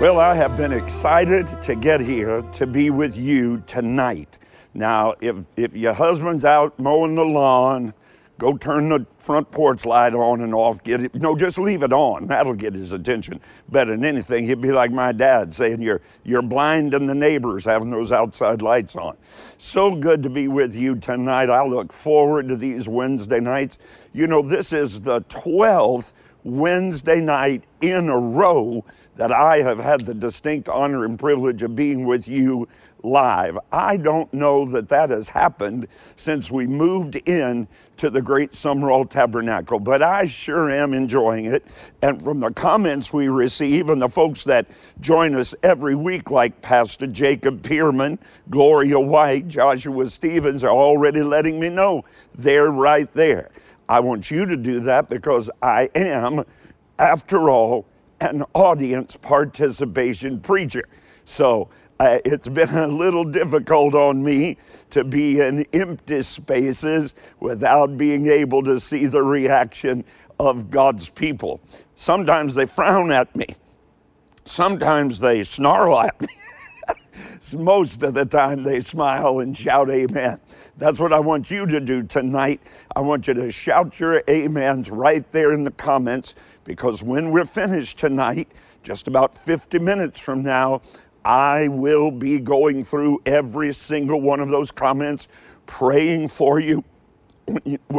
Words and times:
Well, 0.00 0.18
I 0.18 0.34
have 0.34 0.56
been 0.56 0.72
excited 0.72 1.46
to 1.62 1.76
get 1.76 2.00
here 2.00 2.42
to 2.42 2.66
be 2.66 2.90
with 2.90 3.16
you 3.16 3.62
tonight. 3.64 4.38
Now, 4.74 5.14
if, 5.20 5.36
if 5.56 5.72
your 5.72 5.92
husband's 5.92 6.44
out 6.44 6.76
mowing 6.80 7.14
the 7.14 7.24
lawn, 7.24 7.94
go 8.36 8.56
turn 8.56 8.88
the 8.88 9.06
front 9.18 9.52
porch 9.52 9.86
light 9.86 10.12
on 10.12 10.40
and 10.40 10.52
off. 10.52 10.82
Get 10.82 11.00
it. 11.00 11.14
No, 11.14 11.36
just 11.36 11.58
leave 11.58 11.84
it 11.84 11.92
on. 11.92 12.26
That'll 12.26 12.54
get 12.54 12.74
his 12.74 12.90
attention 12.90 13.40
better 13.68 13.92
than 13.92 14.04
anything. 14.04 14.44
He'd 14.48 14.60
be 14.60 14.72
like 14.72 14.90
my 14.90 15.12
dad 15.12 15.54
saying, 15.54 15.80
"You're 15.80 16.00
you're 16.24 16.42
blinding 16.42 17.06
the 17.06 17.14
neighbors 17.14 17.64
having 17.64 17.90
those 17.90 18.10
outside 18.10 18.62
lights 18.62 18.96
on." 18.96 19.16
So 19.58 19.94
good 19.94 20.24
to 20.24 20.28
be 20.28 20.48
with 20.48 20.74
you 20.74 20.96
tonight. 20.96 21.50
I 21.50 21.64
look 21.64 21.92
forward 21.92 22.48
to 22.48 22.56
these 22.56 22.88
Wednesday 22.88 23.38
nights. 23.38 23.78
You 24.12 24.26
know, 24.26 24.42
this 24.42 24.72
is 24.72 24.98
the 24.98 25.20
twelfth 25.28 26.12
Wednesday 26.44 27.20
night 27.20 27.64
in 27.80 28.08
a 28.08 28.18
row 28.18 28.84
that 29.16 29.32
I 29.32 29.58
have 29.58 29.78
had 29.78 30.04
the 30.06 30.14
distinct 30.14 30.68
honor 30.68 31.04
and 31.04 31.18
privilege 31.18 31.62
of 31.62 31.74
being 31.74 32.04
with 32.04 32.28
you 32.28 32.68
live. 33.04 33.58
I 33.70 33.96
don't 33.96 34.32
know 34.32 34.64
that 34.66 34.88
that 34.88 35.10
has 35.10 35.28
happened 35.28 35.88
since 36.16 36.50
we 36.50 36.66
moved 36.66 37.16
in 37.28 37.68
to 37.98 38.10
the 38.10 38.22
Great 38.22 38.54
Summerall 38.54 39.04
Tabernacle, 39.04 39.78
but 39.78 40.02
I 40.02 40.26
sure 40.26 40.70
am 40.70 40.94
enjoying 40.94 41.46
it. 41.46 41.64
And 42.02 42.22
from 42.22 42.40
the 42.40 42.50
comments 42.50 43.12
we 43.12 43.28
receive 43.28 43.90
and 43.90 44.00
the 44.00 44.08
folks 44.08 44.44
that 44.44 44.66
join 45.00 45.34
us 45.36 45.54
every 45.62 45.94
week, 45.94 46.30
like 46.30 46.60
Pastor 46.62 47.06
Jacob 47.06 47.62
Pierman, 47.62 48.18
Gloria 48.50 48.98
White, 48.98 49.48
Joshua 49.48 50.06
Stevens, 50.06 50.64
are 50.64 50.74
already 50.74 51.22
letting 51.22 51.60
me 51.60 51.68
know 51.68 52.04
they're 52.34 52.70
right 52.70 53.12
there. 53.12 53.50
I 53.88 54.00
want 54.00 54.30
you 54.30 54.46
to 54.46 54.56
do 54.56 54.80
that 54.80 55.08
because 55.08 55.50
I 55.62 55.90
am, 55.94 56.44
after 56.98 57.50
all, 57.50 57.86
an 58.20 58.44
audience 58.54 59.16
participation 59.16 60.40
preacher. 60.40 60.88
So 61.24 61.68
uh, 62.00 62.18
it's 62.24 62.48
been 62.48 62.70
a 62.70 62.86
little 62.86 63.24
difficult 63.24 63.94
on 63.94 64.22
me 64.22 64.56
to 64.90 65.04
be 65.04 65.40
in 65.40 65.66
empty 65.72 66.22
spaces 66.22 67.14
without 67.40 67.96
being 67.96 68.26
able 68.28 68.62
to 68.64 68.80
see 68.80 69.06
the 69.06 69.22
reaction 69.22 70.04
of 70.38 70.70
God's 70.70 71.08
people. 71.08 71.60
Sometimes 71.94 72.54
they 72.54 72.66
frown 72.66 73.12
at 73.12 73.34
me, 73.36 73.46
sometimes 74.44 75.18
they 75.18 75.42
snarl 75.42 75.98
at 76.00 76.20
me. 76.20 76.28
Most 77.56 78.02
of 78.02 78.14
the 78.14 78.24
time, 78.24 78.62
they 78.62 78.80
smile 78.80 79.40
and 79.40 79.56
shout 79.56 79.90
amen. 79.90 80.40
That's 80.76 80.98
what 80.98 81.12
I 81.12 81.20
want 81.20 81.50
you 81.50 81.66
to 81.66 81.80
do 81.80 82.02
tonight. 82.02 82.60
I 82.94 83.00
want 83.00 83.28
you 83.28 83.34
to 83.34 83.50
shout 83.52 84.00
your 84.00 84.22
amens 84.28 84.90
right 84.90 85.30
there 85.32 85.52
in 85.52 85.64
the 85.64 85.70
comments 85.72 86.34
because 86.64 87.02
when 87.02 87.30
we're 87.30 87.44
finished 87.44 87.98
tonight, 87.98 88.48
just 88.82 89.08
about 89.08 89.36
50 89.36 89.78
minutes 89.78 90.20
from 90.20 90.42
now, 90.42 90.80
I 91.24 91.68
will 91.68 92.10
be 92.10 92.38
going 92.38 92.84
through 92.84 93.22
every 93.24 93.72
single 93.72 94.20
one 94.20 94.40
of 94.40 94.50
those 94.50 94.70
comments, 94.70 95.28
praying 95.66 96.28
for 96.28 96.60
you. 96.60 96.84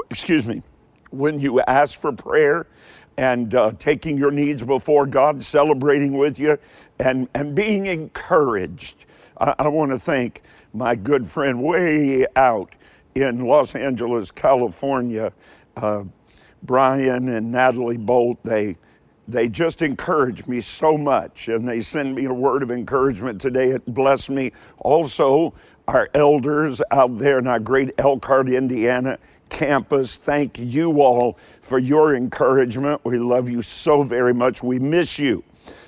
Excuse 0.09 0.45
me. 0.45 0.61
When 1.11 1.39
you 1.39 1.61
ask 1.61 1.99
for 1.99 2.11
prayer, 2.11 2.67
and 3.17 3.55
uh, 3.55 3.71
taking 3.79 4.17
your 4.17 4.31
needs 4.31 4.63
before 4.63 5.05
God, 5.05 5.41
celebrating 5.41 6.17
with 6.17 6.39
you, 6.39 6.57
and, 6.99 7.27
and 7.33 7.55
being 7.55 7.85
encouraged. 7.85 9.05
I, 9.39 9.55
I 9.59 9.67
want 9.67 9.91
to 9.91 9.99
thank 9.99 10.41
my 10.73 10.95
good 10.95 11.25
friend 11.25 11.63
way 11.63 12.25
out 12.35 12.75
in 13.15 13.45
Los 13.45 13.75
Angeles, 13.75 14.31
California, 14.31 15.31
uh, 15.77 16.03
Brian 16.63 17.29
and 17.29 17.51
Natalie 17.51 17.97
Bolt. 17.97 18.39
They 18.43 18.75
they 19.27 19.49
just 19.49 19.81
encourage 19.81 20.45
me 20.45 20.61
so 20.61 20.97
much, 20.97 21.47
and 21.47 21.67
they 21.67 21.81
send 21.81 22.13
me 22.13 22.25
a 22.25 22.33
word 22.33 22.61
of 22.61 22.69
encouragement 22.69 23.41
today. 23.41 23.69
It 23.69 23.85
blessed 23.91 24.29
me. 24.29 24.51
Also, 24.77 25.53
our 25.87 26.09
elders 26.13 26.81
out 26.91 27.17
there 27.17 27.39
in 27.39 27.47
our 27.47 27.59
great 27.59 27.91
Elkhart, 27.97 28.49
Indiana 28.49 29.17
campus. 29.49 30.17
Thank 30.17 30.57
you 30.59 31.01
all 31.01 31.37
for 31.61 31.79
your 31.79 32.15
encouragement. 32.15 33.01
We 33.03 33.17
love 33.17 33.49
you 33.49 33.61
so 33.61 34.03
very 34.03 34.33
much. 34.33 34.63
We 34.63 34.79
miss 34.79 35.19
you. 35.19 35.43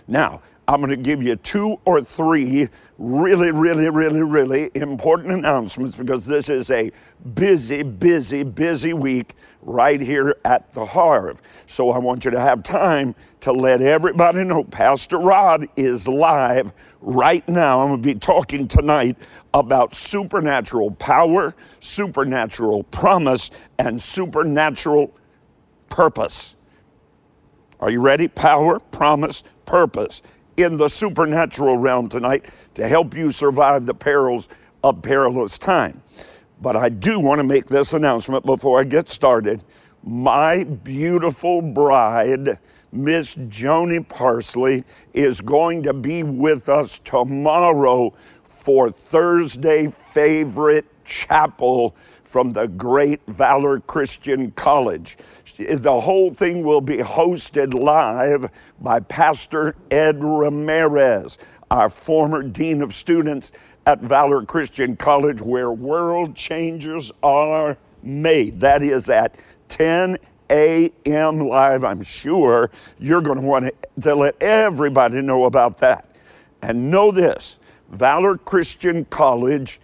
Now, 0.07 0.41
I'm 0.69 0.81
going 0.81 0.89
to 0.89 0.97
give 0.97 1.23
you 1.23 1.37
two 1.37 1.79
or 1.85 2.01
three 2.01 2.67
really, 2.97 3.51
really, 3.51 3.89
really, 3.89 4.21
really 4.21 4.69
important 4.75 5.31
announcements 5.31 5.95
because 5.95 6.25
this 6.25 6.49
is 6.49 6.69
a 6.71 6.91
busy, 7.35 7.83
busy, 7.83 8.43
busy 8.43 8.93
week 8.93 9.35
right 9.61 10.01
here 10.01 10.35
at 10.43 10.73
the 10.73 10.85
Harv. 10.85 11.41
So 11.67 11.91
I 11.91 11.99
want 11.99 12.25
you 12.25 12.31
to 12.31 12.39
have 12.41 12.63
time 12.63 13.15
to 13.41 13.53
let 13.53 13.81
everybody 13.81 14.43
know 14.43 14.65
Pastor 14.65 15.19
Rod 15.19 15.69
is 15.77 16.05
live 16.05 16.73
right 16.99 17.47
now. 17.47 17.79
I'm 17.79 17.87
going 17.87 18.01
to 18.01 18.13
be 18.13 18.19
talking 18.19 18.67
tonight 18.67 19.15
about 19.53 19.93
supernatural 19.93 20.91
power, 20.91 21.55
supernatural 21.79 22.83
promise, 22.83 23.51
and 23.79 24.01
supernatural 24.01 25.15
purpose. 25.87 26.57
Are 27.79 27.89
you 27.89 28.01
ready? 28.01 28.27
Power, 28.27 28.79
promise, 28.79 29.43
purpose 29.65 30.23
in 30.57 30.75
the 30.75 30.89
supernatural 30.89 31.77
realm 31.77 32.09
tonight 32.09 32.49
to 32.73 32.87
help 32.87 33.15
you 33.15 33.31
survive 33.31 33.85
the 33.85 33.93
perils 33.93 34.49
of 34.83 35.01
perilous 35.01 35.57
time. 35.57 36.01
But 36.61 36.75
I 36.75 36.89
do 36.89 37.19
want 37.19 37.39
to 37.39 37.43
make 37.43 37.67
this 37.67 37.93
announcement 37.93 38.45
before 38.45 38.79
I 38.79 38.83
get 38.83 39.07
started. 39.09 39.63
My 40.03 40.63
beautiful 40.63 41.61
bride, 41.61 42.59
Miss 42.91 43.35
Joni 43.35 44.07
Parsley, 44.07 44.83
is 45.13 45.41
going 45.41 45.83
to 45.83 45.93
be 45.93 46.23
with 46.23 46.69
us 46.69 46.99
tomorrow 46.99 48.13
for 48.43 48.89
Thursday 48.89 49.87
favorite 49.87 50.85
chapel 51.05 51.95
from 52.27 52.51
the 52.51 52.67
great 52.67 53.21
Valor 53.27 53.79
Christian 53.79 54.51
College. 54.51 55.17
The 55.57 55.99
whole 55.99 56.29
thing 56.29 56.61
will 56.61 56.81
be 56.81 56.97
hosted 56.97 57.73
live 57.73 58.51
by 58.81 58.99
Pastor 58.99 59.75
Ed 59.89 60.21
Ramirez, 60.21 61.37
our 61.71 61.89
former 61.89 62.43
Dean 62.43 62.81
of 62.81 62.93
Students 62.93 63.53
at 63.85 64.01
Valor 64.01 64.43
Christian 64.43 64.97
College, 64.97 65.41
where 65.41 65.71
world 65.71 66.35
changers 66.35 67.11
are 67.23 67.77
made. 68.03 68.59
That 68.59 68.83
is 68.83 69.09
at 69.09 69.35
10 69.69 70.17
a.m. 70.51 71.39
live. 71.39 71.83
I'm 71.83 72.03
sure 72.03 72.69
you're 72.99 73.21
going 73.21 73.39
to 73.39 73.47
want 73.47 73.71
to 74.01 74.15
let 74.15 74.41
everybody 74.43 75.21
know 75.21 75.45
about 75.45 75.77
that. 75.77 76.05
And 76.61 76.91
know 76.91 77.11
this 77.11 77.59
Valor 77.89 78.37
Christian 78.37 79.05
College 79.05 79.79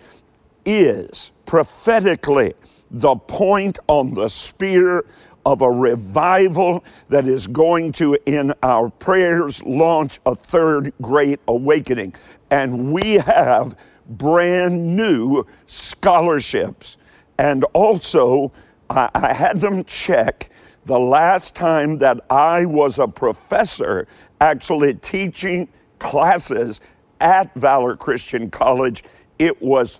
is 0.65 1.32
prophetically 1.45 2.53
the 2.91 3.15
point 3.15 3.79
on 3.87 4.13
the 4.13 4.29
spear 4.29 5.05
of 5.45 5.61
a 5.61 5.69
revival 5.69 6.83
that 7.09 7.27
is 7.27 7.47
going 7.47 7.91
to, 7.91 8.17
in 8.25 8.53
our 8.63 8.89
prayers, 8.89 9.61
launch 9.63 10.19
a 10.25 10.35
third 10.35 10.93
great 11.01 11.39
awakening. 11.47 12.13
And 12.49 12.93
we 12.93 13.15
have 13.15 13.75
brand 14.07 14.95
new 14.95 15.45
scholarships. 15.65 16.97
And 17.39 17.65
also, 17.73 18.51
I, 18.89 19.09
I 19.13 19.33
had 19.33 19.59
them 19.59 19.83
check 19.83 20.49
the 20.85 20.99
last 20.99 21.55
time 21.55 21.97
that 21.97 22.19
I 22.29 22.65
was 22.65 22.99
a 22.99 23.07
professor 23.07 24.07
actually 24.41 24.93
teaching 24.95 25.69
classes 25.99 26.81
at 27.21 27.53
Valor 27.55 27.95
Christian 27.95 28.49
College, 28.49 29.03
it 29.39 29.61
was 29.61 29.95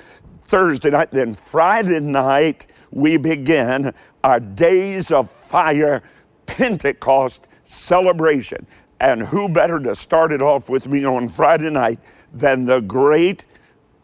Thursday 0.49 0.91
night. 0.91 1.11
Then 1.11 1.35
Friday 1.35 2.00
night, 2.00 2.67
we 2.91 3.19
begin 3.19 3.93
our 4.25 4.41
Days 4.41 5.12
of 5.12 5.31
Fire 5.31 6.03
Pentecost 6.47 7.49
celebration. 7.62 8.67
And 9.00 9.23
who 9.23 9.49
better 9.49 9.79
to 9.81 9.95
start 9.95 10.33
it 10.33 10.43
off 10.43 10.69
with 10.69 10.89
me 10.89 11.05
on 11.05 11.29
Friday 11.29 11.71
night 11.71 12.00
than 12.33 12.65
the 12.65 12.81
great 12.81 13.45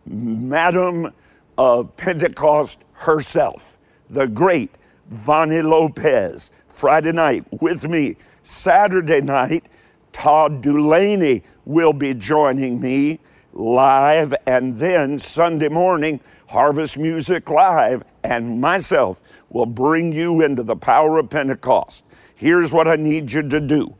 Madam 0.06 1.12
of 1.58 1.96
Pentecost 1.96 2.78
herself, 2.92 3.78
the 4.10 4.26
great 4.26 4.70
Vani 5.12 5.62
Lopez. 5.62 6.50
Friday 6.68 7.12
night 7.12 7.44
with 7.60 7.88
me. 7.88 8.16
Saturday 8.42 9.20
night, 9.20 9.66
Todd 10.12 10.62
Dulaney 10.62 11.42
will 11.64 11.92
be 11.92 12.12
joining 12.12 12.80
me 12.80 13.18
live, 13.54 14.34
and 14.46 14.74
then 14.74 15.18
Sunday 15.18 15.68
morning, 15.68 16.20
Harvest 16.48 16.98
Music 16.98 17.48
Live, 17.48 18.02
and 18.22 18.60
myself 18.60 19.22
will 19.48 19.66
bring 19.66 20.12
you 20.12 20.42
into 20.42 20.62
the 20.62 20.76
power 20.76 21.18
of 21.18 21.30
Pentecost. 21.30 22.04
Here's 22.34 22.72
what 22.72 22.88
I 22.88 22.96
need 22.96 23.32
you 23.32 23.42
to 23.48 23.60
do 23.60 23.94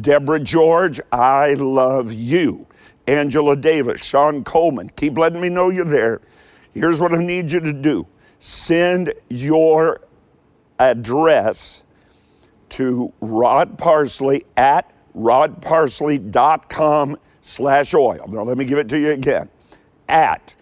Deborah 0.00 0.40
George, 0.40 1.00
I 1.10 1.54
love 1.54 2.12
you. 2.12 2.66
Angela 3.06 3.56
Davis, 3.56 4.04
Sean 4.04 4.44
Coleman, 4.44 4.90
keep 4.90 5.18
letting 5.18 5.40
me 5.40 5.48
know 5.48 5.70
you're 5.70 5.84
there. 5.84 6.20
Here's 6.72 7.00
what 7.00 7.12
I 7.12 7.18
need 7.18 7.50
you 7.50 7.58
to 7.60 7.72
do 7.72 8.06
send 8.38 9.12
your 9.28 10.00
address 10.78 11.84
to 12.70 13.12
Rod 13.20 13.76
Parsley 13.78 14.46
at 14.56 14.92
rodparsley.com 15.16 17.18
slash 17.40 17.94
oil. 17.94 18.26
Now, 18.28 18.42
let 18.42 18.58
me 18.58 18.64
give 18.64 18.78
it 18.78 18.88
to 18.90 18.98
you 18.98 19.12
again. 19.12 19.48
At 20.08 20.56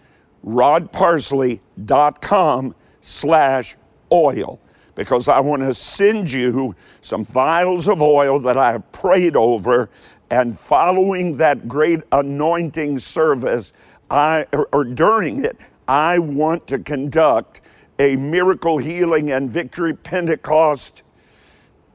rodparsley.com 0.45 2.75
slash 3.01 3.75
oil 4.11 4.59
because 4.95 5.27
I 5.29 5.39
want 5.39 5.61
to 5.61 5.73
send 5.73 6.31
you 6.31 6.75
some 7.01 7.23
vials 7.23 7.87
of 7.87 8.01
oil 8.01 8.39
that 8.39 8.57
I 8.57 8.71
have 8.73 8.91
prayed 8.91 9.37
over. 9.37 9.89
And 10.29 10.59
following 10.59 11.37
that 11.37 11.67
great 11.67 12.01
anointing 12.11 12.99
service, 12.99 13.73
I, 14.11 14.45
or, 14.51 14.67
or 14.73 14.83
during 14.83 15.45
it, 15.45 15.57
I 15.87 16.19
want 16.19 16.67
to 16.67 16.79
conduct 16.79 17.61
a 17.97 18.17
miracle 18.17 18.77
healing 18.77 19.31
and 19.31 19.49
victory 19.49 19.93
Pentecost 19.93 21.03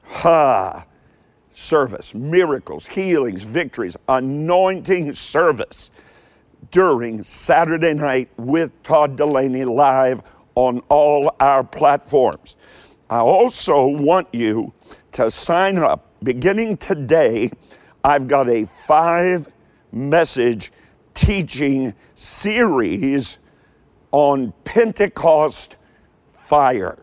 ha, 0.05 0.87
service, 1.55 2.15
miracles, 2.15 2.87
healings, 2.87 3.43
victories, 3.43 3.97
anointing 4.09 5.15
service 5.15 5.91
during 6.71 7.23
Saturday 7.23 7.95
night 7.95 8.29
with 8.37 8.71
Todd 8.83 9.17
Dulaney 9.17 9.65
live 9.65 10.23
on 10.57 10.81
all 10.89 11.35
our 11.41 11.63
platforms. 11.63 12.57
I 13.09 13.19
also 13.19 13.87
want 13.87 14.27
you 14.33 14.73
to 15.13 15.31
sign 15.31 15.79
up. 15.79 16.11
Beginning 16.23 16.77
today, 16.77 17.51
I've 18.03 18.27
got 18.27 18.49
a 18.49 18.65
five 18.65 19.49
message 19.93 20.73
teaching 21.15 21.95
series 22.15 23.39
on 24.11 24.53
Pentecost 24.65 25.77
fire. 26.33 26.99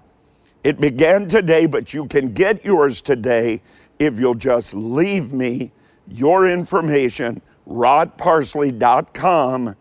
It 0.64 0.80
began 0.80 1.28
today, 1.28 1.66
but 1.66 1.94
you 1.94 2.06
can 2.06 2.34
get 2.34 2.66
yours 2.66 3.02
today 3.02 3.62
if 4.02 4.20
you'll 4.20 4.34
just 4.34 4.74
leave 4.74 5.32
me 5.32 5.72
your 6.08 6.50
information, 6.50 7.40
rodparsley.com 7.68 9.76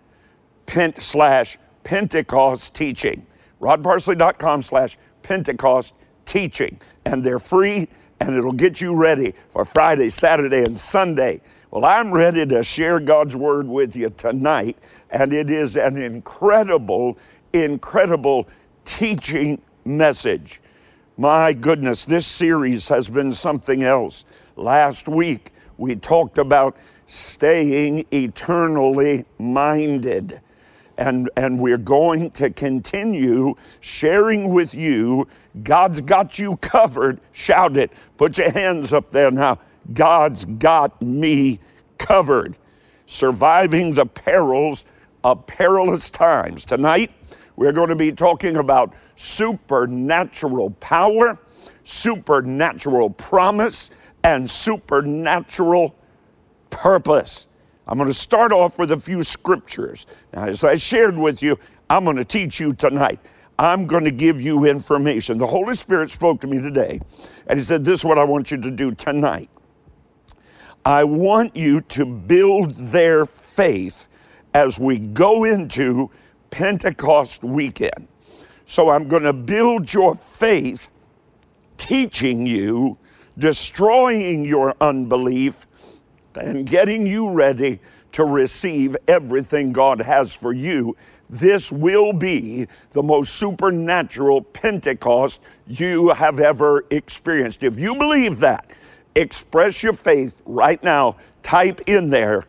pent 0.67 0.99
slash 0.99 1.56
Pentecost 1.84 2.75
teaching. 2.75 3.26
rodparsley.com 3.62 4.62
slash 4.62 4.99
Pentecost 5.22 5.94
teaching. 6.26 6.78
And 7.06 7.25
they're 7.25 7.38
free 7.38 7.88
and 8.20 8.37
it'll 8.37 8.52
get 8.52 8.82
you 8.82 8.94
ready 8.94 9.32
for 9.49 9.64
Friday, 9.64 10.11
Saturday, 10.11 10.64
and 10.64 10.78
Sunday. 10.78 11.40
Well, 11.70 11.87
I'm 11.87 12.12
ready 12.12 12.44
to 12.44 12.62
share 12.62 13.00
God's 13.00 13.34
word 13.34 13.67
with 13.67 13.96
you 13.96 14.11
tonight, 14.11 14.76
and 15.08 15.32
it 15.32 15.49
is 15.49 15.76
an 15.76 15.96
incredible, 15.96 17.17
incredible 17.55 18.46
teaching 18.84 19.62
message. 19.87 20.61
My 21.20 21.52
goodness, 21.52 22.06
this 22.06 22.26
series 22.26 22.88
has 22.88 23.11
been 23.11 23.31
something 23.31 23.82
else. 23.82 24.25
Last 24.56 25.06
week, 25.06 25.52
we 25.76 25.94
talked 25.94 26.38
about 26.38 26.78
staying 27.05 28.06
eternally 28.11 29.26
minded. 29.38 30.40
And, 30.96 31.28
and 31.37 31.61
we're 31.61 31.76
going 31.76 32.31
to 32.31 32.49
continue 32.49 33.55
sharing 33.81 34.49
with 34.49 34.75
you. 34.75 35.28
God's 35.62 36.00
got 36.00 36.38
you 36.38 36.56
covered. 36.56 37.20
Shout 37.32 37.76
it. 37.76 37.93
Put 38.17 38.38
your 38.38 38.50
hands 38.50 38.94
up 38.94 39.11
there 39.11 39.31
now. 39.31 39.58
God's 39.93 40.46
got 40.46 41.02
me 41.02 41.61
covered. 41.99 42.56
Surviving 43.05 43.93
the 43.93 44.06
perils 44.06 44.87
of 45.22 45.46
perilous 45.46 46.08
times. 46.08 46.64
Tonight, 46.64 47.11
we're 47.60 47.72
going 47.72 47.90
to 47.90 47.94
be 47.94 48.10
talking 48.10 48.56
about 48.56 48.94
supernatural 49.16 50.70
power, 50.80 51.38
supernatural 51.82 53.10
promise, 53.10 53.90
and 54.24 54.48
supernatural 54.48 55.94
purpose. 56.70 57.48
I'm 57.86 57.98
going 57.98 58.08
to 58.08 58.14
start 58.14 58.52
off 58.52 58.78
with 58.78 58.92
a 58.92 58.96
few 58.98 59.22
scriptures. 59.22 60.06
Now, 60.32 60.46
as 60.46 60.64
I 60.64 60.76
shared 60.76 61.18
with 61.18 61.42
you, 61.42 61.58
I'm 61.90 62.04
going 62.04 62.16
to 62.16 62.24
teach 62.24 62.60
you 62.60 62.72
tonight. 62.72 63.20
I'm 63.58 63.86
going 63.86 64.04
to 64.04 64.10
give 64.10 64.40
you 64.40 64.64
information. 64.64 65.36
The 65.36 65.46
Holy 65.46 65.74
Spirit 65.74 66.08
spoke 66.08 66.40
to 66.40 66.46
me 66.46 66.62
today, 66.62 66.98
and 67.46 67.58
He 67.58 67.62
said, 67.62 67.84
This 67.84 68.00
is 68.00 68.04
what 68.06 68.16
I 68.16 68.24
want 68.24 68.50
you 68.50 68.56
to 68.56 68.70
do 68.70 68.92
tonight. 68.92 69.50
I 70.86 71.04
want 71.04 71.54
you 71.54 71.82
to 71.82 72.06
build 72.06 72.70
their 72.70 73.26
faith 73.26 74.06
as 74.54 74.80
we 74.80 74.98
go 74.98 75.44
into 75.44 76.10
Pentecost 76.50 77.44
weekend. 77.44 78.08
So 78.64 78.91
I'm 78.91 79.08
going 79.08 79.25
to 79.25 79.32
build 79.32 79.93
your 79.93 80.14
faith, 80.14 80.91
teaching 81.76 82.47
you, 82.47 82.99
destroying 83.38 84.44
your 84.44 84.75
unbelief, 84.81 85.67
and 86.37 86.67
getting 86.67 87.06
you 87.06 87.31
ready 87.31 87.81
to 88.12 88.25
receive 88.25 88.97
everything 89.08 89.73
God 89.73 90.00
has 90.00 90.34
for 90.34 90.53
you. 90.53 90.96
This 91.29 91.70
will 91.70 92.13
be 92.13 92.67
the 92.91 93.03
most 93.03 93.34
supernatural 93.34 94.43
Pentecost 94.43 95.41
you 95.67 96.10
have 96.10 96.41
ever 96.41 96.84
experienced. 96.91 97.63
If 97.63 97.79
you 97.79 97.94
believe 97.94 98.41
that, 98.41 98.70
express 99.15 99.82
your 99.82 99.93
faith 99.93 100.43
right 100.44 100.82
now. 100.82 101.17
Type 101.43 101.81
in 101.86 102.10
there, 102.10 102.46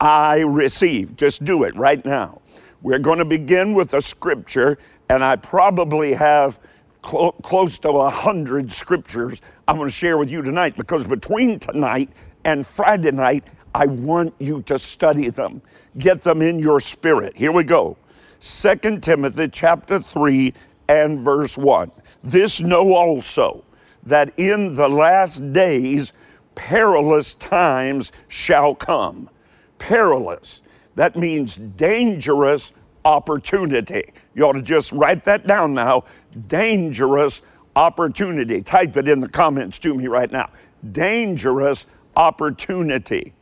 I 0.00 0.40
receive. 0.40 1.16
Just 1.16 1.44
do 1.44 1.64
it 1.64 1.74
right 1.76 2.04
now. 2.04 2.40
We're 2.82 2.98
going 2.98 3.18
to 3.18 3.24
begin 3.24 3.74
with 3.74 3.94
a 3.94 4.00
scripture, 4.00 4.78
and 5.08 5.22
I 5.22 5.36
probably 5.36 6.12
have 6.14 6.58
cl- 7.04 7.32
close 7.42 7.78
to 7.80 7.90
a 7.90 8.10
hundred 8.10 8.72
scriptures 8.72 9.42
I'm 9.68 9.76
going 9.76 9.88
to 9.88 9.94
share 9.94 10.18
with 10.18 10.30
you 10.30 10.42
tonight 10.42 10.76
because 10.76 11.06
between 11.06 11.58
tonight 11.58 12.10
and 12.44 12.66
Friday 12.66 13.12
night, 13.12 13.44
I 13.74 13.86
want 13.86 14.34
you 14.38 14.62
to 14.62 14.78
study 14.78 15.28
them, 15.28 15.62
get 15.98 16.22
them 16.22 16.42
in 16.42 16.58
your 16.58 16.80
spirit. 16.80 17.36
Here 17.36 17.52
we 17.52 17.64
go. 17.64 17.96
2 18.40 18.98
Timothy 19.00 19.48
chapter 19.48 20.00
3 20.00 20.52
and 20.88 21.20
verse 21.20 21.56
1. 21.56 21.92
This 22.24 22.60
know 22.60 22.94
also 22.94 23.62
that 24.02 24.32
in 24.38 24.74
the 24.74 24.88
last 24.88 25.52
days 25.52 26.12
perilous 26.56 27.34
times 27.34 28.10
shall 28.28 28.74
come. 28.74 29.30
Perilous. 29.78 30.62
That 30.96 31.16
means 31.16 31.56
dangerous 31.56 32.72
opportunity. 33.04 34.12
You 34.34 34.44
ought 34.44 34.52
to 34.52 34.62
just 34.62 34.92
write 34.92 35.24
that 35.24 35.46
down 35.46 35.74
now. 35.74 36.04
Dangerous 36.48 37.42
opportunity. 37.76 38.60
Type 38.60 38.96
it 38.96 39.08
in 39.08 39.20
the 39.20 39.28
comments 39.28 39.78
to 39.80 39.94
me 39.94 40.06
right 40.06 40.30
now. 40.30 40.50
Dangerous 40.92 41.86
opportunity. 42.16 43.32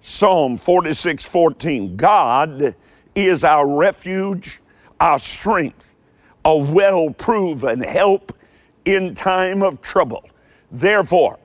Psalm 0.00 0.56
46 0.56 1.24
14. 1.24 1.96
God 1.96 2.74
is 3.14 3.44
our 3.44 3.66
refuge, 3.66 4.60
our 5.00 5.18
strength, 5.18 5.96
a 6.44 6.56
well 6.56 7.10
proven 7.10 7.80
help 7.80 8.32
in 8.84 9.14
time 9.14 9.62
of 9.62 9.80
trouble. 9.80 10.24
Therefore, 10.70 11.38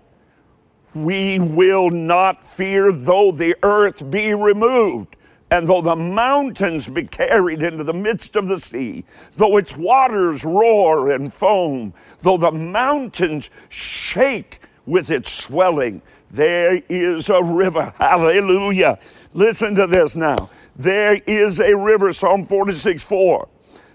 we 0.94 1.40
will 1.40 1.90
not 1.90 2.44
fear 2.44 2.92
though 2.92 3.32
the 3.32 3.56
earth 3.64 4.10
be 4.10 4.34
removed 4.34 5.16
and 5.52 5.68
though 5.68 5.82
the 5.82 5.96
mountains 5.96 6.88
be 6.88 7.04
carried 7.04 7.64
into 7.64 7.84
the 7.84 7.94
midst 7.94 8.36
of 8.36 8.48
the 8.48 8.60
sea, 8.60 9.04
though 9.36 9.58
its 9.58 9.76
waters 9.76 10.46
roar 10.46 11.12
and 11.12 11.34
foam, 11.34 11.94
though 12.20 12.38
the 12.38 12.52
mountains 12.52 13.50
shake 13.70 14.62
with 14.86 15.10
its 15.10 15.32
swelling. 15.32 16.02
There 16.32 16.82
is 16.90 17.30
a 17.30 17.44
river. 17.44 17.94
Hallelujah. 17.98 19.00
Listen 19.34 19.76
to 19.76 19.88
this 19.88 20.16
now. 20.16 20.50
There 20.76 21.16
is 21.26 21.60
a 21.60 21.76
river, 21.76 22.14
Psalm 22.14 22.44
46 22.44 23.04
4, 23.04 23.48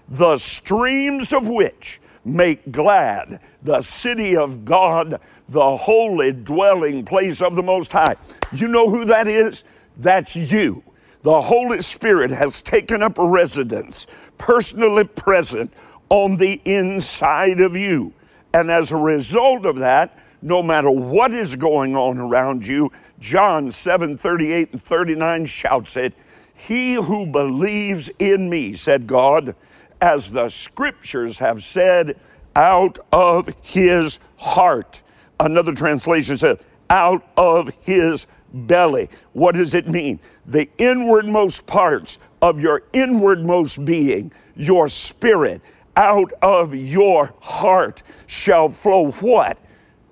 the 0.09 0.37
streams 0.37 1.33
of 1.33 1.47
which 1.47 2.01
make 2.25 2.71
glad 2.71 3.39
the 3.63 3.79
city 3.81 4.35
of 4.35 4.65
God, 4.65 5.19
the 5.49 5.77
holy 5.77 6.31
dwelling 6.31 7.05
place 7.05 7.41
of 7.41 7.55
the 7.55 7.63
Most 7.63 7.91
High. 7.91 8.15
You 8.51 8.67
know 8.67 8.89
who 8.89 9.05
that 9.05 9.27
is? 9.27 9.63
That's 9.97 10.35
you. 10.35 10.83
The 11.25 11.41
Holy 11.41 11.81
Spirit 11.81 12.29
has 12.29 12.61
taken 12.61 13.01
up 13.01 13.17
residence, 13.17 14.05
personally 14.37 15.05
present 15.05 15.73
on 16.09 16.35
the 16.35 16.61
inside 16.65 17.61
of 17.61 17.75
you. 17.75 18.13
And 18.53 18.69
as 18.69 18.91
a 18.91 18.97
result 18.97 19.65
of 19.65 19.77
that, 19.77 20.19
no 20.43 20.61
matter 20.61 20.91
what 20.91 21.31
is 21.31 21.55
going 21.55 21.95
on 21.95 22.19
around 22.19 22.67
you, 22.67 22.91
John 23.19 23.71
7 23.71 24.15
38 24.15 24.73
and 24.73 24.83
39 24.83 25.47
shouts 25.47 25.97
it, 25.97 26.13
He 26.53 26.93
who 26.93 27.25
believes 27.25 28.11
in 28.19 28.47
me, 28.47 28.73
said 28.73 29.07
God, 29.07 29.55
as 30.01 30.29
the 30.29 30.47
scriptures 30.49 31.39
have 31.39 31.63
said, 31.63 32.19
out 32.55 32.99
of 33.11 33.49
his 33.63 34.19
heart. 34.37 35.01
Another 35.39 35.73
translation 35.73 36.37
says, 36.37 36.59
out 36.91 37.27
of 37.35 37.75
his 37.81 38.27
belly. 38.55 39.09
What 39.33 39.55
does 39.55 39.73
it 39.73 39.87
mean? 39.87 40.19
The 40.45 40.69
inwardmost 40.77 41.65
parts 41.65 42.19
of 42.41 42.59
your 42.59 42.83
inwardmost 42.93 43.85
being, 43.85 44.31
your 44.55 44.87
spirit, 44.87 45.61
out 45.95 46.31
of 46.41 46.75
your 46.75 47.33
heart 47.41 48.03
shall 48.27 48.69
flow 48.69 49.11
what? 49.11 49.57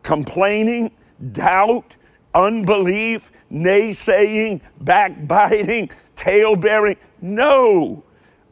Complaining, 0.02 0.92
doubt, 1.32 1.98
unbelief, 2.34 3.32
naysaying, 3.52 4.62
backbiting, 4.82 5.90
tale 6.16 6.56
bearing. 6.56 6.98
No. 7.22 8.04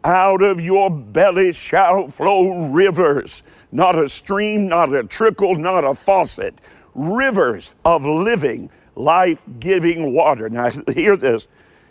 Out 0.03 0.41
of 0.41 0.59
your 0.59 0.89
belly 0.89 1.51
shall 1.53 2.07
flow 2.07 2.67
rivers, 2.69 3.43
not 3.71 3.97
a 3.97 4.09
stream, 4.09 4.67
not 4.67 4.93
a 4.93 5.03
trickle, 5.03 5.55
not 5.55 5.83
a 5.83 5.93
faucet, 5.93 6.59
rivers 6.95 7.75
of 7.85 8.03
living, 8.03 8.69
life 8.95 9.43
giving 9.59 10.13
water. 10.13 10.49
Now, 10.49 10.69
hear 10.93 11.15
this. 11.15 11.47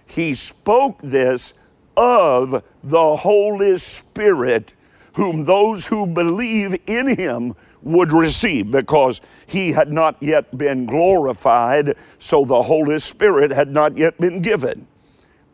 He 0.07 0.35
spoke 0.35 1.01
this 1.03 1.55
of 1.97 2.65
the 2.83 3.17
Holy 3.17 3.77
Spirit, 3.79 4.75
whom 5.15 5.45
those 5.45 5.87
who 5.87 6.07
believe 6.07 6.77
in 6.87 7.17
him 7.17 7.55
would 7.83 8.13
receive, 8.13 8.71
because 8.71 9.21
he 9.47 9.73
had 9.73 9.93
not 9.93 10.17
yet 10.21 10.57
been 10.57 10.87
glorified, 10.87 11.97
so 12.19 12.45
the 12.45 12.63
Holy 12.63 12.99
Spirit 12.99 13.51
had 13.51 13.73
not 13.73 13.97
yet 13.97 14.19
been 14.19 14.43
given. 14.43 14.87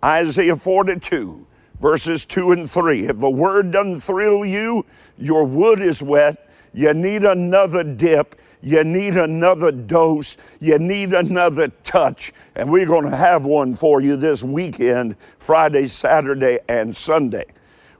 Isaiah 0.03 0.57
42 0.57 1.47
verses 1.81 2.25
2 2.27 2.53
and 2.53 2.71
3. 2.71 3.07
If 3.07 3.19
the 3.19 3.31
word 3.31 3.71
doesn't 3.71 4.01
thrill 4.01 4.45
you, 4.45 4.85
your 5.19 5.45
wood 5.45 5.81
is 5.81 6.03
wet, 6.03 6.46
you 6.77 6.93
need 6.93 7.25
another 7.25 7.83
dip, 7.83 8.39
you 8.61 8.85
need 8.85 9.17
another 9.17 9.73
dose, 9.73 10.37
you 10.61 10.79
need 10.79 11.15
another 11.15 11.69
touch. 11.85 12.35
And 12.55 12.71
we're 12.71 12.85
going 12.85 13.11
to 13.11 13.17
have 13.17 13.47
one 13.47 13.75
for 13.75 14.03
you 14.03 14.15
this 14.15 14.43
weekend, 14.43 15.17
Friday, 15.39 15.87
Saturday, 15.87 16.59
and 16.69 16.95
Sunday. 16.95 17.47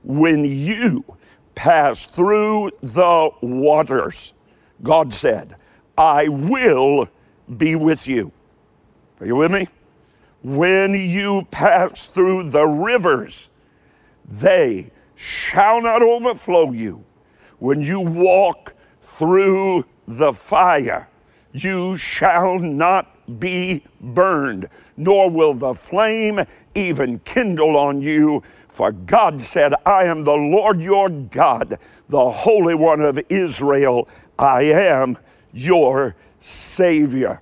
When 0.05 0.45
you 0.45 1.03
pass 1.55 2.05
through 2.05 2.71
the 2.83 3.31
waters, 3.41 4.35
God 4.83 5.11
said, 5.11 5.57
I 5.97 6.29
will 6.29 7.09
be 7.57 7.77
with 7.77 8.07
you. 8.07 8.31
Are 9.21 9.27
you 9.27 9.37
with 9.37 9.53
me? 9.53 9.69
When 10.43 10.93
you 10.93 11.49
pass 11.51 12.09
through 12.09 12.51
the 12.51 12.67
rivers, 12.67 13.49
they 14.29 14.91
shall 15.15 15.81
not 15.81 16.03
overflow 16.03 16.73
you. 16.73 17.06
When 17.59 17.81
you 17.81 18.01
walk 18.01 18.75
through 19.01 19.85
the 20.07 20.33
fire, 20.33 21.09
you 21.53 21.97
shall 21.97 22.59
not 22.59 23.13
be 23.41 23.83
burned, 24.01 24.69
nor 24.97 25.31
will 25.31 25.55
the 25.55 25.75
flame 25.75 26.41
even 26.75 27.19
kindle 27.21 27.77
on 27.77 28.01
you. 28.01 28.43
For 28.69 28.93
God 28.93 29.41
said, 29.41 29.73
I 29.87 30.05
am 30.05 30.23
the 30.25 30.35
Lord 30.35 30.81
your 30.81 31.09
God, 31.09 31.79
the 32.09 32.31
Holy 32.31 32.75
One 32.75 33.01
of 33.01 33.19
Israel. 33.31 34.09
I 34.39 34.63
am 34.65 35.17
your 35.53 36.15
Savior. 36.41 37.41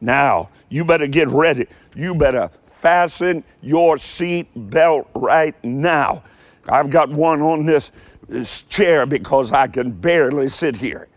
Now, 0.00 0.50
you 0.68 0.84
better 0.84 1.08
get 1.08 1.28
ready. 1.28 1.66
You 1.94 2.14
better 2.14 2.50
fasten 2.66 3.42
your 3.62 3.98
seat 3.98 4.46
belt 4.54 5.08
right 5.14 5.56
now. 5.64 6.22
I've 6.68 6.90
got 6.90 7.08
one 7.10 7.42
on 7.42 7.64
this, 7.64 7.92
this 8.28 8.64
chair 8.64 9.06
because 9.06 9.52
I 9.52 9.66
can 9.68 9.92
barely 9.92 10.48
sit 10.48 10.76
here. 10.76 11.08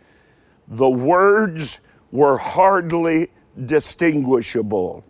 The 0.68 0.90
words 0.90 1.82
were 2.12 2.38
hardly 2.38 3.30
distinguishable. 3.66 5.04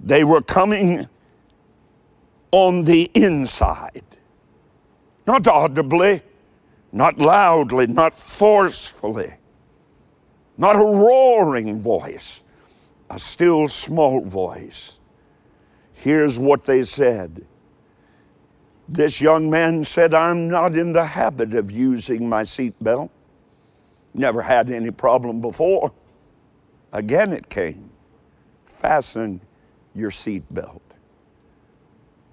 They 0.00 0.24
were 0.24 0.42
coming 0.42 1.08
on 2.50 2.84
the 2.84 3.10
inside, 3.14 4.04
not 5.26 5.48
audibly, 5.48 6.22
not 6.92 7.18
loudly, 7.18 7.86
not 7.86 8.14
forcefully, 8.14 9.32
not 10.56 10.76
a 10.76 10.78
roaring 10.78 11.80
voice 11.80 12.44
a 13.10 13.18
still 13.18 13.68
small 13.68 14.20
voice. 14.20 15.00
Here's 15.92 16.38
what 16.38 16.64
they 16.64 16.82
said. 16.82 17.46
This 18.88 19.20
young 19.20 19.50
man 19.50 19.82
said, 19.84 20.14
I'm 20.14 20.48
not 20.48 20.76
in 20.76 20.92
the 20.92 21.04
habit 21.04 21.54
of 21.54 21.70
using 21.70 22.28
my 22.28 22.42
seatbelt. 22.42 23.10
Never 24.12 24.42
had 24.42 24.70
any 24.70 24.90
problem 24.90 25.40
before. 25.40 25.92
Again, 26.92 27.32
it 27.32 27.48
came. 27.48 27.90
Fasten 28.66 29.40
your 29.94 30.10
seatbelt. 30.10 30.80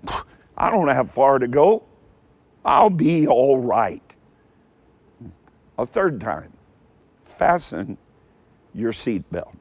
I 0.58 0.70
don't 0.70 0.88
have 0.90 1.10
far 1.10 1.40
to 1.40 1.48
go. 1.48 1.84
I'll 2.64 2.90
be 2.90 3.28
all 3.28 3.58
right. 3.58 4.04
A 5.80 5.86
third 5.86 6.22
time, 6.22 6.54
fasten 7.24 7.98
your 8.74 8.92
seatbelt. 8.92 9.56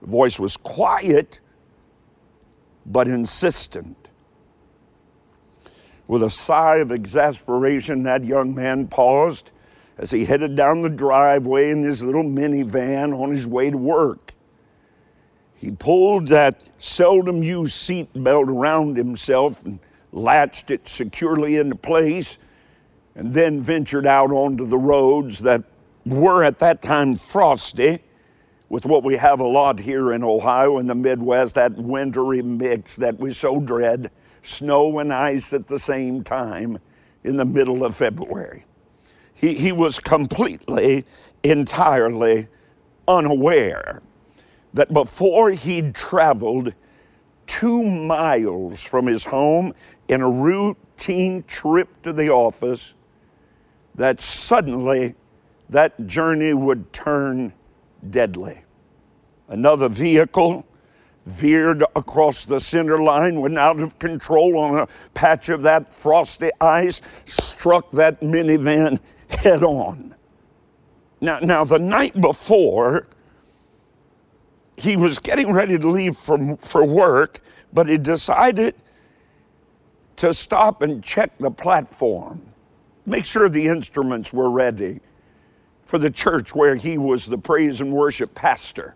The 0.00 0.06
voice 0.06 0.38
was 0.38 0.56
quiet, 0.56 1.40
but 2.86 3.08
insistent. 3.08 4.03
With 6.06 6.22
a 6.22 6.30
sigh 6.30 6.76
of 6.76 6.92
exasperation, 6.92 8.02
that 8.02 8.24
young 8.24 8.54
man 8.54 8.88
paused 8.88 9.52
as 9.96 10.10
he 10.10 10.24
headed 10.24 10.56
down 10.56 10.82
the 10.82 10.90
driveway 10.90 11.70
in 11.70 11.82
his 11.82 12.02
little 12.02 12.24
minivan 12.24 13.18
on 13.18 13.30
his 13.30 13.46
way 13.46 13.70
to 13.70 13.78
work. 13.78 14.32
He 15.54 15.70
pulled 15.70 16.26
that 16.28 16.60
seldom 16.78 17.42
used 17.42 17.74
seat 17.74 18.08
belt 18.14 18.48
around 18.48 18.96
himself 18.96 19.64
and 19.64 19.78
latched 20.12 20.70
it 20.70 20.86
securely 20.88 21.56
into 21.56 21.76
place, 21.76 22.38
and 23.14 23.32
then 23.32 23.60
ventured 23.60 24.06
out 24.06 24.30
onto 24.30 24.66
the 24.66 24.78
roads 24.78 25.38
that 25.40 25.62
were 26.04 26.44
at 26.44 26.58
that 26.58 26.82
time 26.82 27.16
frosty 27.16 28.00
with 28.68 28.84
what 28.84 29.04
we 29.04 29.16
have 29.16 29.40
a 29.40 29.46
lot 29.46 29.78
here 29.78 30.12
in 30.12 30.22
Ohio 30.22 30.78
in 30.78 30.86
the 30.86 30.94
Midwest, 30.94 31.54
that 31.54 31.72
wintry 31.76 32.42
mix 32.42 32.96
that 32.96 33.18
we 33.18 33.32
so 33.32 33.60
dread, 33.60 34.10
snow 34.44 34.98
and 34.98 35.12
ice 35.12 35.52
at 35.52 35.66
the 35.66 35.78
same 35.78 36.22
time 36.22 36.78
in 37.24 37.36
the 37.36 37.44
middle 37.44 37.84
of 37.84 37.96
February. 37.96 38.64
He, 39.34 39.54
he 39.54 39.72
was 39.72 39.98
completely, 39.98 41.04
entirely 41.42 42.48
unaware 43.08 44.02
that 44.74 44.92
before 44.92 45.50
he'd 45.50 45.94
traveled 45.94 46.74
two 47.46 47.82
miles 47.82 48.82
from 48.82 49.06
his 49.06 49.24
home 49.24 49.74
in 50.08 50.20
a 50.20 50.30
routine 50.30 51.42
trip 51.44 51.88
to 52.02 52.12
the 52.12 52.30
office, 52.30 52.94
that 53.94 54.20
suddenly 54.20 55.14
that 55.68 56.06
journey 56.06 56.54
would 56.54 56.92
turn 56.92 57.52
deadly. 58.10 58.60
Another 59.48 59.88
vehicle 59.88 60.66
veered 61.26 61.82
across 61.96 62.44
the 62.44 62.60
center 62.60 62.98
line, 62.98 63.40
went 63.40 63.58
out 63.58 63.80
of 63.80 63.98
control 63.98 64.58
on 64.58 64.80
a 64.80 64.88
patch 65.14 65.48
of 65.48 65.62
that 65.62 65.92
frosty 65.92 66.50
ice, 66.60 67.00
struck 67.24 67.90
that 67.92 68.20
minivan 68.20 68.98
head 69.28 69.62
on. 69.62 70.14
Now, 71.20 71.38
now 71.40 71.64
the 71.64 71.78
night 71.78 72.20
before, 72.20 73.06
he 74.76 74.96
was 74.96 75.18
getting 75.18 75.52
ready 75.52 75.78
to 75.78 75.88
leave 75.88 76.16
from, 76.16 76.56
for 76.58 76.84
work, 76.84 77.40
but 77.72 77.88
he 77.88 77.96
decided 77.96 78.74
to 80.16 80.34
stop 80.34 80.82
and 80.82 81.02
check 81.02 81.36
the 81.38 81.50
platform, 81.50 82.42
make 83.06 83.24
sure 83.24 83.48
the 83.48 83.66
instruments 83.66 84.32
were 84.32 84.50
ready 84.50 85.00
for 85.84 85.98
the 85.98 86.10
church 86.10 86.54
where 86.54 86.74
he 86.74 86.98
was 86.98 87.26
the 87.26 87.38
praise 87.38 87.80
and 87.80 87.92
worship 87.92 88.34
pastor. 88.34 88.94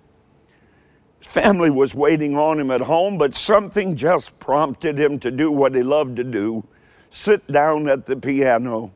Family 1.20 1.70
was 1.70 1.94
waiting 1.94 2.36
on 2.36 2.60
him 2.60 2.70
at 2.70 2.80
home, 2.80 3.18
but 3.18 3.34
something 3.34 3.96
just 3.96 4.38
prompted 4.38 4.98
him 4.98 5.18
to 5.20 5.30
do 5.30 5.50
what 5.50 5.74
he 5.74 5.82
loved 5.82 6.16
to 6.16 6.24
do 6.24 6.64
sit 7.10 7.46
down 7.50 7.88
at 7.88 8.06
the 8.06 8.16
piano 8.16 8.92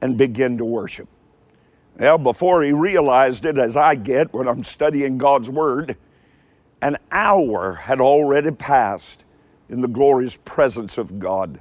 and 0.00 0.16
begin 0.16 0.58
to 0.58 0.64
worship. 0.64 1.08
Well, 1.98 2.18
before 2.18 2.62
he 2.62 2.72
realized 2.72 3.44
it, 3.44 3.58
as 3.58 3.76
I 3.76 3.94
get 3.94 4.32
when 4.32 4.48
I'm 4.48 4.62
studying 4.62 5.18
God's 5.18 5.48
Word, 5.48 5.96
an 6.82 6.96
hour 7.10 7.74
had 7.74 8.00
already 8.00 8.50
passed 8.50 9.24
in 9.68 9.80
the 9.80 9.88
glorious 9.88 10.36
presence 10.44 10.98
of 10.98 11.18
God. 11.18 11.60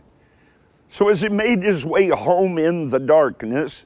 So 0.89 1.09
as 1.09 1.21
he 1.21 1.29
made 1.29 1.63
his 1.63 1.85
way 1.85 2.09
home 2.09 2.57
in 2.57 2.89
the 2.89 2.99
darkness, 2.99 3.85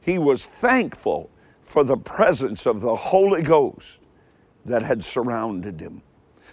he 0.00 0.18
was 0.18 0.44
thankful 0.44 1.30
for 1.62 1.84
the 1.84 1.96
presence 1.96 2.66
of 2.66 2.80
the 2.80 2.96
Holy 2.96 3.42
Ghost 3.42 4.00
that 4.64 4.82
had 4.82 5.02
surrounded 5.02 5.80
him. 5.80 6.02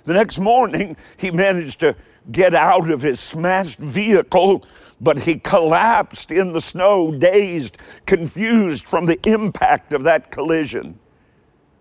The 0.03 0.13
next 0.13 0.39
morning, 0.39 0.95
he 1.17 1.31
managed 1.31 1.79
to 1.81 1.95
get 2.31 2.55
out 2.55 2.89
of 2.89 3.01
his 3.01 3.19
smashed 3.19 3.79
vehicle, 3.79 4.65
but 5.01 5.19
he 5.19 5.35
collapsed 5.35 6.31
in 6.31 6.53
the 6.53 6.61
snow, 6.61 7.11
dazed, 7.11 7.77
confused 8.05 8.85
from 8.85 9.05
the 9.05 9.19
impact 9.27 9.93
of 9.93 10.03
that 10.03 10.31
collision. 10.31 10.99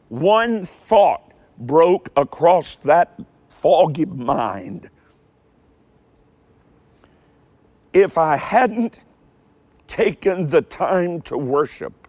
One 0.08 0.64
thought 0.64 1.32
broke 1.58 2.10
across 2.16 2.76
that 2.76 3.18
foggy 3.48 4.04
mind. 4.04 4.90
If 7.92 8.18
I 8.18 8.36
hadn't 8.36 9.04
taken 9.86 10.50
the 10.50 10.62
time 10.62 11.22
to 11.22 11.38
worship, 11.38 12.05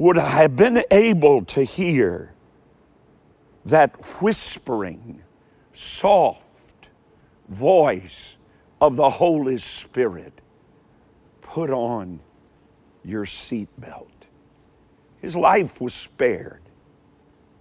would 0.00 0.16
I 0.16 0.30
have 0.30 0.56
been 0.56 0.82
able 0.90 1.44
to 1.44 1.62
hear 1.62 2.32
that 3.66 3.94
whispering, 4.22 5.20
soft 5.72 6.88
voice 7.50 8.38
of 8.80 8.96
the 8.96 9.10
Holy 9.10 9.58
Spirit? 9.58 10.32
Put 11.42 11.68
on 11.68 12.18
your 13.04 13.26
seatbelt. 13.26 14.08
His 15.20 15.36
life 15.36 15.82
was 15.82 15.92
spared 15.92 16.62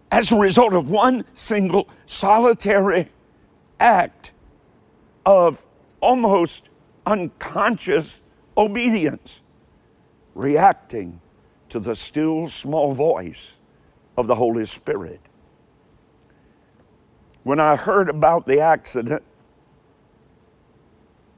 as 0.09 0.31
a 0.31 0.37
result 0.37 0.71
of 0.71 0.89
one 0.89 1.25
single 1.33 1.89
solitary 2.05 3.09
act 3.81 4.31
of 5.25 5.65
almost 5.99 6.69
unconscious 7.05 8.21
obedience, 8.55 9.41
reacting 10.35 11.19
to 11.69 11.79
the 11.79 11.95
still 11.95 12.47
small 12.47 12.93
voice 12.93 13.59
of 14.17 14.27
the 14.27 14.35
Holy 14.35 14.65
Spirit. 14.65 15.19
When 17.43 17.59
I 17.59 17.75
heard 17.75 18.09
about 18.09 18.45
the 18.45 18.59
accident, 18.59 19.23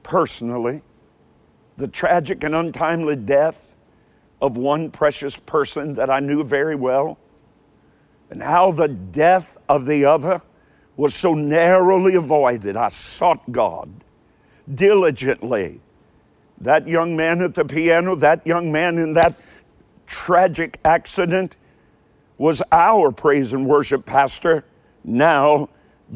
personally, 0.02 0.82
the 1.76 1.88
tragic 1.88 2.44
and 2.44 2.54
untimely 2.54 3.16
death 3.16 3.76
of 4.40 4.56
one 4.56 4.90
precious 4.90 5.38
person 5.38 5.94
that 5.94 6.10
I 6.10 6.20
knew 6.20 6.42
very 6.42 6.74
well, 6.74 7.18
and 8.30 8.42
how 8.42 8.72
the 8.72 8.88
death 8.88 9.56
of 9.68 9.86
the 9.86 10.04
other 10.04 10.42
was 10.96 11.14
so 11.14 11.34
narrowly 11.34 12.16
avoided, 12.16 12.76
I 12.76 12.88
sought 12.88 13.50
God 13.52 13.90
diligently. 14.74 15.80
That 16.60 16.86
young 16.86 17.16
man 17.16 17.40
at 17.42 17.54
the 17.54 17.64
piano, 17.64 18.14
that 18.16 18.46
young 18.46 18.70
man 18.70 18.98
in 18.98 19.12
that 19.14 19.34
tragic 20.06 20.78
accident, 20.84 21.56
was 22.38 22.62
our 22.72 23.12
praise 23.12 23.52
and 23.52 23.66
worship 23.66 24.04
pastor, 24.04 24.64
now 25.04 25.68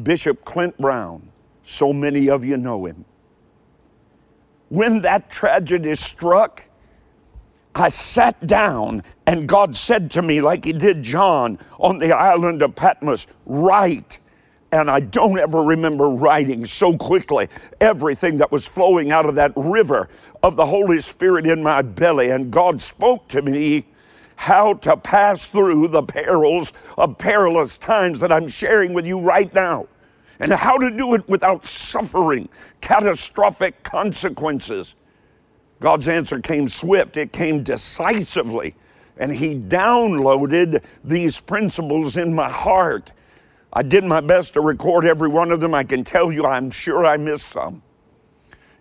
Bishop 0.03 0.43
Clint 0.45 0.77
Brown. 0.77 1.31
So 1.63 1.93
many 1.93 2.29
of 2.29 2.43
you 2.43 2.57
know 2.57 2.85
him. 2.85 3.05
When 4.69 5.01
that 5.01 5.29
tragedy 5.29 5.95
struck, 5.95 6.67
I 7.75 7.89
sat 7.89 8.47
down 8.47 9.03
and 9.25 9.47
God 9.47 9.75
said 9.75 10.09
to 10.11 10.21
me, 10.21 10.41
like 10.41 10.65
He 10.65 10.73
did 10.73 11.03
John 11.03 11.59
on 11.79 11.99
the 11.99 12.15
island 12.15 12.61
of 12.61 12.75
Patmos, 12.75 13.27
write 13.45 14.19
and 14.71 14.89
I 14.91 14.99
don't 14.99 15.39
ever 15.39 15.63
remember 15.63 16.09
writing 16.09 16.65
so 16.65 16.97
quickly 16.97 17.47
everything 17.79 18.37
that 18.37 18.51
was 18.51 18.67
flowing 18.67 19.11
out 19.11 19.25
of 19.25 19.35
that 19.35 19.53
river 19.55 20.09
of 20.43 20.55
the 20.55 20.65
Holy 20.65 20.99
Spirit 20.99 21.47
in 21.47 21.63
my 21.63 21.81
belly. 21.81 22.31
And 22.31 22.51
God 22.51 22.81
spoke 22.81 23.27
to 23.29 23.41
me 23.41 23.85
how 24.35 24.73
to 24.75 24.95
pass 24.95 25.47
through 25.47 25.87
the 25.87 26.03
perils 26.03 26.73
of 26.97 27.17
perilous 27.17 27.77
times 27.77 28.19
that 28.19 28.31
I'm 28.31 28.47
sharing 28.47 28.93
with 28.93 29.07
you 29.07 29.19
right 29.19 29.51
now, 29.53 29.87
and 30.39 30.51
how 30.53 30.77
to 30.77 30.91
do 30.91 31.15
it 31.15 31.27
without 31.27 31.65
suffering 31.65 32.47
catastrophic 32.79 33.81
consequences. 33.83 34.95
God's 35.79 36.07
answer 36.07 36.39
came 36.39 36.67
swift, 36.67 37.17
it 37.17 37.33
came 37.33 37.63
decisively, 37.63 38.75
and 39.17 39.33
He 39.33 39.55
downloaded 39.55 40.83
these 41.03 41.39
principles 41.39 42.17
in 42.17 42.33
my 42.33 42.49
heart 42.49 43.11
I 43.77 43.83
did 43.83 44.03
my 44.03 44.21
best 44.21 44.55
to 44.55 44.61
record 44.61 45.05
every 45.05 45.29
one 45.29 45.51
of 45.51 45.59
them. 45.59 45.75
I 45.75 45.83
can 45.83 46.03
tell 46.03 46.31
you, 46.31 46.45
I'm 46.45 46.71
sure 46.71 47.05
I 47.05 47.15
missed 47.15 47.49
some. 47.49 47.83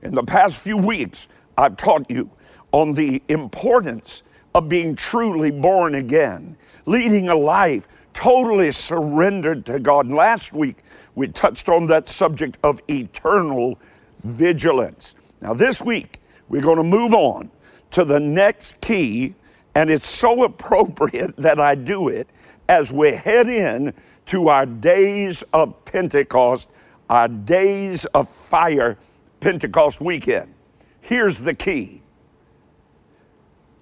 In 0.01 0.15
the 0.15 0.23
past 0.23 0.59
few 0.59 0.79
weeks, 0.79 1.29
I've 1.59 1.77
taught 1.77 2.11
you 2.11 2.31
on 2.73 2.93
the 2.93 3.23
importance 3.29 4.23
of 4.55 4.71
being 4.71 4.97
truly 4.97 5.51
born 5.51 5.97
again, 5.97 6.57
leading 6.87 7.29
a 7.29 7.35
life 7.35 7.87
totally 8.15 8.71
surrendered 8.71 9.67
to 9.67 9.79
God. 9.81 10.09
Last 10.09 10.55
week, 10.55 10.79
we 11.15 11.29
touched 11.29 11.69
on 11.69 11.85
that 11.89 12.09
subject 12.09 12.57
of 12.65 12.81
eternal 12.89 13.79
vigilance. 14.25 15.15
Now, 15.43 15.53
this 15.53 15.83
week, 15.83 16.21
we're 16.49 16.63
going 16.63 16.79
to 16.79 16.83
move 16.83 17.13
on 17.13 17.51
to 17.91 18.03
the 18.07 18.19
next 18.19 18.81
key, 18.81 19.35
and 19.75 19.91
it's 19.91 20.09
so 20.09 20.45
appropriate 20.45 21.37
that 21.37 21.61
I 21.61 21.75
do 21.75 22.09
it 22.09 22.31
as 22.69 22.93
we 22.93 23.13
head 23.13 23.49
in 23.49 23.93
to 24.27 24.49
our 24.49 24.67
days 24.67 25.43
of 25.53 25.85
Pentecost, 25.85 26.71
our 27.09 27.29
days 27.29 28.05
of 28.07 28.29
fire, 28.29 28.97
Pentecost 29.41 30.01
weekend. 30.01 30.53
Here's 31.01 31.39
the 31.39 31.55
key 31.55 32.03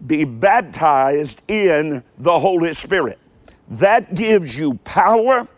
be 0.06 0.24
baptized 0.24 1.42
in 1.48 2.02
the 2.18 2.38
Holy 2.38 2.74
Spirit. 2.74 3.18
That 3.68 4.14
gives 4.14 4.58
you 4.58 4.74
power, 4.84 5.48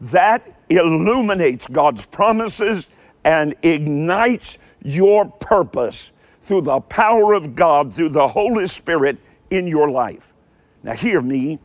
that 0.00 0.46
illuminates 0.70 1.68
God's 1.68 2.06
promises, 2.06 2.88
and 3.24 3.54
ignites 3.62 4.58
your 4.82 5.26
purpose 5.26 6.14
through 6.40 6.62
the 6.62 6.80
power 6.80 7.34
of 7.34 7.54
God, 7.54 7.92
through 7.92 8.08
the 8.08 8.26
Holy 8.26 8.66
Spirit 8.66 9.18
in 9.50 9.66
your 9.66 9.90
life. 9.90 10.32
Now, 10.82 10.94
hear 10.94 11.20
me. 11.20 11.58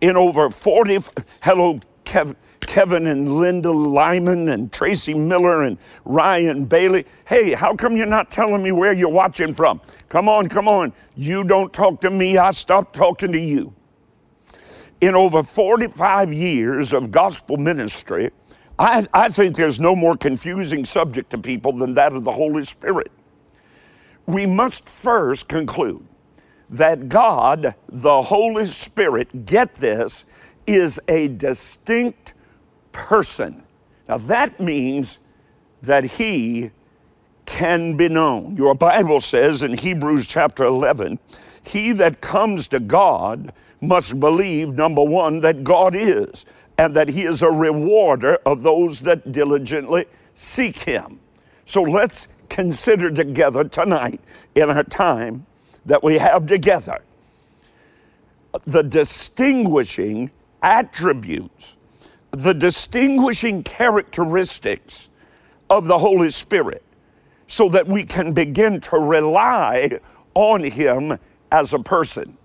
In 0.00 0.16
over 0.16 0.48
40, 0.48 0.98
hello, 1.42 1.80
Kev, 2.04 2.36
Kevin 2.60 3.08
and 3.08 3.38
Linda 3.38 3.72
Lyman 3.72 4.48
and 4.48 4.72
Tracy 4.72 5.12
Miller 5.12 5.62
and 5.62 5.76
Ryan 6.04 6.66
Bailey. 6.66 7.04
Hey, 7.26 7.52
how 7.52 7.74
come 7.74 7.96
you're 7.96 8.06
not 8.06 8.30
telling 8.30 8.62
me 8.62 8.70
where 8.70 8.92
you're 8.92 9.08
watching 9.08 9.52
from? 9.52 9.80
Come 10.08 10.28
on, 10.28 10.48
come 10.48 10.68
on. 10.68 10.92
You 11.16 11.42
don't 11.42 11.72
talk 11.72 12.00
to 12.02 12.10
me, 12.10 12.38
I 12.38 12.52
stop 12.52 12.92
talking 12.92 13.32
to 13.32 13.38
you. 13.40 13.74
In 15.00 15.16
over 15.16 15.42
45 15.42 16.32
years 16.32 16.92
of 16.92 17.10
gospel 17.10 17.56
ministry, 17.56 18.30
I, 18.78 19.06
I 19.12 19.28
think 19.30 19.56
there's 19.56 19.80
no 19.80 19.96
more 19.96 20.16
confusing 20.16 20.84
subject 20.84 21.30
to 21.30 21.38
people 21.38 21.72
than 21.72 21.94
that 21.94 22.12
of 22.12 22.22
the 22.22 22.32
Holy 22.32 22.64
Spirit. 22.64 23.10
We 24.26 24.46
must 24.46 24.88
first 24.88 25.48
conclude 25.48 26.06
that 26.70 27.08
God, 27.08 27.74
the 27.88 28.22
Holy 28.22 28.66
Spirit, 28.66 29.46
get 29.46 29.74
this, 29.74 30.26
is 30.66 31.00
a 31.08 31.28
distinct 31.28 32.34
person. 32.92 33.62
Now 34.08 34.18
that 34.18 34.60
means 34.60 35.20
that 35.82 36.04
he 36.04 36.70
can 37.46 37.96
be 37.96 38.08
known. 38.08 38.56
Your 38.56 38.74
Bible 38.74 39.20
says 39.20 39.62
in 39.62 39.72
Hebrews 39.72 40.26
chapter 40.26 40.64
11, 40.64 41.18
he 41.62 41.92
that 41.92 42.20
comes 42.20 42.68
to 42.68 42.80
God 42.80 43.52
must 43.80 44.20
believe, 44.20 44.74
number 44.74 45.02
one, 45.02 45.40
that 45.40 45.64
God 45.64 45.94
is, 45.96 46.44
and 46.76 46.94
that 46.94 47.08
he 47.08 47.24
is 47.24 47.42
a 47.42 47.50
rewarder 47.50 48.36
of 48.44 48.62
those 48.62 49.00
that 49.00 49.32
diligently 49.32 50.06
seek 50.34 50.76
him. 50.78 51.20
So 51.64 51.82
let's 51.82 52.28
consider 52.48 53.10
together 53.10 53.64
tonight 53.64 54.20
in 54.54 54.70
our 54.70 54.84
time 54.84 55.46
that 55.88 56.04
we 56.04 56.18
have 56.18 56.46
together 56.46 57.00
the 58.66 58.82
distinguishing 58.82 60.30
attributes, 60.62 61.76
the 62.30 62.52
distinguishing 62.52 63.62
characteristics 63.62 65.08
of 65.70 65.86
the 65.86 65.96
Holy 65.96 66.30
Spirit, 66.30 66.82
so 67.46 67.68
that 67.70 67.86
we 67.86 68.04
can 68.04 68.32
begin 68.34 68.80
to 68.80 68.96
rely 68.98 69.98
on 70.34 70.62
Him 70.62 71.18
as 71.50 71.72
a 71.72 71.78
person. 71.78 72.36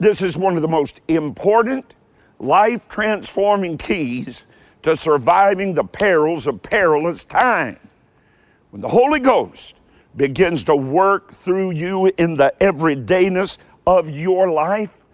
This 0.00 0.22
is 0.22 0.36
one 0.36 0.56
of 0.56 0.62
the 0.62 0.68
most 0.68 1.00
important, 1.06 1.94
life 2.40 2.88
transforming 2.88 3.78
keys 3.78 4.46
to 4.82 4.96
surviving 4.96 5.74
the 5.74 5.84
perils 5.84 6.48
of 6.48 6.60
perilous 6.60 7.24
time. 7.24 7.78
When 8.70 8.80
the 8.80 8.88
Holy 8.88 9.20
Ghost 9.20 9.76
begins 10.16 10.64
to 10.64 10.76
work 10.76 11.32
through 11.32 11.72
you 11.72 12.10
in 12.16 12.36
the 12.36 12.52
everydayness 12.60 13.58
of 13.86 14.10
your 14.10 14.50
life, 14.50 15.04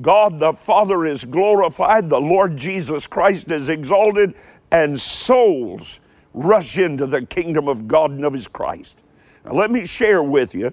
God 0.00 0.38
the 0.38 0.52
Father 0.52 1.04
is 1.04 1.24
glorified, 1.24 2.08
the 2.08 2.20
Lord 2.20 2.56
Jesus 2.56 3.06
Christ 3.06 3.50
is 3.50 3.68
exalted, 3.68 4.34
and 4.70 4.98
souls 4.98 6.00
rush 6.32 6.78
into 6.78 7.06
the 7.06 7.26
kingdom 7.26 7.68
of 7.68 7.86
God 7.86 8.12
and 8.12 8.24
of 8.24 8.32
His 8.32 8.48
Christ. 8.48 9.04
Now, 9.44 9.52
let 9.52 9.70
me 9.70 9.84
share 9.84 10.22
with 10.22 10.54
you 10.54 10.72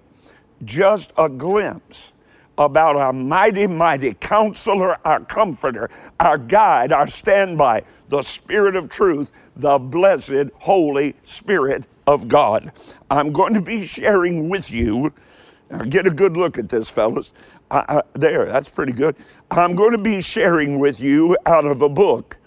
just 0.64 1.12
a 1.18 1.28
glimpse 1.28 2.14
about 2.60 2.98
our 2.98 3.14
mighty, 3.14 3.66
mighty 3.66 4.14
counselor, 4.16 4.98
our 5.06 5.22
comforter, 5.22 5.90
our 6.20 6.38
guide, 6.38 6.92
our 6.92 7.08
standby, 7.08 7.82
the 8.10 8.22
Spirit 8.22 8.76
of 8.76 8.90
truth, 8.90 9.32
the 9.56 9.80
blessed 9.80 10.52
Holy 10.60 11.16
Spirit 11.24 11.86
of 12.06 12.28
God. 12.28 12.72
I'm 13.10 13.32
going 13.32 13.54
to 13.54 13.62
be 13.62 13.86
sharing 13.86 14.50
with 14.50 14.70
you. 14.70 15.14
Now 15.72 15.84
get 15.84 16.06
a 16.06 16.12
good 16.12 16.36
look 16.36 16.58
at 16.60 16.68
this, 16.70 16.90
fellas. 16.90 17.32
Uh, 17.72 17.84
uh, 17.88 18.02
there, 18.14 18.46
that's 18.46 18.70
pretty 18.70 18.92
good. 18.92 19.16
I'm 19.52 19.76
going 19.76 19.92
to 19.92 19.98
be 19.98 20.20
sharing 20.22 20.80
with 20.80 21.00
you 21.00 21.38
out 21.46 21.66
of 21.66 21.82
a 21.82 21.90
book 21.90 22.38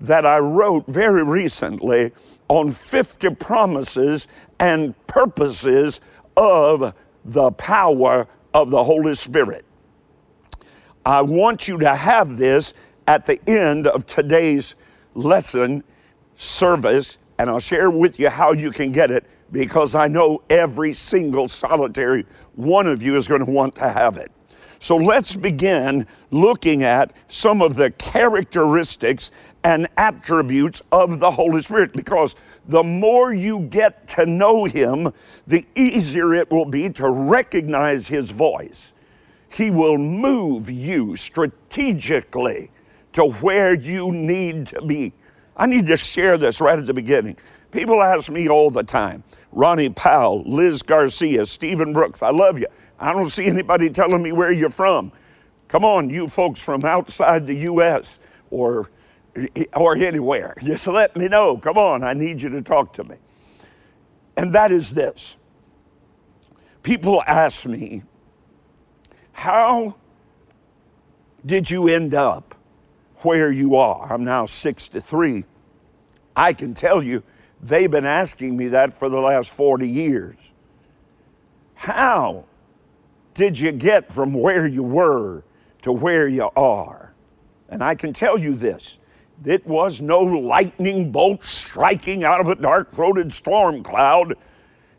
that 0.00 0.26
I 0.26 0.38
wrote 0.38 0.86
very 0.86 1.22
recently 1.22 2.10
on 2.48 2.70
50 2.70 3.30
promises 3.36 4.26
and 4.58 4.94
purposes 5.06 6.00
of 6.36 6.94
the 7.24 7.52
power 7.52 8.26
of 8.54 8.70
the 8.70 8.82
Holy 8.82 9.14
Spirit. 9.14 9.64
I 11.04 11.22
want 11.22 11.66
you 11.66 11.78
to 11.78 11.94
have 11.94 12.36
this 12.36 12.74
at 13.06 13.24
the 13.24 13.40
end 13.48 13.86
of 13.86 14.06
today's 14.06 14.76
lesson 15.14 15.82
service, 16.34 17.18
and 17.38 17.50
I'll 17.50 17.58
share 17.58 17.90
with 17.90 18.18
you 18.18 18.28
how 18.28 18.52
you 18.52 18.70
can 18.70 18.92
get 18.92 19.10
it 19.10 19.24
because 19.50 19.94
I 19.94 20.08
know 20.08 20.42
every 20.50 20.92
single 20.92 21.48
solitary 21.48 22.24
one 22.54 22.86
of 22.86 23.02
you 23.02 23.16
is 23.16 23.26
going 23.26 23.44
to 23.44 23.50
want 23.50 23.74
to 23.76 23.88
have 23.88 24.16
it. 24.16 24.30
So 24.78 24.96
let's 24.96 25.36
begin 25.36 26.06
looking 26.30 26.84
at 26.84 27.12
some 27.28 27.60
of 27.60 27.74
the 27.74 27.90
characteristics 27.92 29.30
and 29.64 29.88
attributes 29.96 30.82
of 30.92 31.20
the 31.20 31.30
Holy 31.30 31.60
Spirit 31.60 31.92
because 31.92 32.36
the 32.68 32.82
more 32.82 33.32
you 33.32 33.60
get 33.60 34.08
to 34.08 34.26
know 34.26 34.64
Him, 34.64 35.12
the 35.46 35.66
easier 35.74 36.34
it 36.34 36.50
will 36.50 36.64
be 36.64 36.88
to 36.90 37.10
recognize 37.10 38.08
His 38.08 38.30
voice. 38.30 38.92
He 39.50 39.70
will 39.70 39.98
move 39.98 40.70
you 40.70 41.16
strategically 41.16 42.70
to 43.12 43.26
where 43.26 43.74
you 43.74 44.12
need 44.12 44.66
to 44.68 44.82
be. 44.82 45.12
I 45.56 45.66
need 45.66 45.86
to 45.88 45.96
share 45.96 46.38
this 46.38 46.60
right 46.60 46.78
at 46.78 46.86
the 46.86 46.94
beginning. 46.94 47.36
People 47.70 48.02
ask 48.02 48.30
me 48.30 48.48
all 48.48 48.70
the 48.70 48.82
time 48.82 49.22
Ronnie 49.52 49.90
Powell, 49.90 50.42
Liz 50.44 50.82
Garcia, 50.82 51.44
Stephen 51.46 51.92
Brooks, 51.92 52.22
I 52.22 52.30
love 52.30 52.58
you. 52.58 52.66
I 52.98 53.12
don't 53.12 53.28
see 53.28 53.46
anybody 53.46 53.90
telling 53.90 54.22
me 54.22 54.32
where 54.32 54.52
you're 54.52 54.70
from. 54.70 55.12
Come 55.68 55.84
on, 55.84 56.10
you 56.10 56.28
folks 56.28 56.62
from 56.62 56.84
outside 56.84 57.46
the 57.46 57.54
U.S. 57.54 58.20
or 58.50 58.90
or 59.74 59.96
anywhere. 59.96 60.54
Just 60.62 60.86
let 60.86 61.16
me 61.16 61.28
know. 61.28 61.56
Come 61.56 61.78
on, 61.78 62.04
I 62.04 62.12
need 62.12 62.42
you 62.42 62.48
to 62.50 62.62
talk 62.62 62.92
to 62.94 63.04
me. 63.04 63.16
And 64.36 64.52
that 64.52 64.72
is 64.72 64.94
this. 64.94 65.36
People 66.82 67.22
ask 67.26 67.66
me, 67.66 68.02
how 69.32 69.96
did 71.44 71.70
you 71.70 71.88
end 71.88 72.14
up 72.14 72.54
where 73.18 73.50
you 73.50 73.76
are? 73.76 74.12
I'm 74.12 74.24
now 74.24 74.46
63. 74.46 75.44
I 76.34 76.52
can 76.52 76.74
tell 76.74 77.02
you, 77.02 77.22
they've 77.62 77.90
been 77.90 78.06
asking 78.06 78.56
me 78.56 78.68
that 78.68 78.98
for 78.98 79.08
the 79.08 79.18
last 79.20 79.50
40 79.50 79.86
years. 79.86 80.52
How 81.74 82.44
did 83.34 83.58
you 83.58 83.72
get 83.72 84.10
from 84.10 84.32
where 84.32 84.66
you 84.66 84.82
were 84.82 85.44
to 85.82 85.92
where 85.92 86.28
you 86.28 86.50
are? 86.56 87.12
And 87.68 87.82
I 87.84 87.94
can 87.94 88.12
tell 88.12 88.38
you 88.38 88.54
this 88.54 88.98
it 89.44 89.66
was 89.66 90.00
no 90.00 90.20
lightning 90.20 91.10
bolt 91.10 91.42
striking 91.42 92.24
out 92.24 92.40
of 92.40 92.48
a 92.48 92.54
dark 92.54 92.88
throated 92.88 93.32
storm 93.32 93.82
cloud. 93.82 94.34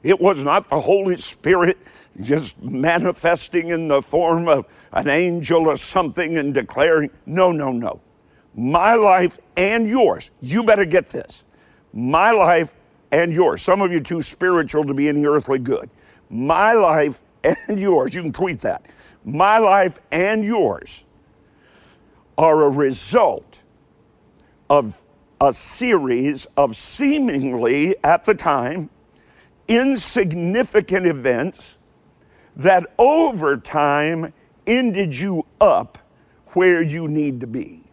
It 0.03 0.19
was 0.19 0.43
not 0.43 0.67
the 0.69 0.79
Holy 0.79 1.17
Spirit 1.17 1.77
just 2.19 2.61
manifesting 2.61 3.69
in 3.69 3.87
the 3.87 4.01
form 4.01 4.47
of 4.47 4.65
an 4.93 5.07
angel 5.07 5.67
or 5.67 5.77
something 5.77 6.37
and 6.37 6.53
declaring. 6.53 7.11
No, 7.25 7.51
no, 7.51 7.71
no. 7.71 8.01
My 8.55 8.95
life 8.95 9.39
and 9.57 9.87
yours, 9.87 10.31
you 10.41 10.63
better 10.63 10.85
get 10.85 11.07
this. 11.07 11.45
My 11.93 12.31
life 12.31 12.73
and 13.11 13.31
yours. 13.31 13.61
Some 13.61 13.81
of 13.81 13.91
you 13.91 13.99
too 13.99 14.21
spiritual 14.21 14.83
to 14.85 14.93
be 14.93 15.07
any 15.07 15.25
earthly 15.25 15.59
good. 15.59 15.89
My 16.29 16.73
life 16.73 17.21
and 17.43 17.79
yours, 17.79 18.13
you 18.13 18.23
can 18.23 18.33
tweet 18.33 18.59
that. 18.61 18.85
My 19.23 19.57
life 19.59 19.99
and 20.11 20.43
yours 20.43 21.05
are 22.37 22.63
a 22.63 22.69
result 22.69 23.63
of 24.71 25.01
a 25.41 25.51
series 25.51 26.47
of 26.55 26.77
seemingly, 26.77 27.93
at 28.05 28.23
the 28.23 28.33
time, 28.33 28.89
insignificant 29.67 31.05
events 31.05 31.77
that 32.55 32.85
over 32.97 33.57
time 33.57 34.33
ended 34.65 35.13
you 35.13 35.45
up 35.59 35.97
where 36.53 36.81
you 36.81 37.09
need 37.09 37.41
to 37.41 37.47
be. 37.47 37.83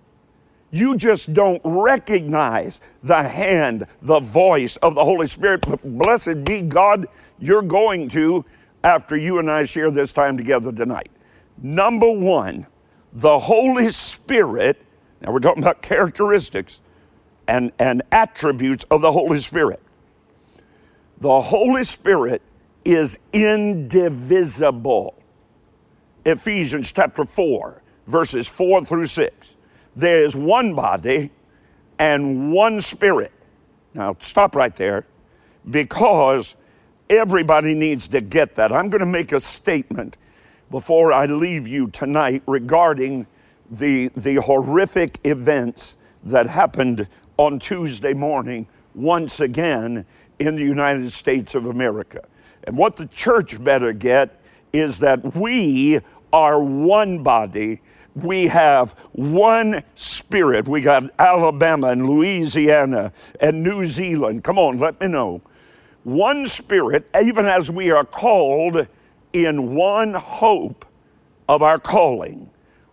You 0.71 0.97
just 0.97 1.33
don't 1.33 1.61
recognize 1.65 2.81
the 3.03 3.25
hand, 3.25 3.85
the 4.03 4.21
voice 4.21 4.77
of 4.77 4.95
the 4.95 5.03
Holy 5.03 5.27
Spirit. 5.27 5.63
But 5.63 5.83
blessed 5.83 6.45
be 6.45 6.63
God, 6.63 7.09
you're 7.41 7.63
going 7.63 8.09
to 8.11 8.45
after 8.85 9.17
you 9.17 9.41
and 9.41 9.51
I 9.51 9.65
share 9.65 9.91
this 9.91 10.13
time 10.13 10.37
together 10.37 10.71
tonight. 10.71 11.11
Number 11.61 12.09
one, 12.09 12.69
the 13.15 13.37
Holy 13.37 13.91
Spirit, 13.91 14.81
now 15.21 15.33
we're 15.33 15.41
talking 15.41 15.63
about 15.63 15.83
characteristics 15.83 16.81
and, 17.47 17.73
and 17.79 18.03
attributes 18.13 18.85
of 18.91 19.01
the 19.03 19.11
Holy 19.11 19.41
Spirit. 19.41 19.81
The 21.21 21.41
Holy 21.41 21.85
Spirit 21.85 22.43
is 22.85 23.19
indivisible. 23.33 25.15
Ephesians 26.25 26.93
chapter 26.93 27.25
4, 27.25 27.83
verses 28.07 28.49
4 28.49 28.85
through 28.85 29.07
6. 29.07 29.57
There 29.97 30.23
is 30.23 30.37
one 30.37 30.75
body 30.75 31.31
and 31.99 32.53
one 32.53 32.81
spirit. 32.81 33.33
Now, 33.95 34.15
stop 34.21 34.55
right 34.55 34.75
there 34.77 35.07
because 35.69 36.57
Everybody 37.11 37.75
needs 37.75 38.07
to 38.09 38.21
get 38.21 38.55
that. 38.57 38.71
I'm 38.71 38.91
going 38.91 39.01
to 39.01 39.07
make 39.07 39.33
a 39.33 39.41
statement 39.41 40.19
before 40.71 41.13
I 41.13 41.25
leave 41.25 41.67
you 41.67 41.89
tonight 41.89 42.43
regarding 42.47 43.27
the, 43.71 44.09
the 44.17 44.37
horrific 44.37 45.21
events 45.25 45.97
that 46.25 46.47
happened 46.47 47.09
on 47.37 47.59
Tuesday 47.59 48.15
morning 48.15 48.67
once 48.95 49.41
again 49.41 50.05
in 50.39 50.57
the 50.57 50.65
United 50.65 51.11
States 51.13 51.55
of 51.55 51.67
America. 51.67 52.25
And 52.65 52.77
what 52.77 52.97
the 52.97 53.07
church 53.07 53.63
better 53.63 53.93
get 53.93 54.41
is 54.73 54.99
that 55.01 55.35
we 55.37 56.01
are 56.33 56.63
one 56.63 57.23
body. 57.23 57.81
We 58.15 58.49
have 58.49 58.93
one 59.13 59.83
spirit. 59.95 60.67
We 60.67 60.81
got 60.81 61.11
Alabama 61.19 61.89
and 61.89 62.09
Louisiana 62.09 63.13
and 63.41 63.63
New 63.63 63.85
Zealand. 63.85 64.45
Come 64.45 64.59
on, 64.59 64.79
let 64.79 65.01
me 65.01 65.07
know 65.07 65.41
one 66.09 66.47
Spirit, 66.47 67.09
even 67.21 67.45
as 67.45 67.71
we 67.71 67.91
are 67.91 68.05
called 68.05 68.87
in 69.35 69.75
one 69.75 70.15
hope 70.15 70.87
of 71.49 71.63
our 71.63 71.79
calling, 71.79 72.48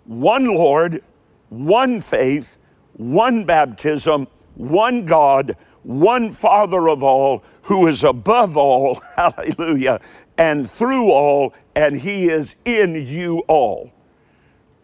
one 0.06 0.46
Lord, 0.46 1.04
one 1.50 2.00
faith, 2.00 2.58
one 2.94 3.44
baptism, 3.44 4.28
one 4.56 5.06
God, 5.06 5.58
one 5.84 6.32
Father 6.32 6.90
of 6.90 7.04
all, 7.04 7.44
who 7.64 7.88
is 7.88 8.04
above 8.04 8.58
all, 8.58 9.02
hallelujah, 9.16 10.00
and 10.38 10.70
through 10.70 11.12
all, 11.12 11.54
and 11.76 11.98
He 12.00 12.30
is 12.30 12.56
in 12.66 12.96
you 12.96 13.44
all. 13.48 13.92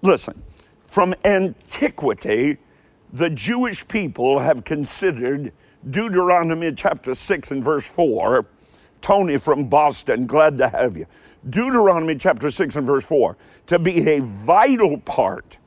Listen, 0.02 0.42
from 0.88 1.14
antiquity, 1.26 2.58
the 3.14 3.30
Jewish 3.30 3.88
people 3.88 4.40
have 4.40 4.64
considered 4.64 5.54
Deuteronomy 5.90 6.72
chapter 6.74 7.14
6 7.14 7.52
and 7.52 7.64
verse 7.64 7.86
4. 7.86 8.46
Tony 9.02 9.38
from 9.38 9.66
Boston, 9.66 10.26
glad 10.28 10.58
to 10.60 10.70
have 10.70 10.98
you. 10.98 11.06
Deuteronomy 11.50 12.16
chapter 12.16 12.52
6 12.52 12.76
and 12.76 12.88
verse 12.88 13.06
4 13.06 13.38
to 13.68 13.80
be 13.80 14.08
a 14.10 14.22
vital 14.22 14.98
part 15.00 15.60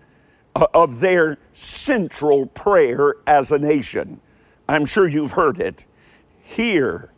of 0.74 1.00
their 1.00 1.38
central 1.52 2.46
prayer 2.46 3.16
as 3.26 3.50
a 3.52 3.58
nation. 3.58 4.20
I'm 4.68 4.84
sure 4.86 5.08
you've 5.08 5.32
heard 5.32 5.60
it. 5.60 5.86
Hear, 6.42 7.10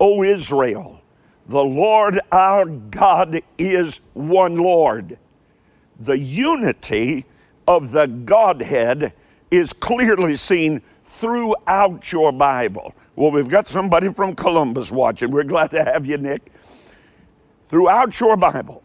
O 0.00 0.22
Israel, 0.22 1.00
the 1.46 1.64
Lord 1.64 2.20
our 2.32 2.66
God 2.66 3.40
is 3.58 4.00
one 4.14 4.56
Lord. 4.56 5.18
the 6.00 6.18
unity 6.18 7.24
of 7.66 7.92
the 7.92 8.06
Godhead 8.06 9.12
is 9.50 9.72
clearly 9.72 10.36
seen 10.36 10.82
throughout 11.14 12.10
your 12.10 12.32
Bible. 12.32 12.94
Well, 13.16 13.30
we've 13.30 13.48
got 13.48 13.66
somebody 13.66 14.12
from 14.12 14.34
Columbus 14.34 14.90
watching. 14.90 15.30
We're 15.30 15.44
glad 15.44 15.70
to 15.70 15.84
have 15.84 16.04
you, 16.06 16.18
Nick. 16.18 16.42
Throughout 17.64 18.18
your 18.18 18.36
Bible, 18.36 18.82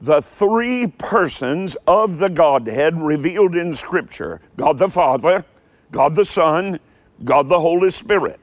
the 0.00 0.20
three 0.20 0.88
persons 0.88 1.76
of 1.86 2.18
the 2.18 2.28
Godhead 2.28 3.00
revealed 3.00 3.54
in 3.54 3.72
Scripture 3.74 4.40
God 4.56 4.78
the 4.78 4.88
Father, 4.88 5.44
God 5.92 6.16
the 6.16 6.24
Son, 6.24 6.80
God 7.24 7.48
the 7.48 7.60
Holy 7.60 7.90
Spirit. 7.90 8.40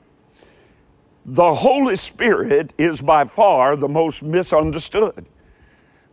The 1.25 1.53
Holy 1.53 1.97
Spirit 1.97 2.73
is 2.77 3.01
by 3.01 3.25
far 3.25 3.75
the 3.75 3.89
most 3.89 4.23
misunderstood. 4.23 5.25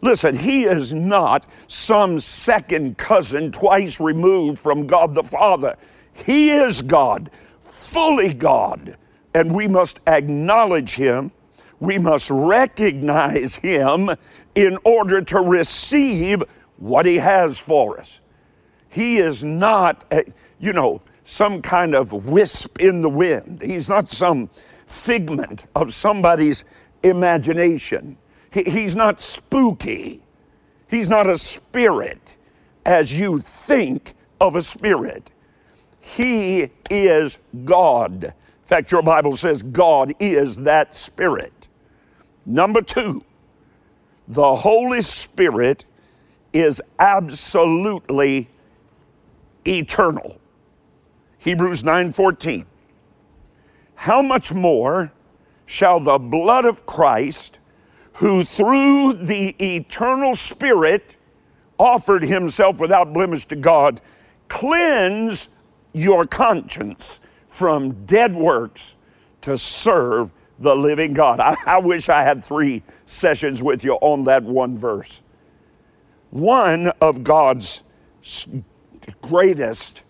Listen, 0.00 0.36
He 0.36 0.64
is 0.64 0.92
not 0.92 1.46
some 1.68 2.18
second 2.18 2.98
cousin 2.98 3.52
twice 3.52 4.00
removed 4.00 4.58
from 4.58 4.86
God 4.86 5.14
the 5.14 5.22
Father. 5.22 5.76
He 6.24 6.50
is 6.50 6.82
God, 6.82 7.30
fully 7.60 8.34
God, 8.34 8.96
and 9.34 9.54
we 9.54 9.68
must 9.68 10.00
acknowledge 10.06 10.94
Him. 10.94 11.30
We 11.78 11.98
must 11.98 12.30
recognize 12.30 13.56
Him 13.56 14.10
in 14.54 14.78
order 14.84 15.20
to 15.20 15.40
receive 15.40 16.42
what 16.78 17.06
He 17.06 17.16
has 17.16 17.58
for 17.58 17.98
us. 17.98 18.20
He 18.88 19.18
is 19.18 19.44
not, 19.44 20.04
a, 20.10 20.24
you 20.58 20.72
know, 20.72 21.02
some 21.22 21.60
kind 21.60 21.94
of 21.94 22.12
wisp 22.12 22.80
in 22.80 23.02
the 23.02 23.10
wind. 23.10 23.60
He's 23.62 23.88
not 23.88 24.08
some 24.08 24.48
figment 24.86 25.66
of 25.74 25.92
somebody's 25.92 26.64
imagination. 27.02 28.16
He, 28.52 28.62
he's 28.62 28.96
not 28.96 29.20
spooky. 29.20 30.22
He's 30.88 31.10
not 31.10 31.28
a 31.28 31.36
spirit 31.36 32.38
as 32.86 33.18
you 33.18 33.40
think 33.40 34.14
of 34.40 34.54
a 34.54 34.62
spirit. 34.62 35.30
He 36.06 36.70
is 36.88 37.40
God. 37.64 38.24
In 38.24 38.32
fact, 38.64 38.92
your 38.92 39.02
Bible 39.02 39.36
says 39.36 39.60
God 39.60 40.12
is 40.20 40.58
that 40.58 40.94
spirit. 40.94 41.68
Number 42.46 42.80
two, 42.80 43.24
the 44.28 44.54
Holy 44.54 45.00
Spirit 45.00 45.84
is 46.52 46.80
absolutely 47.00 48.48
eternal. 49.66 50.38
Hebrews 51.38 51.82
9:14. 51.82 52.66
How 53.96 54.22
much 54.22 54.54
more 54.54 55.10
shall 55.64 55.98
the 55.98 56.18
blood 56.18 56.64
of 56.64 56.86
Christ, 56.86 57.58
who 58.14 58.44
through 58.44 59.14
the 59.14 59.56
eternal 59.60 60.36
Spirit 60.36 61.16
offered 61.78 62.22
himself 62.22 62.78
without 62.78 63.12
blemish 63.12 63.44
to 63.46 63.56
God, 63.56 64.00
cleanse 64.48 65.48
your 65.96 66.24
conscience 66.26 67.20
from 67.48 68.04
dead 68.04 68.34
works 68.34 68.96
to 69.42 69.56
serve 69.56 70.32
the 70.58 70.74
living 70.74 71.12
God. 71.12 71.40
I, 71.40 71.56
I, 71.66 71.78
wish 71.78 72.08
I 72.08 72.22
had 72.22 72.44
three 72.44 72.82
sessions 73.04 73.62
with 73.62 73.84
you 73.84 73.94
on 73.94 74.24
that 74.24 74.42
one 74.42 74.76
verse. 74.76 75.22
One 76.30 76.88
of 77.00 77.22
God's 77.24 77.84
greatest 79.22 80.02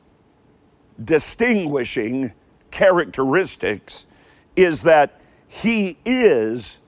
distinguishing 1.05 2.33
characteristics 2.71 4.07
is 4.55 4.83
that 4.83 5.21
He 5.49 5.99
is 6.05 6.81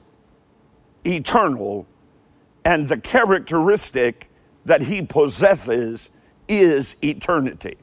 eternal, 1.05 1.87
and 2.65 2.87
the 2.87 2.99
characteristic 2.99 4.31
that 4.65 4.83
He 4.83 5.03
possesses 5.03 6.11
is 6.49 6.97
eternity. 7.03 7.77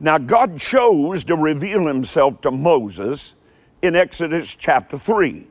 Now, 0.00 0.18
God 0.18 0.58
chose 0.58 1.24
to 1.24 1.36
reveal 1.36 1.86
Himself 1.86 2.40
to 2.42 2.50
Moses 2.50 3.34
in 3.82 3.96
Exodus 3.96 4.54
chapter 4.54 4.96
3. 4.96 5.46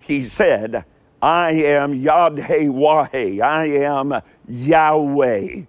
He 0.00 0.22
said, 0.22 0.84
I 1.20 1.50
am 1.52 1.92
Yad-Heh-Wah-Heh, 1.94 3.42
I 3.42 3.66
am 3.66 4.20
Yahweh, 4.48 5.62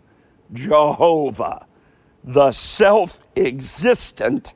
Jehovah, 0.54 1.66
the 2.24 2.52
self 2.52 3.26
existent. 3.36 4.54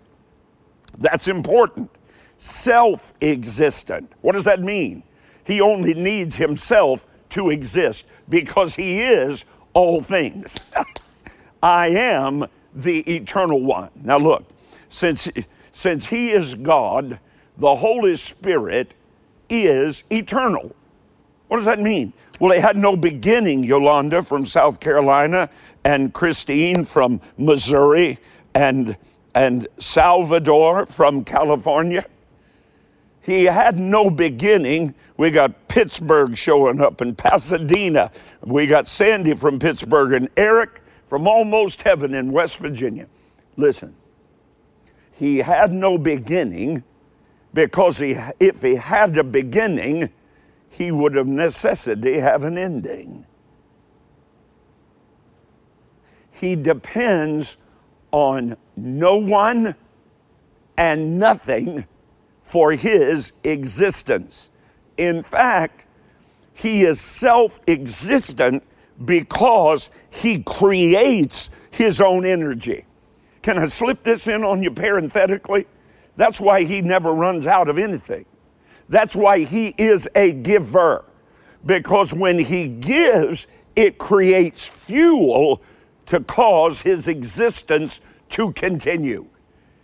That's 0.98 1.28
important. 1.28 1.90
Self 2.38 3.14
existent. 3.22 4.12
What 4.22 4.34
does 4.34 4.44
that 4.44 4.62
mean? 4.62 5.04
He 5.46 5.62
only 5.62 5.94
needs 5.94 6.36
himself 6.36 7.08
to 7.30 7.50
exist 7.50 8.06
because 8.30 8.76
he 8.76 9.02
is 9.02 9.46
all 9.74 10.02
things. 10.02 10.58
I 11.64 11.88
am 11.88 12.46
the 12.76 13.00
eternal 13.12 13.62
one. 13.62 13.90
Now, 14.04 14.18
look, 14.18 14.46
since 14.90 15.30
since 15.72 16.06
He 16.06 16.32
is 16.32 16.56
God, 16.56 17.20
the 17.58 17.76
Holy 17.76 18.16
Spirit 18.16 18.94
is 19.50 20.04
eternal. 20.12 20.76
What 21.48 21.58
does 21.58 21.66
that 21.66 21.80
mean? 21.80 22.14
Well, 22.40 22.52
it 22.52 22.62
had 22.62 22.78
no 22.78 22.96
beginning, 22.96 23.64
Yolanda 23.64 24.22
from 24.22 24.46
South 24.46 24.80
Carolina, 24.80 25.50
and 25.84 26.14
Christine 26.14 26.86
from 26.86 27.22
Missouri, 27.38 28.20
and, 28.54 28.98
and 29.36 29.68
Salvador 29.78 30.86
from 30.86 31.24
California. 31.24 32.06
He 33.22 33.46
had 33.46 33.78
no 33.78 34.10
beginning. 34.10 34.96
We 35.18 35.30
got 35.30 35.68
Pittsburgh 35.68 36.36
showing 36.36 36.82
up 36.82 37.02
in 37.02 37.16
Pasadena. 37.16 38.12
We 38.44 38.66
got 38.66 38.88
Sandy 38.88 39.36
from 39.36 39.60
Pittsburgh 39.60 40.14
and 40.14 40.30
Eric 40.38 40.81
from 41.12 41.28
almost 41.28 41.82
heaven 41.82 42.14
in 42.14 42.32
West 42.32 42.56
Virginia. 42.56 43.06
Listen, 43.58 43.94
he 45.12 45.40
had 45.40 45.70
no 45.70 45.98
beginning 45.98 46.86
because 47.54 47.98
he, 47.98 48.16
if 48.40 48.62
he 48.62 48.76
had 48.76 49.18
a 49.18 49.24
beginning, 49.26 50.10
he 50.70 50.90
would 50.90 51.18
of 51.18 51.28
necessity 51.28 52.18
have 52.18 52.46
an 52.46 52.58
ending. 52.58 53.26
He 56.32 56.56
depends 56.56 57.58
on 58.14 58.56
no 58.78 59.18
one 59.18 59.76
and 60.78 61.20
nothing 61.20 61.86
for 62.42 62.72
his 62.72 63.34
existence. 63.44 64.50
In 64.96 65.24
fact, 65.24 65.88
he 66.54 66.84
is 66.84 67.02
self 67.02 67.60
existent 67.68 68.64
because 69.06 69.90
he 70.10 70.44
creates 70.44 71.50
his 71.72 72.02
own 72.02 72.26
energy. 72.26 72.86
Can 73.42 73.58
I 73.58 73.66
slip 73.66 74.04
this 74.04 74.28
in 74.28 74.44
on 74.44 74.62
you 74.62 74.72
parenthetically? 74.72 75.66
That's 76.16 76.40
why 76.40 76.64
he 76.64 76.82
never 76.82 77.14
runs 77.14 77.48
out 77.48 77.70
of 77.70 77.78
anything. 77.78 78.26
That's 78.88 79.16
why 79.16 79.40
he 79.40 79.74
is 79.78 80.08
a 80.16 80.34
giver. 80.34 81.06
Because 81.66 82.14
when 82.14 82.38
he 82.38 82.68
gives, 82.68 83.48
it 83.76 83.98
creates 83.98 84.68
fuel 84.68 85.62
to 86.08 86.20
cause 86.20 86.82
his 86.82 87.08
existence 87.08 88.02
to 88.30 88.52
continue. 88.54 89.26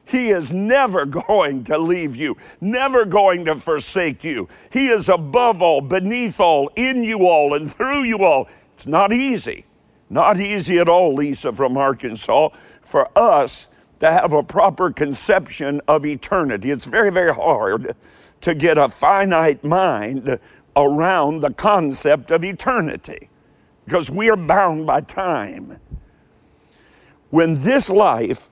He 0.05 0.29
is 0.29 0.53
never 0.53 1.05
going 1.29 1.63
to 1.65 1.77
leave 1.77 2.15
you, 2.15 2.35
never 2.61 3.05
going 3.05 3.45
to 3.45 3.55
forsake 3.55 4.23
you. 4.23 4.47
He 4.71 4.87
is 4.87 5.09
above 5.09 5.61
all, 5.61 5.81
beneath 5.81 6.39
all, 6.39 6.69
in 6.75 7.03
you 7.03 7.27
all, 7.27 7.53
and 7.53 7.71
through 7.71 8.03
you 8.03 8.23
all. 8.23 8.47
It's 8.77 8.85
not 8.85 9.11
easy. 9.11 9.65
Not 10.07 10.39
easy 10.39 10.77
at 10.77 10.87
all, 10.87 11.15
Lisa 11.15 11.51
from 11.51 11.77
Arkansas, 11.77 12.49
for 12.83 13.09
us 13.17 13.69
to 14.01 14.05
have 14.05 14.33
a 14.33 14.43
proper 14.43 14.91
conception 14.91 15.81
of 15.87 16.05
eternity. 16.05 16.69
It's 16.69 16.85
very, 16.85 17.09
very 17.09 17.33
hard 17.33 17.95
to 18.41 18.53
get 18.53 18.77
a 18.77 18.87
finite 18.87 19.63
mind 19.63 20.39
around 20.75 21.41
the 21.41 21.51
concept 21.53 22.29
of 22.29 22.43
eternity 22.43 23.31
because 23.85 24.11
we 24.11 24.29
are 24.29 24.35
bound 24.35 24.85
by 24.85 25.01
time. 25.01 25.79
When 27.31 27.55
this 27.55 27.89
life 27.89 28.47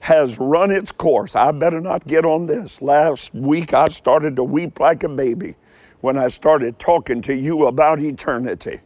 has 0.00 0.40
run 0.40 0.72
its 0.72 0.90
course, 0.90 1.36
I 1.36 1.52
better 1.52 1.80
not 1.80 2.08
get 2.08 2.24
on 2.24 2.46
this. 2.46 2.82
Last 2.82 3.32
week 3.32 3.72
I 3.72 3.86
started 3.86 4.34
to 4.34 4.42
weep 4.42 4.80
like 4.80 5.04
a 5.04 5.08
baby 5.08 5.54
when 6.00 6.18
I 6.18 6.26
started 6.26 6.80
talking 6.80 7.22
to 7.22 7.34
you 7.36 7.68
about 7.68 8.02
eternity 8.02 8.80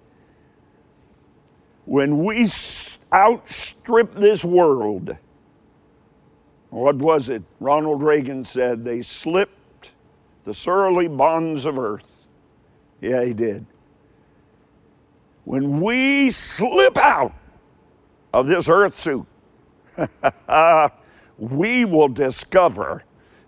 when 1.87 2.25
we 2.25 2.47
outstrip 3.13 4.15
this 4.15 4.45
world, 4.45 5.17
what 6.71 6.97
was 6.97 7.29
it? 7.29 7.43
Ronald 7.61 8.03
Reagan 8.03 8.45
said 8.45 8.85
they 8.85 9.03
slipped 9.03 9.93
the 10.45 10.53
surly 10.53 11.09
bonds 11.09 11.65
of 11.65 11.79
earth. 11.79 12.27
Yeah, 13.01 13.25
he 13.25 13.33
did. 13.33 13.65
When 15.45 15.81
we 15.81 16.31
slip 16.31 16.99
out 16.99 17.33
of 18.35 18.49
this 18.49 18.69
earth 18.69 18.99
suit, 18.99 19.27
we 21.39 21.85
will 21.85 22.09
discover 22.09 23.05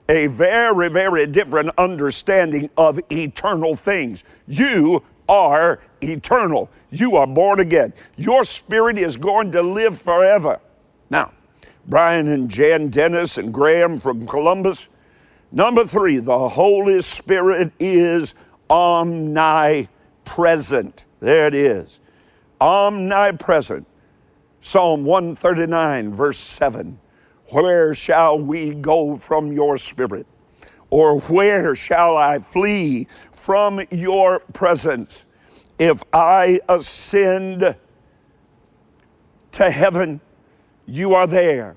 a 0.09 0.29
very, 0.29 0.89
very 0.89 1.27
different 1.27 1.71
understanding 1.77 2.71
of 2.77 3.01
eternal 3.11 3.75
things. 3.75 4.25
You 4.47 5.03
are 5.29 5.81
eternal. 6.03 6.71
You 6.91 7.17
are 7.17 7.27
born 7.27 7.61
again. 7.61 7.93
Your 8.17 8.45
spirit 8.45 8.99
is 8.99 9.17
going 9.17 9.53
to 9.53 9.63
live 9.63 10.01
forever. 10.01 10.61
Now, 11.11 11.33
Brian 11.87 12.29
and 12.29 12.49
Jan 12.51 12.89
Dennis 12.89 13.39
and 13.39 13.53
Graham 13.53 13.99
from 13.99 14.27
Columbus. 14.27 14.89
Number 15.51 15.85
three, 15.85 16.19
the 16.19 16.49
Holy 16.49 17.01
Spirit 17.01 17.73
is 17.81 18.35
omnipresent. 18.69 19.87
There 21.21 21.47
it 21.47 21.55
is. 21.55 22.01
Omnipresent. 22.61 23.87
Psalm 24.61 25.05
139, 25.05 26.13
verse 26.13 26.37
7. 26.37 26.99
Where 27.51 27.95
shall 27.95 28.39
we 28.39 28.75
go 28.75 29.17
from 29.17 29.53
your 29.53 29.79
spirit? 29.79 30.27
Or 30.91 31.21
where 31.21 31.75
shall 31.75 32.19
I 32.19 32.39
flee 32.41 33.07
from 33.33 33.81
your 33.91 34.41
presence? 34.53 35.27
If 35.79 36.03
I 36.13 36.61
ascend 36.69 37.77
to 39.53 39.71
heaven, 39.71 40.21
you 40.87 41.15
are 41.15 41.27
there. 41.27 41.77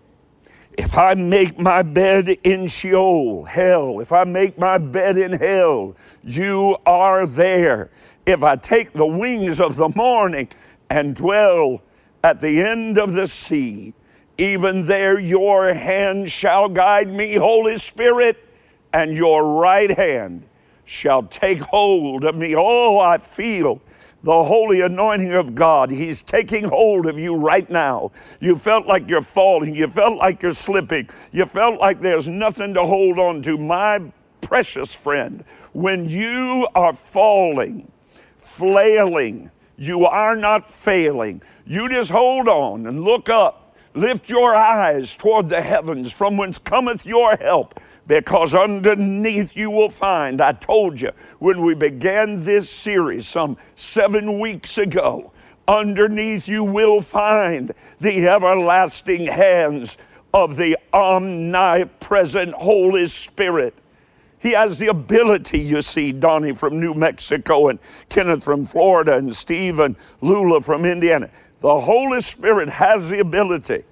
If 0.78 0.98
I 0.98 1.14
make 1.14 1.60
my 1.60 1.84
bed 1.84 2.30
in 2.44 2.68
Sheol, 2.68 3.44
hell, 3.44 4.00
if 4.00 4.12
I 4.12 4.24
make 4.24 4.58
my 4.58 4.78
bed 4.78 5.18
in 5.18 5.34
hell, 5.34 5.96
you 6.24 6.78
are 6.86 7.28
there. 7.28 7.92
If 8.26 8.42
I 8.42 8.56
take 8.56 8.94
the 8.94 9.06
wings 9.06 9.60
of 9.60 9.76
the 9.76 9.90
morning 9.90 10.48
and 10.90 11.16
dwell 11.16 11.82
at 12.24 12.40
the 12.40 12.62
end 12.62 12.98
of 12.98 13.14
the 13.14 13.28
sea, 13.28 13.94
even 14.38 14.86
there 14.86 15.20
your 15.20 15.74
hand 15.74 16.32
shall 16.32 16.70
guide 16.70 17.14
me, 17.14 17.36
Holy 17.36 17.78
Spirit, 17.78 18.38
and 18.94 19.16
your 19.16 19.60
right 19.60 19.92
hand 19.92 20.48
shall 20.86 21.24
take 21.24 21.60
hold 21.60 22.24
of 22.24 22.36
me. 22.36 22.56
Oh, 22.56 23.00
I 23.00 23.18
feel 23.18 23.82
the 24.24 24.44
holy 24.44 24.82
anointing 24.82 25.34
of 25.34 25.56
God. 25.56 25.90
He's 25.90 26.24
taking 26.24 26.68
hold 26.68 27.08
of 27.08 27.18
you 27.18 27.36
right 27.36 27.70
now. 27.70 28.12
You 28.40 28.56
felt 28.56 28.86
like 28.86 29.10
you're 29.10 29.22
falling. 29.22 29.76
You 29.76 29.88
felt 29.88 30.18
like 30.18 30.44
you're 30.44 30.54
slipping. 30.54 31.10
You 31.32 31.46
felt 31.46 31.80
like 31.80 32.02
there's 32.02 32.28
nothing 32.28 32.74
to 32.76 32.86
hold 32.86 33.20
on 33.20 33.42
to. 33.44 33.58
My 33.58 34.02
precious 34.42 34.94
friend, 34.94 35.44
when 35.74 36.08
you 36.10 36.68
are 36.76 36.94
falling, 36.94 37.92
flailing, 38.38 39.50
you 39.78 40.06
are 40.06 40.36
not 40.36 40.70
failing. 40.70 41.42
You 41.66 41.90
just 41.90 42.12
hold 42.12 42.48
on 42.48 42.86
and 42.88 43.04
look 43.04 43.30
up. 43.30 43.71
Lift 43.94 44.30
your 44.30 44.56
eyes 44.56 45.16
toward 45.18 45.50
the 45.50 45.62
heavens, 45.62 46.14
from 46.14 46.38
whence 46.38 46.58
cometh 46.58 47.06
your 47.06 47.36
help 47.36 47.80
because 48.08 48.54
underneath 48.54 49.56
you 49.56 49.70
will 49.70 49.90
find, 49.90 50.42
I 50.42 50.54
told 50.54 51.00
you 51.00 51.12
when 51.40 51.62
we 51.62 51.76
began 51.76 52.44
this 52.44 52.70
series 52.70 53.28
some 53.28 53.58
seven 53.76 54.40
weeks 54.40 54.78
ago, 54.78 55.32
underneath 55.68 56.48
you 56.48 56.64
will 56.64 57.02
find 57.02 57.74
the 58.00 58.28
everlasting 58.28 59.26
hands 59.26 59.98
of 60.34 60.56
the 60.56 60.78
omnipresent 60.94 62.54
Holy 62.54 63.08
Spirit. 63.08 63.74
He 64.40 64.52
has 64.52 64.80
the 64.80 64.88
ability, 64.88 65.60
you 65.60 65.82
see, 65.82 66.12
Donnie 66.12 66.54
from 66.54 66.80
New 66.80 66.94
Mexico 66.94 67.68
and 67.68 67.78
Kenneth 68.10 68.44
from 68.44 68.66
Florida 68.66 69.18
and 69.18 69.36
Steve 69.36 69.80
and 69.80 69.96
Lula 70.22 70.62
from 70.62 70.86
Indiana. 70.86 71.30
The 71.62 71.80
Holy 71.80 72.22
Spirit 72.22 72.70
has 72.70 73.10
the 73.10 73.20
ability 73.20 73.84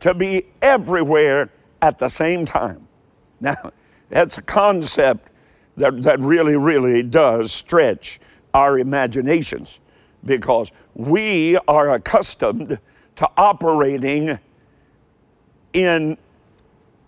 to 0.00 0.14
be 0.14 0.46
everywhere 0.62 1.50
at 1.82 1.98
the 1.98 2.08
same 2.08 2.46
time. 2.46 2.86
Now, 3.42 3.72
that's 4.10 4.36
a 4.36 4.42
concept 4.42 5.30
that, 5.78 6.02
that 6.02 6.20
really, 6.20 6.56
really 6.56 7.02
does 7.02 7.52
stretch 7.52 8.20
our 8.52 8.78
imaginations 8.78 9.80
because 10.26 10.72
we 10.94 11.56
are 11.66 11.94
accustomed 11.94 12.78
to 13.16 13.30
operating 13.38 14.38
in 15.72 16.18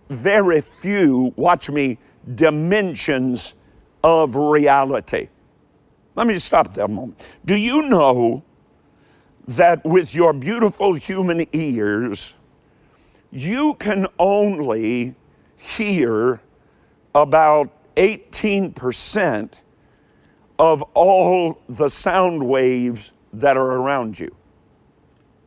very 0.09 0.59
few, 0.61 1.33
watch 1.35 1.69
me, 1.69 1.99
dimensions 2.33 3.53
of 4.03 4.35
reality. 4.35 5.29
Let 6.15 6.25
me 6.25 6.39
stop 6.39 6.73
there 6.73 6.85
a 6.85 6.87
moment. 6.87 7.19
Do 7.45 7.55
you 7.55 7.83
know 7.83 8.43
that 9.47 9.83
with 9.83 10.15
your 10.15 10.33
beautiful 10.33 10.93
human 10.93 11.45
ears, 11.53 12.37
you 13.31 13.73
can 13.75 14.07
only 14.19 15.15
hear 15.57 16.39
about 17.15 17.69
18% 17.95 19.63
of 20.59 20.81
all 20.93 21.59
the 21.67 21.89
sound 21.89 22.41
waves 22.41 23.13
that 23.33 23.57
are 23.57 23.71
around 23.73 24.19
you. 24.19 24.33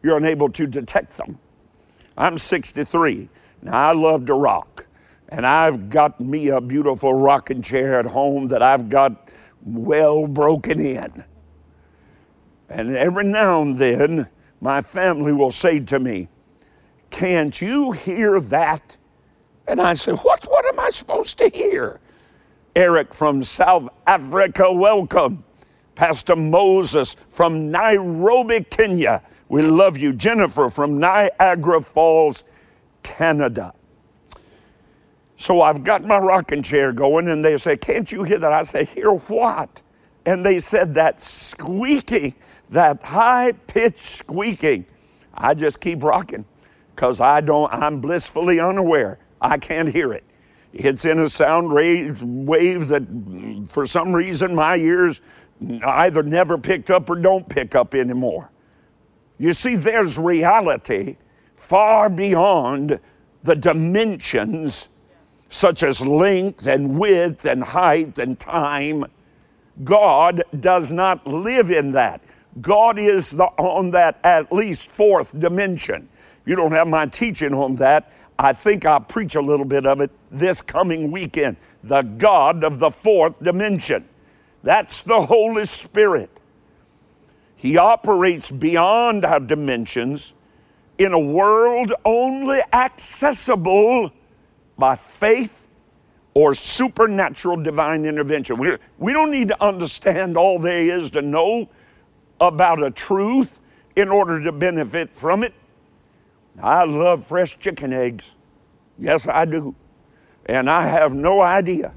You're 0.02 0.16
unable 0.16 0.48
to 0.50 0.66
detect 0.66 1.16
them. 1.16 1.38
I'm 2.16 2.38
63. 2.38 3.28
Now, 3.62 3.88
I 3.88 3.92
love 3.92 4.26
to 4.26 4.35
rock, 4.35 4.87
and 5.28 5.46
I've 5.46 5.90
got 5.90 6.20
me 6.20 6.48
a 6.48 6.61
beautiful 6.61 7.14
rocking 7.14 7.62
chair 7.62 7.98
at 7.98 8.06
home 8.06 8.48
that 8.48 8.62
I've 8.62 8.88
got 8.88 9.30
well 9.64 10.26
broken 10.26 10.80
in. 10.80 11.24
And 12.68 12.96
every 12.96 13.24
now 13.24 13.62
and 13.62 13.79
then, 13.79 14.29
my 14.61 14.81
family 14.81 15.33
will 15.33 15.50
say 15.52 15.81
to 15.81 15.98
me, 15.98 16.29
Can't 17.11 17.61
you 17.61 17.92
hear 17.92 18.40
that? 18.40 18.96
And 19.68 19.81
I 19.81 19.94
say, 19.94 20.12
What, 20.12 20.44
what 20.44 20.66
am 20.66 20.81
I 20.81 20.90
supposed 20.90 21.38
to 21.38 21.48
hear? 21.48 22.00
Eric 22.74 23.14
from 23.14 23.42
South 23.42 23.88
Africa, 24.07 24.72
welcome. 24.72 25.44
Pastor 25.94 26.37
Moses 26.37 27.16
from 27.31 27.70
Nairobi, 27.70 28.62
Kenya. 28.64 29.22
We 29.48 29.62
love 29.62 29.96
you. 29.96 30.12
Jennifer 30.12 30.68
from 30.68 30.98
Niagara 30.98 31.81
Falls, 31.81 32.44
Canada. 33.02 33.72
So 35.37 35.62
I've 35.62 35.85
got 35.85 36.05
my 36.05 36.18
rocking 36.18 36.62
chair 36.62 36.92
going, 36.92 37.29
and 37.29 37.44
they 37.44 37.57
say, 37.59 37.76
Can't 37.76 38.11
you 38.11 38.24
hear 38.24 38.38
that? 38.38 38.52
I 38.52 38.62
say, 38.62 38.85
Hear 38.85 39.12
what? 39.12 39.83
And 40.26 40.44
they 40.44 40.58
said, 40.58 40.94
That 40.94 41.20
squeaking, 41.22 42.34
that 42.70 43.02
high 43.02 43.52
pitched 43.52 44.00
squeaking. 44.00 44.84
I 45.34 45.54
just 45.54 45.80
keep 45.80 46.02
rocking 46.02 46.44
because 46.94 47.20
I 47.20 47.40
don't, 47.40 47.72
I'm 47.72 48.00
blissfully 48.00 48.60
unaware 48.60 49.18
I 49.40 49.58
can't 49.58 49.88
hear 49.88 50.12
it. 50.12 50.24
It's 50.72 51.04
in 51.04 51.18
a 51.18 51.28
sound 51.28 51.72
wave, 51.72 52.18
that, 52.88 53.66
for 53.70 53.86
some 53.86 54.14
reason, 54.14 54.54
my 54.54 54.76
ears 54.76 55.22
either 55.84 56.22
never 56.22 56.58
picked 56.58 56.90
up 56.90 57.08
or 57.08 57.16
don't 57.16 57.48
pick 57.48 57.74
up 57.74 57.94
anymore. 57.94 58.50
You 59.38 59.52
see, 59.52 59.76
there's 59.76 60.18
reality 60.18 61.16
far 61.54 62.10
beyond 62.10 63.00
the 63.42 63.56
dimensions 63.56 64.90
such 65.48 65.82
as 65.82 66.04
length 66.04 66.66
and 66.66 66.98
width 66.98 67.44
and 67.44 67.62
height 67.62 68.18
and 68.18 68.38
time. 68.38 69.04
God 69.84 70.42
does 70.60 70.92
not 70.92 71.26
live 71.26 71.70
in 71.70 71.92
that. 71.92 72.20
God 72.60 72.98
is 72.98 73.30
the, 73.30 73.44
on 73.44 73.90
that 73.90 74.18
at 74.24 74.52
least 74.52 74.88
fourth 74.88 75.38
dimension. 75.38 76.08
You 76.46 76.56
don't 76.56 76.72
have 76.72 76.88
my 76.88 77.06
teaching 77.06 77.52
on 77.52 77.76
that. 77.76 78.12
I 78.38 78.52
think 78.52 78.84
I'll 78.84 79.00
preach 79.00 79.34
a 79.34 79.40
little 79.40 79.64
bit 79.64 79.86
of 79.86 80.00
it 80.00 80.10
this 80.30 80.62
coming 80.62 81.10
weekend. 81.10 81.56
The 81.84 82.02
God 82.02 82.64
of 82.64 82.78
the 82.78 82.90
fourth 82.90 83.42
dimension. 83.42 84.08
That's 84.62 85.02
the 85.02 85.20
Holy 85.20 85.64
Spirit. 85.64 86.30
He 87.56 87.78
operates 87.78 88.50
beyond 88.50 89.24
our 89.24 89.40
dimensions 89.40 90.34
in 90.98 91.12
a 91.12 91.18
world 91.18 91.92
only 92.04 92.60
accessible 92.72 94.10
by 94.78 94.96
faith 94.96 95.65
or 96.37 96.53
supernatural 96.53 97.57
divine 97.57 98.05
intervention. 98.05 98.59
We, 98.59 98.77
we 98.99 99.14
don't 99.14 99.31
need 99.31 99.49
to 99.49 99.64
understand 99.64 100.37
all 100.37 100.59
there 100.59 100.85
is 100.85 101.11
to 101.12 101.22
know 101.22 101.66
about 102.39 102.82
a 102.82 102.91
truth 102.91 103.59
in 103.97 104.11
order 104.11 104.45
to 104.45 104.53
benefit 104.53 105.16
from 105.16 105.43
it. 105.43 105.55
I 106.62 106.84
love 106.84 107.24
fresh 107.26 107.59
chicken 107.59 107.95
eggs. 107.95 108.34
Yes, 108.99 109.26
I 109.26 109.47
do. 109.47 109.74
And 110.45 110.68
I 110.68 110.84
have 110.87 111.14
no 111.14 111.41
idea 111.41 111.95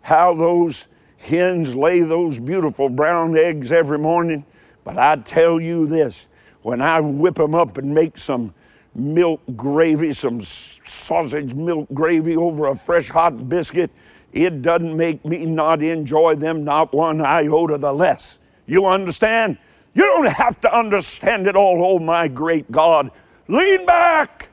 how 0.00 0.34
those 0.34 0.88
hens 1.16 1.76
lay 1.76 2.00
those 2.00 2.40
beautiful 2.40 2.88
brown 2.88 3.38
eggs 3.38 3.70
every 3.70 3.98
morning. 3.98 4.44
But 4.82 4.98
I 4.98 5.14
tell 5.14 5.60
you 5.60 5.86
this 5.86 6.28
when 6.62 6.82
I 6.82 6.98
whip 6.98 7.36
them 7.36 7.54
up 7.54 7.78
and 7.78 7.94
make 7.94 8.18
some 8.18 8.52
milk 8.94 9.40
gravy, 9.56 10.12
some 10.12 10.40
sausage 10.40 11.54
milk 11.54 11.88
gravy 11.94 12.36
over 12.36 12.66
a 12.68 12.74
fresh 12.74 13.08
hot 13.08 13.48
biscuit, 13.48 13.90
it 14.32 14.62
doesn't 14.62 14.96
make 14.96 15.24
me 15.24 15.46
not 15.46 15.82
enjoy 15.82 16.34
them 16.34 16.64
not 16.64 16.92
one 16.92 17.20
iota 17.20 17.78
the 17.78 17.92
less. 17.92 18.40
You 18.66 18.86
understand? 18.86 19.58
You 19.94 20.02
don't 20.02 20.26
have 20.26 20.60
to 20.62 20.76
understand 20.76 21.46
it 21.46 21.56
all, 21.56 21.84
oh 21.84 21.98
my 21.98 22.28
great 22.28 22.70
God. 22.70 23.10
Lean 23.46 23.86
back, 23.86 24.50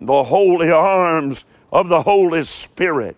the 0.00 0.22
holy 0.22 0.70
arms 0.70 1.46
of 1.72 1.88
the 1.88 2.02
Holy 2.02 2.42
Spirit. 2.42 3.16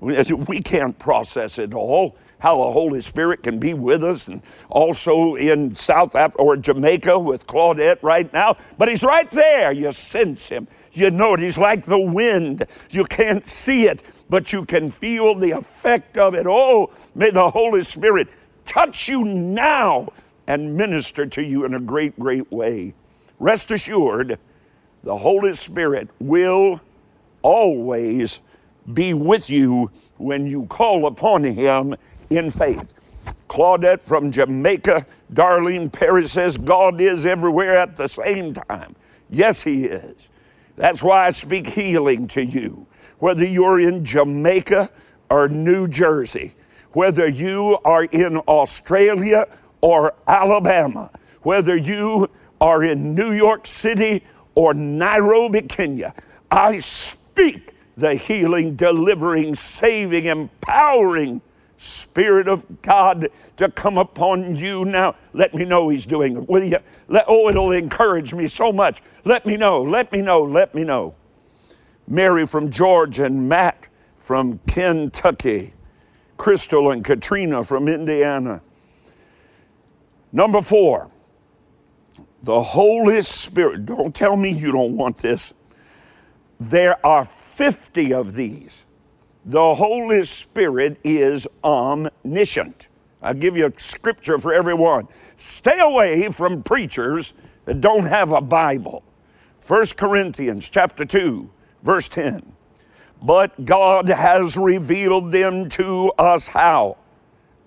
We 0.00 0.60
can't 0.60 0.98
process 0.98 1.58
it 1.58 1.74
all. 1.74 2.16
How 2.40 2.56
the 2.56 2.70
Holy 2.70 3.00
Spirit 3.00 3.42
can 3.42 3.58
be 3.58 3.74
with 3.74 4.02
us, 4.02 4.28
and 4.28 4.42
also 4.68 5.36
in 5.36 5.74
South 5.74 6.16
Africa 6.16 6.42
or 6.42 6.56
Jamaica 6.56 7.18
with 7.18 7.46
Claudette 7.46 8.02
right 8.02 8.30
now. 8.32 8.56
But 8.78 8.88
He's 8.88 9.02
right 9.02 9.30
there. 9.30 9.72
You 9.72 9.92
sense 9.92 10.48
Him. 10.48 10.66
You 10.92 11.10
know 11.10 11.34
it. 11.34 11.40
He's 11.40 11.58
like 11.58 11.84
the 11.84 11.98
wind. 11.98 12.66
You 12.90 13.04
can't 13.04 13.44
see 13.44 13.86
it, 13.86 14.02
but 14.28 14.52
you 14.52 14.64
can 14.64 14.90
feel 14.90 15.34
the 15.34 15.52
effect 15.52 16.18
of 16.18 16.34
it. 16.34 16.46
Oh, 16.48 16.90
may 17.14 17.30
the 17.30 17.48
Holy 17.48 17.82
Spirit 17.82 18.28
touch 18.64 19.08
you 19.08 19.24
now 19.24 20.08
and 20.46 20.74
minister 20.74 21.26
to 21.26 21.44
you 21.44 21.64
in 21.64 21.74
a 21.74 21.80
great, 21.80 22.18
great 22.18 22.50
way. 22.50 22.94
Rest 23.38 23.70
assured, 23.70 24.38
the 25.04 25.16
Holy 25.16 25.54
Spirit 25.54 26.08
will 26.18 26.80
always 27.42 28.42
be 28.92 29.14
with 29.14 29.48
you 29.48 29.90
when 30.16 30.46
you 30.46 30.66
call 30.66 31.06
upon 31.06 31.44
Him 31.44 31.94
in 32.30 32.50
faith. 32.50 32.94
Claudette 33.48 34.00
from 34.02 34.30
Jamaica, 34.30 35.04
Darlene 35.32 35.92
Perry 35.92 36.26
says, 36.26 36.56
God 36.56 37.00
is 37.00 37.26
everywhere 37.26 37.76
at 37.76 37.96
the 37.96 38.06
same 38.06 38.54
time. 38.54 38.94
Yes, 39.28 39.62
He 39.62 39.84
is. 39.86 40.30
That's 40.76 41.02
why 41.02 41.26
I 41.26 41.30
speak 41.30 41.66
healing 41.66 42.26
to 42.28 42.44
you. 42.44 42.86
Whether 43.18 43.44
you're 43.44 43.80
in 43.80 44.04
Jamaica 44.04 44.88
or 45.28 45.48
New 45.48 45.88
Jersey, 45.88 46.54
whether 46.92 47.28
you 47.28 47.78
are 47.84 48.04
in 48.04 48.38
Australia 48.38 49.46
or 49.80 50.14
Alabama, 50.26 51.10
whether 51.42 51.76
you 51.76 52.28
are 52.60 52.84
in 52.84 53.14
New 53.14 53.32
York 53.32 53.66
City 53.66 54.24
or 54.54 54.74
Nairobi, 54.74 55.62
Kenya, 55.62 56.14
I 56.50 56.78
speak 56.78 57.74
the 57.96 58.14
healing, 58.14 58.76
delivering, 58.76 59.54
saving, 59.54 60.26
empowering 60.26 61.40
Spirit 61.82 62.46
of 62.46 62.82
God 62.82 63.28
to 63.56 63.70
come 63.70 63.96
upon 63.96 64.54
you 64.54 64.84
now. 64.84 65.14
Let 65.32 65.54
me 65.54 65.64
know 65.64 65.88
He's 65.88 66.04
doing 66.04 66.36
it. 66.36 66.46
Will 66.46 66.62
you? 66.62 66.76
Let, 67.08 67.24
oh, 67.26 67.48
it'll 67.48 67.72
encourage 67.72 68.34
me 68.34 68.48
so 68.48 68.70
much. 68.70 69.00
Let 69.24 69.46
me 69.46 69.56
know, 69.56 69.80
let 69.80 70.12
me 70.12 70.20
know, 70.20 70.42
let 70.42 70.74
me 70.74 70.84
know. 70.84 71.14
Mary 72.06 72.46
from 72.46 72.70
Georgia 72.70 73.24
and 73.24 73.48
Matt 73.48 73.88
from 74.18 74.60
Kentucky. 74.68 75.72
Crystal 76.36 76.90
and 76.90 77.02
Katrina 77.02 77.64
from 77.64 77.88
Indiana. 77.88 78.60
Number 80.32 80.60
four, 80.60 81.10
the 82.42 82.60
Holy 82.60 83.22
Spirit. 83.22 83.86
Don't 83.86 84.14
tell 84.14 84.36
me 84.36 84.50
you 84.50 84.70
don't 84.70 84.98
want 84.98 85.16
this. 85.16 85.54
There 86.58 87.04
are 87.06 87.24
50 87.24 88.12
of 88.12 88.34
these. 88.34 88.84
The 89.44 89.74
Holy 89.74 90.24
Spirit 90.24 90.98
is 91.02 91.48
omniscient. 91.64 92.88
I'll 93.22 93.34
give 93.34 93.56
you 93.56 93.66
a 93.66 93.80
scripture 93.80 94.38
for 94.38 94.52
everyone. 94.52 95.08
Stay 95.36 95.78
away 95.78 96.28
from 96.30 96.62
preachers 96.62 97.34
that 97.64 97.80
don't 97.80 98.04
have 98.04 98.32
a 98.32 98.40
Bible. 98.40 99.02
1 99.66 99.84
Corinthians 99.96 100.68
chapter 100.68 101.04
2, 101.04 101.48
verse 101.82 102.08
10. 102.08 102.52
But 103.22 103.64
God 103.64 104.08
has 104.08 104.56
revealed 104.56 105.30
them 105.30 105.68
to 105.70 106.10
us 106.18 106.48
how? 106.48 106.96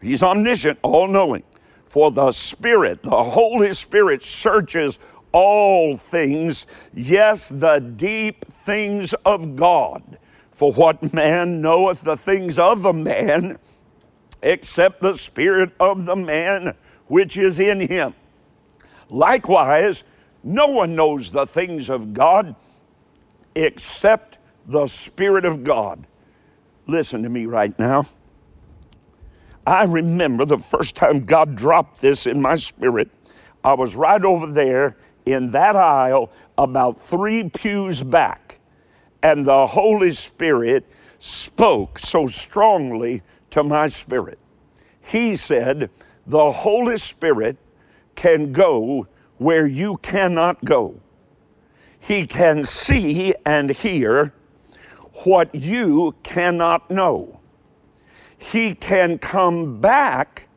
He's 0.01 0.23
omniscient, 0.23 0.79
all 0.81 1.07
knowing. 1.07 1.43
For 1.85 2.11
the 2.11 2.31
Spirit, 2.31 3.03
the 3.03 3.23
Holy 3.23 3.73
Spirit 3.73 4.21
searches 4.23 4.99
all 5.31 5.95
things, 5.95 6.67
yes, 6.93 7.49
the 7.49 7.79
deep 7.79 8.45
things 8.51 9.13
of 9.25 9.55
God. 9.55 10.17
For 10.53 10.71
what 10.71 11.13
man 11.13 11.61
knoweth 11.61 12.01
the 12.01 12.17
things 12.17 12.57
of 12.57 12.85
a 12.85 12.93
man 12.93 13.57
except 14.41 15.01
the 15.01 15.15
spirit 15.15 15.71
of 15.79 16.05
the 16.05 16.15
man 16.15 16.75
which 17.07 17.37
is 17.37 17.59
in 17.59 17.79
him? 17.79 18.13
Likewise, 19.09 20.03
no 20.43 20.67
one 20.67 20.95
knows 20.95 21.29
the 21.31 21.45
things 21.45 21.89
of 21.89 22.13
God 22.13 22.55
except 23.55 24.39
the 24.65 24.87
Spirit 24.87 25.45
of 25.45 25.63
God. 25.63 26.05
Listen 26.87 27.23
to 27.23 27.29
me 27.29 27.45
right 27.45 27.77
now. 27.79 28.05
I 29.65 29.83
remember 29.83 30.43
the 30.43 30.57
first 30.57 30.95
time 30.95 31.25
God 31.25 31.55
dropped 31.55 32.01
this 32.01 32.27
in 32.27 32.41
my 32.41 32.55
spirit. 32.55 33.09
I 33.63 33.73
was 33.73 33.95
right 33.95 34.23
over 34.23 34.47
there 34.47 34.97
in 35.25 35.51
that 35.51 35.77
aisle 35.77 36.29
about 36.57 36.99
three 36.99 37.49
pews 37.49 38.03
back, 38.03 38.42
and 39.23 39.45
the 39.45 39.65
Holy 39.65 40.11
Spirit 40.11 40.85
spoke 41.17 41.97
so 41.97 42.27
strongly 42.27 43.21
to 43.49 43.63
my 43.63 43.87
spirit. 43.87 44.37
He 45.01 45.35
said, 45.35 45.89
The 46.27 46.51
Holy 46.51 46.97
Spirit 46.97 47.57
can 48.15 48.51
go 48.51 49.07
where 49.37 49.65
you 49.65 49.97
cannot 49.97 50.63
go. 50.65 50.99
He 51.99 52.27
can 52.27 52.65
see 52.65 53.33
and 53.45 53.69
hear 53.69 54.33
what 55.23 55.55
you 55.55 56.13
cannot 56.23 56.91
know. 56.91 57.39
He 58.37 58.75
can 58.75 59.17
come 59.19 59.79
back 59.79 60.49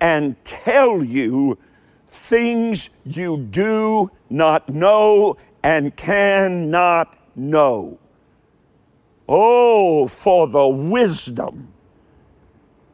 and 0.00 0.36
tell 0.44 1.02
you 1.02 1.56
things 2.06 2.90
you 3.04 3.38
do 3.38 4.10
not 4.28 4.68
know 4.68 5.38
and 5.62 5.96
cannot 5.96 7.16
know. 7.36 7.98
Oh, 9.28 10.08
for 10.08 10.48
the 10.48 10.66
wisdom 10.66 11.72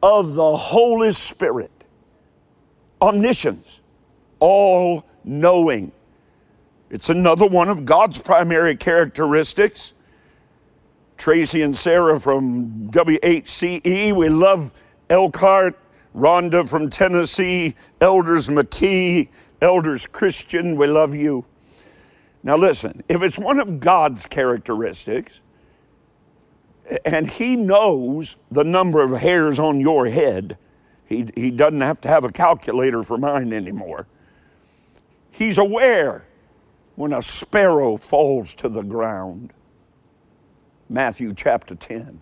of 0.01 0.33
the 0.33 0.57
Holy 0.57 1.11
Spirit, 1.11 1.71
omniscience, 3.01 3.81
all 4.39 5.05
knowing. 5.23 5.91
It's 6.89 7.09
another 7.09 7.47
one 7.47 7.69
of 7.69 7.85
God's 7.85 8.19
primary 8.19 8.75
characteristics. 8.75 9.93
Tracy 11.17 11.61
and 11.61 11.75
Sarah 11.75 12.19
from 12.19 12.89
WHCE, 12.89 14.13
we 14.13 14.29
love 14.29 14.73
Elkhart 15.09 15.79
Rhonda 16.15 16.67
from 16.67 16.89
Tennessee, 16.89 17.75
Elders 18.01 18.49
McKee, 18.49 19.29
Elders 19.61 20.05
Christian, 20.05 20.75
we 20.75 20.87
love 20.87 21.15
you. 21.15 21.45
Now, 22.43 22.57
listen, 22.57 23.03
if 23.07 23.21
it's 23.21 23.39
one 23.39 23.59
of 23.59 23.79
God's 23.79 24.25
characteristics, 24.25 25.43
and 27.05 27.29
He 27.29 27.55
knows 27.55 28.35
the 28.51 28.65
number 28.65 29.01
of 29.01 29.19
hairs 29.21 29.59
on 29.59 29.79
your 29.79 30.07
head, 30.07 30.57
He, 31.05 31.29
he 31.35 31.51
doesn't 31.51 31.81
have 31.81 32.01
to 32.01 32.09
have 32.09 32.25
a 32.25 32.31
calculator 32.31 33.01
for 33.01 33.17
mine 33.17 33.53
anymore. 33.53 34.07
He's 35.31 35.57
aware 35.57 36.25
when 36.95 37.13
a 37.13 37.21
sparrow 37.21 37.97
falls 37.97 38.53
to 38.55 38.69
the 38.69 38.83
ground. 38.83 39.53
Matthew 40.89 41.33
chapter 41.33 41.75
10. 41.75 42.19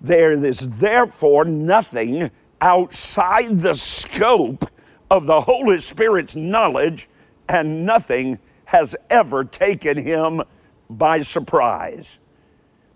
There 0.00 0.32
is 0.32 0.78
therefore 0.78 1.46
nothing 1.46 2.30
outside 2.60 3.58
the 3.58 3.74
scope 3.74 4.70
of 5.10 5.26
the 5.26 5.40
Holy 5.40 5.80
Spirit's 5.80 6.36
knowledge, 6.36 7.08
and 7.48 7.84
nothing 7.86 8.38
has 8.64 8.96
ever 9.10 9.44
taken 9.44 9.96
him 9.96 10.42
by 10.90 11.20
surprise. 11.20 12.18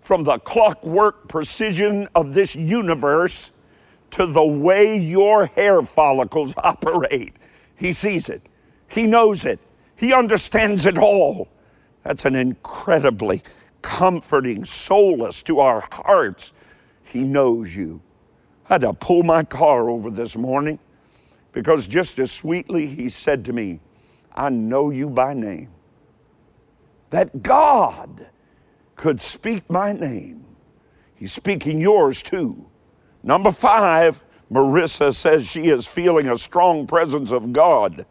From 0.01 0.23
the 0.23 0.39
clockwork 0.39 1.27
precision 1.27 2.07
of 2.15 2.33
this 2.33 2.55
universe 2.55 3.51
to 4.11 4.25
the 4.25 4.45
way 4.45 4.97
your 4.97 5.45
hair 5.45 5.81
follicles 5.83 6.53
operate, 6.57 7.35
he 7.75 7.93
sees 7.93 8.29
it, 8.29 8.41
he 8.87 9.05
knows 9.05 9.45
it, 9.45 9.59
he 9.95 10.13
understands 10.13 10.85
it 10.85 10.97
all. 10.97 11.47
That's 12.03 12.25
an 12.25 12.35
incredibly 12.35 13.43
comforting 13.81 14.65
solace 14.65 15.43
to 15.43 15.59
our 15.59 15.87
hearts. 15.91 16.53
He 17.03 17.23
knows 17.23 17.75
you. 17.75 18.01
I 18.69 18.75
had 18.75 18.81
to 18.81 18.93
pull 18.93 19.23
my 19.23 19.43
car 19.43 19.89
over 19.89 20.09
this 20.09 20.35
morning 20.35 20.79
because 21.51 21.87
just 21.87 22.19
as 22.19 22.31
sweetly 22.31 22.87
he 22.87 23.09
said 23.09 23.43
to 23.45 23.53
me, 23.53 23.79
I 24.39 24.47
know 24.47 24.89
you 24.89 25.09
by 25.09 25.33
name. 25.33 25.67
That 27.09 27.43
God 27.43 28.27
could 28.95 29.19
speak 29.19 29.69
my 29.69 29.91
name. 29.91 30.45
He's 31.13 31.33
speaking 31.33 31.77
yours 31.81 32.23
too. 32.23 32.65
Number 33.21 33.51
five, 33.51 34.23
Marissa 34.49 35.13
says 35.13 35.45
she 35.45 35.67
is 35.67 35.87
feeling 35.87 36.29
a 36.29 36.37
strong 36.37 36.87
presence 36.87 37.33
of 37.33 37.51
God. 37.51 38.05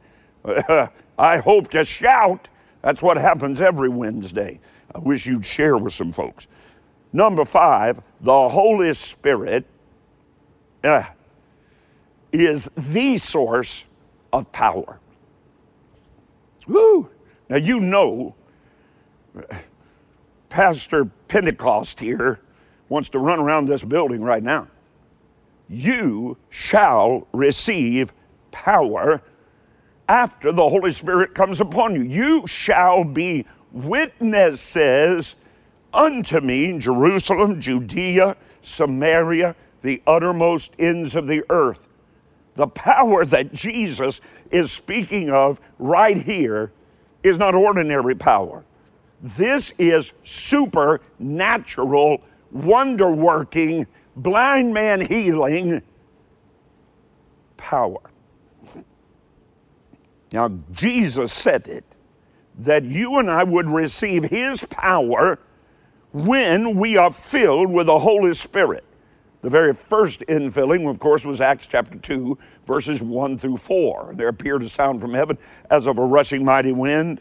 I 1.18 1.39
hope 1.39 1.70
to 1.70 1.83
shout. 1.83 2.51
That's 2.83 3.03
what 3.03 3.16
happens 3.16 3.62
every 3.62 3.89
Wednesday. 3.89 4.61
I 4.95 4.99
wish 4.99 5.26
you'd 5.26 5.47
share 5.47 5.79
with 5.79 5.95
some 5.95 6.12
folks. 6.12 6.47
Number 7.11 7.47
five, 7.47 8.03
the 8.20 8.49
Holy 8.51 8.93
Spirit 8.93 9.64
uh, 10.85 11.05
is 12.33 12.68
the 12.76 13.16
source 13.16 13.87
of 14.31 14.53
power. 14.53 15.01
Woo! 16.69 17.11
Now, 17.49 17.57
you 17.57 17.81
know, 17.81 18.35
Pastor 20.49 21.07
Pentecost 21.29 21.99
here 22.01 22.41
wants 22.89 23.09
to 23.11 23.19
run 23.19 23.41
around 23.41 23.66
this 23.66 23.85
building 23.85 24.23
right 24.23 24.43
now. 24.43 24.69
you 25.69 26.37
shall 26.49 27.27
receive 27.33 28.12
power 28.51 29.23
after 30.09 30.53
the 30.53 30.69
Holy 30.69 30.93
Spirit 30.93 31.35
comes 31.35 31.61
upon 31.61 31.95
you. 31.95 32.03
You 32.03 32.47
shall 32.47 33.05
be 33.05 33.45
witnesses 33.73 35.37
unto 35.93 36.41
me 36.41 36.71
in 36.71 36.81
Jerusalem, 36.81 37.61
Judea, 37.61 38.37
Samaria, 38.62 39.55
the 39.83 40.03
uttermost 40.07 40.75
ends 40.79 41.14
of 41.14 41.27
the 41.27 41.45
earth. 41.51 41.88
The 42.59 42.67
power 42.67 43.25
that 43.25 43.53
Jesus 43.53 44.21
is 44.51 44.73
speaking 44.73 45.31
of 45.31 45.61
right 45.79 46.17
here 46.21 46.73
is 47.23 47.39
not 47.39 47.55
ordinary 47.55 48.17
power. 48.17 48.65
This 49.23 49.73
is 49.79 50.13
supernatural, 50.25 52.21
wonder 52.51 53.13
working, 53.13 53.87
blind 54.17 54.75
man 54.75 55.01
healing 55.01 55.83
power. 57.57 58.01
Now, 60.33 60.51
Jesus 60.73 61.33
said 61.33 61.69
it 61.69 61.85
that 62.59 62.85
you 62.85 63.19
and 63.19 63.31
I 63.31 63.45
would 63.45 63.71
receive 63.71 64.25
His 64.25 64.65
power 64.65 65.39
when 66.13 66.77
we 66.77 66.97
are 66.97 67.13
filled 67.13 67.71
with 67.71 67.87
the 67.87 68.01
Holy 68.01 68.35
Spirit. 68.35 68.83
The 69.41 69.51
very 69.51 69.72
first 69.72 70.20
infilling, 70.28 70.91
of 70.91 70.99
course, 70.99 71.24
was 71.24 71.41
Acts 71.41 71.68
chapter 71.68 71.97
2, 71.97 72.36
verses 72.66 73.03
1 73.03 73.39
through 73.39 73.59
4. 73.59 74.14
There 74.16 74.26
appeared 74.26 74.64
a 74.64 74.68
sound 74.68 75.01
from 75.01 75.14
heaven 75.14 75.39
as 75.70 75.86
of 75.86 75.99
a 75.99 76.05
rushing 76.05 76.45
mighty 76.45 76.72
wind. 76.72 77.20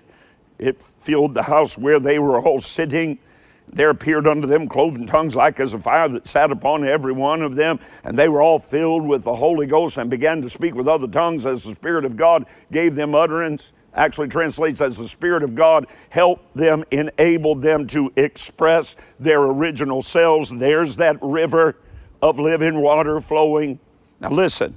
It 0.58 0.82
filled 1.02 1.36
the 1.36 1.44
house 1.44 1.78
where 1.78 2.00
they 2.00 2.18
were 2.18 2.42
all 2.42 2.60
sitting. 2.60 3.20
There 3.68 3.92
appeared 3.92 4.26
unto 4.26 4.48
them 4.48 4.68
cloven 4.68 5.06
tongues 5.06 5.36
like 5.36 5.60
as 5.60 5.74
a 5.74 5.80
fire 5.80 6.10
that 6.10 6.28
sat 6.28 6.52
upon 6.52 6.88
every 6.88 7.14
one 7.14 7.44
of 7.44 7.56
them, 7.56 7.80
and 8.04 8.18
they 8.18 8.30
were 8.30 8.42
all 8.42 8.58
filled 8.58 9.06
with 9.06 9.24
the 9.24 9.36
Holy 9.36 9.68
Ghost 9.68 9.98
and 9.98 10.10
began 10.10 10.42
to 10.42 10.50
speak 10.50 10.74
with 10.74 10.88
other 10.88 11.08
tongues 11.08 11.46
as 11.46 11.66
the 11.66 11.76
Spirit 11.76 12.04
of 12.04 12.18
God 12.18 12.46
gave 12.72 12.96
them 12.96 13.14
utterance 13.14 13.74
actually 13.94 14.28
translates 14.28 14.80
as 14.80 14.96
the 14.96 15.08
Spirit 15.08 15.44
of 15.44 15.56
God 15.56 15.88
helped 16.10 16.56
them, 16.56 16.84
enabled 16.92 17.62
them 17.62 17.88
to 17.88 18.14
express 18.16 18.96
their 19.20 19.42
original 19.42 20.04
selves. 20.04 20.56
There's 20.56 20.96
that 20.98 21.18
river 21.22 21.76
of 22.22 22.40
living 22.40 22.82
water 22.82 23.22
flowing. 23.22 23.80
Now, 24.20 24.30
listen, 24.30 24.76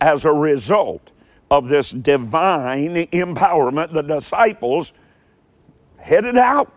as 0.00 0.24
a 0.24 0.32
result 0.32 1.12
of 1.50 1.68
this 1.68 1.90
divine 1.90 2.94
empowerment, 2.94 3.92
the 3.92 4.02
disciples 4.02 4.92
headed 5.96 6.36
out. 6.36 6.72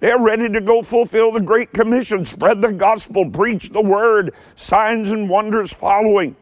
They're 0.00 0.18
ready 0.18 0.48
to 0.48 0.60
go 0.60 0.82
fulfill 0.82 1.30
the 1.30 1.40
Great 1.40 1.72
Commission, 1.72 2.24
spread 2.24 2.60
the 2.60 2.72
gospel, 2.72 3.30
preach 3.30 3.70
the 3.70 3.80
word, 3.80 4.34
signs 4.56 5.10
and 5.10 5.28
wonders 5.28 5.72
following. 5.72 6.34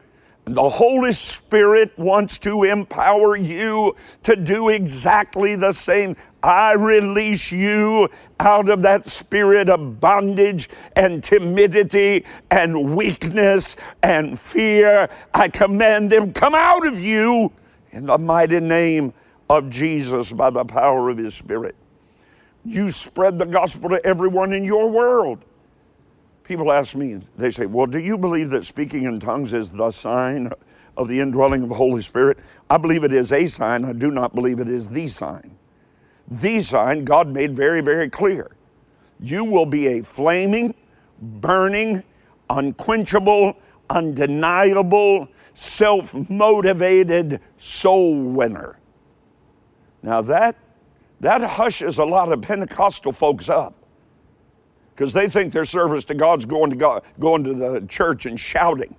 The 0.45 0.69
Holy 0.69 1.11
Spirit 1.11 1.97
wants 1.97 2.39
to 2.39 2.63
empower 2.63 3.35
you 3.35 3.95
to 4.23 4.35
do 4.35 4.69
exactly 4.69 5.55
the 5.55 5.71
same. 5.71 6.15
I 6.41 6.73
release 6.73 7.51
you 7.51 8.09
out 8.39 8.69
of 8.69 8.81
that 8.81 9.07
spirit 9.07 9.69
of 9.69 9.99
bondage 9.99 10.69
and 10.95 11.23
timidity 11.23 12.25
and 12.49 12.95
weakness 12.95 13.75
and 14.01 14.37
fear. 14.37 15.09
I 15.33 15.47
command 15.47 16.11
them, 16.11 16.33
come 16.33 16.55
out 16.55 16.87
of 16.87 16.99
you 16.99 17.51
in 17.91 18.07
the 18.07 18.17
mighty 18.17 18.59
name 18.59 19.13
of 19.49 19.69
Jesus 19.69 20.33
by 20.33 20.49
the 20.49 20.65
power 20.65 21.09
of 21.09 21.17
His 21.19 21.35
Spirit. 21.35 21.75
You 22.65 22.89
spread 22.89 23.37
the 23.37 23.45
gospel 23.45 23.89
to 23.89 24.03
everyone 24.05 24.53
in 24.53 24.63
your 24.63 24.89
world. 24.89 25.45
People 26.51 26.73
ask 26.73 26.95
me, 26.95 27.17
they 27.37 27.49
say, 27.49 27.65
Well, 27.65 27.85
do 27.85 27.97
you 27.97 28.17
believe 28.17 28.49
that 28.49 28.65
speaking 28.65 29.03
in 29.03 29.21
tongues 29.21 29.53
is 29.53 29.71
the 29.71 29.89
sign 29.89 30.51
of 30.97 31.07
the 31.07 31.17
indwelling 31.17 31.63
of 31.63 31.69
the 31.69 31.75
Holy 31.75 32.01
Spirit? 32.01 32.39
I 32.69 32.75
believe 32.75 33.05
it 33.05 33.13
is 33.13 33.31
a 33.31 33.47
sign. 33.47 33.85
I 33.85 33.93
do 33.93 34.11
not 34.11 34.35
believe 34.35 34.59
it 34.59 34.67
is 34.67 34.89
the 34.89 35.07
sign. 35.07 35.57
The 36.27 36.59
sign, 36.59 37.05
God 37.05 37.29
made 37.29 37.55
very, 37.55 37.79
very 37.79 38.09
clear. 38.09 38.51
You 39.21 39.45
will 39.45 39.65
be 39.65 39.87
a 39.87 40.03
flaming, 40.03 40.75
burning, 41.21 42.03
unquenchable, 42.49 43.55
undeniable, 43.89 45.29
self 45.53 46.13
motivated 46.29 47.39
soul 47.55 48.23
winner. 48.23 48.77
Now, 50.03 50.21
that, 50.23 50.57
that 51.21 51.49
hushes 51.49 51.97
a 51.97 52.03
lot 52.03 52.29
of 52.29 52.41
Pentecostal 52.41 53.13
folks 53.13 53.47
up 53.47 53.80
because 54.95 55.13
they 55.13 55.27
think 55.27 55.53
their 55.53 55.65
service 55.65 56.03
to 56.05 56.13
God's 56.13 56.45
going 56.45 56.69
to 56.69 56.75
God, 56.75 57.03
going 57.19 57.43
to 57.43 57.53
the 57.53 57.85
church 57.87 58.25
and 58.25 58.39
shouting. 58.39 58.95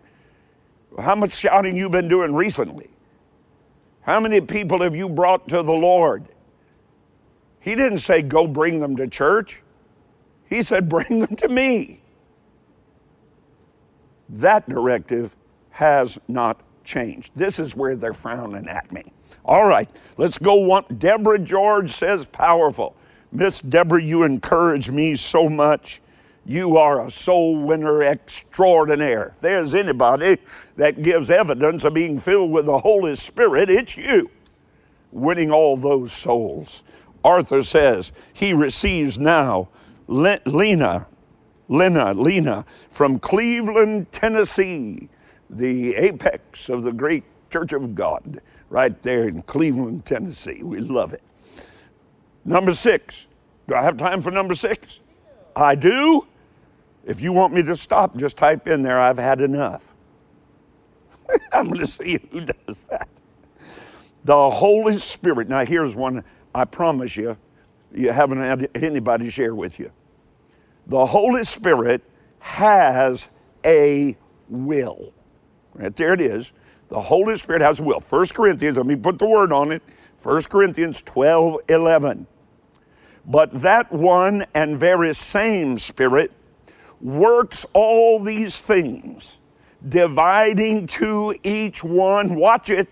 How 0.99 1.15
much 1.15 1.33
shouting 1.33 1.77
you 1.77 1.89
been 1.89 2.09
doing 2.09 2.35
recently? 2.35 2.91
How 4.03 4.21
many 4.21 4.41
people 4.41 4.83
have 4.83 4.97
you 4.97 5.09
brought 5.09 5.49
to 5.49 5.63
the 5.63 5.73
Lord? 5.73 6.27
He 7.61 7.75
didn't 7.75 7.99
say 7.99 8.23
go 8.23 8.47
bring 8.47 8.81
them 8.81 8.97
to 8.97 9.07
church. 9.07 9.63
He 10.49 10.63
said 10.63 10.89
bring 10.89 11.21
them 11.21 11.37
to 11.37 11.49
me. 11.49 12.01
That 14.29 14.69
directive 14.69 15.37
has 15.71 16.19
not 16.27 16.61
changed. 16.85 17.33
This 17.35 17.59
is 17.59 17.77
where 17.77 17.97
they're 17.97 18.13
frowning 18.13 18.69
at 18.69 18.91
me. 18.91 19.05
All 19.45 19.67
right, 19.67 19.89
let's 20.17 20.39
go 20.39 20.55
one. 20.55 20.85
Deborah 20.99 21.39
George 21.39 21.93
says 21.93 22.27
powerful. 22.27 22.97
Miss 23.33 23.63
Deborah, 23.63 24.03
you 24.03 24.25
encourage 24.25 24.91
me 24.91 25.15
so 25.15 25.49
much. 25.49 26.03
You 26.45 26.77
are 26.77 27.07
a 27.07 27.11
soul 27.11 27.57
winner 27.57 28.03
extraordinaire. 28.03 29.33
If 29.37 29.41
there's 29.41 29.75
anybody 29.75 30.37
that 30.77 31.03
gives 31.03 31.31
evidence 31.31 31.85
of 31.85 31.95
being 31.95 32.19
filled 32.19 32.51
with 32.51 32.67
the 32.67 32.79
Holy 32.79 33.15
Spirit, 33.17 33.71
it's 33.71 33.97
you, 33.97 34.31
winning 35.13 35.51
all 35.51 35.77
those 35.77 36.13
souls. 36.13 36.85
Arthur 37.25 37.63
says 37.63 38.13
he 38.33 38.53
receives 38.53 39.19
now 39.19 39.69
Lena, 40.09 41.07
Lena, 41.69 42.15
Lena 42.15 42.65
from 42.91 43.19
Cleveland, 43.19 44.13
Tennessee, 44.13 45.09
the 45.49 45.95
apex 45.95 46.69
of 46.69 46.83
the 46.83 46.93
great 46.93 47.25
Church 47.51 47.73
of 47.73 47.95
God, 47.95 48.41
right 48.69 49.01
there 49.03 49.29
in 49.29 49.43
Cleveland, 49.43 50.05
Tennessee. 50.05 50.63
We 50.63 50.81
love 50.81 51.13
it. 51.13 51.23
Number 52.45 52.73
six. 52.73 53.29
Do 53.69 53.75
I 53.75 53.83
have 53.83 53.97
time 53.97 54.23
for 54.23 54.31
number 54.31 54.55
six? 54.55 55.01
I 55.55 55.75
do. 55.75 56.27
If 57.05 57.21
you 57.21 57.33
want 57.33 57.53
me 57.53 57.63
to 57.65 57.77
stop, 57.77 58.17
just 58.17 58.37
type 58.37 58.69
in 58.69 58.83
there, 58.83 58.99
I've 58.99 59.19
had 59.19 59.41
enough. 59.41 59.95
I'm 61.53 61.67
going 61.67 61.81
to 61.81 61.87
see 61.87 62.19
who 62.31 62.43
does 62.43 62.85
that. 62.85 63.09
The 64.25 64.51
Holy 64.51 64.99
Spirit. 64.99 65.49
Now, 65.49 65.65
here's 65.65 65.97
one 65.97 66.23
I 66.55 66.65
promise 66.65 67.17
you, 67.17 67.37
you 67.95 68.13
haven't 68.13 68.39
had 68.39 68.69
anybody 68.75 69.31
share 69.31 69.55
with 69.55 69.79
you. 69.79 69.91
The 70.87 71.05
Holy 71.05 71.43
Spirit 71.45 72.03
has 72.39 73.31
a 73.65 74.17
will. 74.49 75.13
Right 75.75 75.95
there 75.97 76.13
it 76.13 76.21
is. 76.21 76.53
The 76.89 77.01
Holy 77.01 77.37
Spirit 77.37 77.63
has 77.63 77.81
a 77.81 77.83
will. 77.83 78.01
1 78.01 78.27
Corinthians, 78.35 78.77
let 78.77 78.87
me 78.87 78.97
put 78.97 79.19
the 79.19 79.27
word 79.27 79.53
on 79.53 79.73
it. 79.73 79.83
1 80.23 80.43
Corinthians 80.45 81.03
12 81.03 81.61
11. 81.69 82.27
But 83.27 83.53
that 83.63 83.93
one 83.93 84.45
and 84.55 84.77
very 84.77 85.15
same 85.15 85.79
Spirit 85.79 86.33
works 87.01 87.67
all 87.73 88.19
these 88.19 88.59
things, 88.59 89.41
dividing 89.89 90.87
to 90.87 91.35
each 91.43 91.85
one, 91.85 92.35
watch 92.35 92.71
it, 92.71 92.89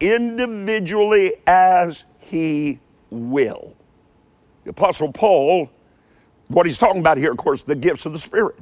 individually 0.00 1.34
as 1.46 2.04
he 2.18 2.78
will. 3.10 3.74
The 4.64 4.70
Apostle 4.70 5.12
Paul, 5.12 5.70
what 6.48 6.66
he's 6.66 6.78
talking 6.78 7.00
about 7.00 7.18
here, 7.18 7.30
of 7.32 7.38
course, 7.38 7.62
the 7.62 7.74
gifts 7.74 8.06
of 8.06 8.12
the 8.12 8.18
Spirit. 8.18 8.56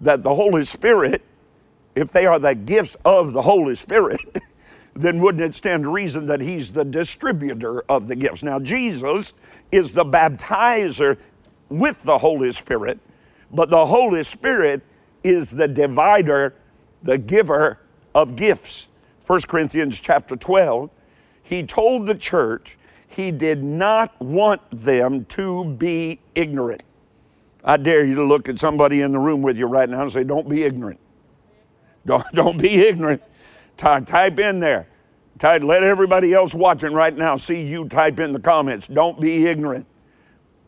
That 0.00 0.22
the 0.22 0.34
Holy 0.34 0.64
Spirit, 0.64 1.22
if 1.94 2.10
they 2.10 2.26
are 2.26 2.38
the 2.38 2.54
gifts 2.54 2.96
of 3.04 3.32
the 3.32 3.42
Holy 3.42 3.74
Spirit, 3.74 4.20
then 4.94 5.20
wouldn't 5.20 5.42
it 5.42 5.54
stand 5.54 5.84
to 5.84 5.90
reason 5.90 6.26
that 6.26 6.40
he's 6.40 6.72
the 6.72 6.84
distributor 6.84 7.82
of 7.88 8.08
the 8.08 8.16
gifts? 8.16 8.42
Now, 8.42 8.58
Jesus 8.58 9.34
is 9.70 9.92
the 9.92 10.04
baptizer 10.04 11.16
with 11.68 12.02
the 12.02 12.18
Holy 12.18 12.52
Spirit, 12.52 12.98
but 13.52 13.70
the 13.70 13.86
Holy 13.86 14.24
Spirit 14.24 14.82
is 15.22 15.50
the 15.50 15.68
divider, 15.68 16.54
the 17.02 17.18
giver 17.18 17.78
of 18.14 18.36
gifts. 18.36 18.88
1 19.26 19.42
Corinthians 19.42 20.00
chapter 20.00 20.34
12, 20.34 20.90
he 21.42 21.62
told 21.62 22.06
the 22.06 22.14
church 22.14 22.76
he 23.06 23.30
did 23.30 23.62
not 23.62 24.20
want 24.20 24.60
them 24.72 25.24
to 25.26 25.64
be 25.64 26.20
ignorant. 26.34 26.82
I 27.64 27.76
dare 27.76 28.04
you 28.04 28.14
to 28.14 28.24
look 28.24 28.48
at 28.48 28.58
somebody 28.58 29.02
in 29.02 29.12
the 29.12 29.18
room 29.18 29.42
with 29.42 29.58
you 29.58 29.66
right 29.66 29.88
now 29.88 30.02
and 30.02 30.12
say, 30.12 30.24
Don't 30.24 30.48
be 30.48 30.62
ignorant. 30.62 30.98
Don't, 32.06 32.24
don't 32.34 32.56
be 32.56 32.86
ignorant. 32.86 33.22
Type, 33.80 34.04
type 34.04 34.38
in 34.38 34.60
there. 34.60 34.86
Type, 35.38 35.62
let 35.62 35.82
everybody 35.82 36.34
else 36.34 36.54
watching 36.54 36.92
right 36.92 37.16
now 37.16 37.36
see 37.36 37.64
you 37.64 37.88
type 37.88 38.20
in 38.20 38.30
the 38.30 38.38
comments. 38.38 38.86
Don't 38.86 39.18
be 39.18 39.46
ignorant. 39.46 39.86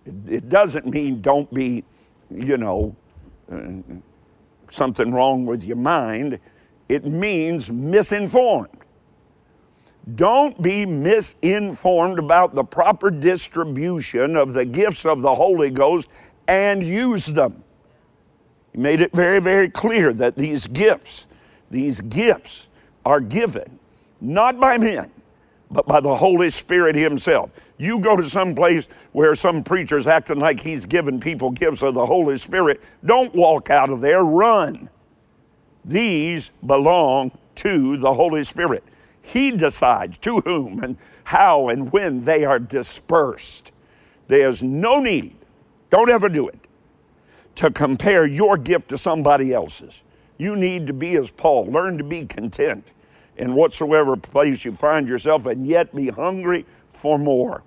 It, 0.07 0.15
it 0.27 0.49
doesn't 0.49 0.87
mean 0.87 1.21
don't 1.21 1.53
be, 1.53 1.85
you 2.31 2.57
know, 2.57 2.97
uh, 3.53 3.73
something 4.71 5.13
wrong 5.13 5.45
with 5.45 5.63
your 5.63 5.77
mind, 5.77 6.39
it 6.89 7.05
means 7.05 7.71
misinformed. 7.71 8.79
Don't 10.15 10.63
be 10.63 10.87
misinformed 10.87 12.19
about 12.19 12.55
the 12.55 12.65
proper 12.65 13.11
distribution 13.11 14.37
of 14.37 14.55
the 14.55 14.65
gifts 14.65 15.05
of 15.05 15.21
the 15.21 15.35
Holy 15.35 15.69
Ghost 15.69 16.09
and 16.49 16.83
use 16.83 17.27
them. 17.27 17.63
He 18.73 18.79
made 18.79 19.03
it 19.03 19.13
very, 19.13 19.39
very 19.39 19.69
clear 19.69 20.15
that 20.15 20.35
these 20.35 20.67
gifts, 20.67 21.29
these 21.71 22.01
gifts 22.01 22.71
are 23.05 23.21
given 23.21 23.79
not 24.23 24.61
by 24.61 24.79
men, 24.79 25.11
but 25.71 25.87
by 25.87 26.01
the 26.01 26.15
Holy 26.15 26.49
Spirit 26.49 26.95
Himself. 26.95 27.51
You 27.77 27.99
go 27.99 28.17
to 28.17 28.29
some 28.29 28.55
place 28.55 28.89
where 29.13 29.35
some 29.35 29.65
preacher's 29.65 30.07
acting 30.07 30.39
like 30.39 30.61
he's 30.61 30.87
giving 30.87 31.19
people 31.19 31.51
gifts 31.51 31.83
of 31.83 31.95
the 31.95 32.07
Holy 32.07 32.39
Spirit, 32.39 32.81
don't 33.05 33.35
walk 33.35 33.71
out 33.71 33.91
of 33.91 34.01
there, 34.01 34.25
run. 34.25 34.89
These 35.85 36.53
belong 36.65 37.33
to 37.57 37.97
the 37.97 38.13
Holy 38.13 38.45
Spirit. 38.45 38.85
He 39.23 39.51
decides 39.51 40.19
to 40.19 40.41
whom 40.41 40.83
and 40.83 40.97
how 41.25 41.69
and 41.69 41.93
when 41.93 42.25
they 42.25 42.45
are 42.45 42.59
dispersed. 42.59 43.73
There's 44.29 44.63
no 44.63 45.01
need, 45.01 45.37
don't 45.91 46.11
ever 46.11 46.29
do 46.29 46.49
it, 46.49 46.59
to 47.57 47.71
compare 47.71 48.27
your 48.27 48.57
gift 48.57 48.89
to 48.91 48.99
somebody 48.99 49.53
else's. 49.53 50.05
You 50.43 50.57
need 50.57 50.89
to 50.89 50.93
be 50.93 51.15
as 51.15 51.31
Paul, 51.31 51.67
learn 51.67 51.99
to 51.99 52.05
be 52.05 52.25
content 52.25 52.95
in 53.37 53.55
whatsoever 53.55 54.17
place 54.17 54.65
you 54.65 54.73
find 54.73 55.09
yourself 55.09 55.47
and 55.47 55.65
yet 55.65 55.95
be 55.95 56.09
hungry 56.09 56.67
for 56.93 57.17
more. 57.17 57.63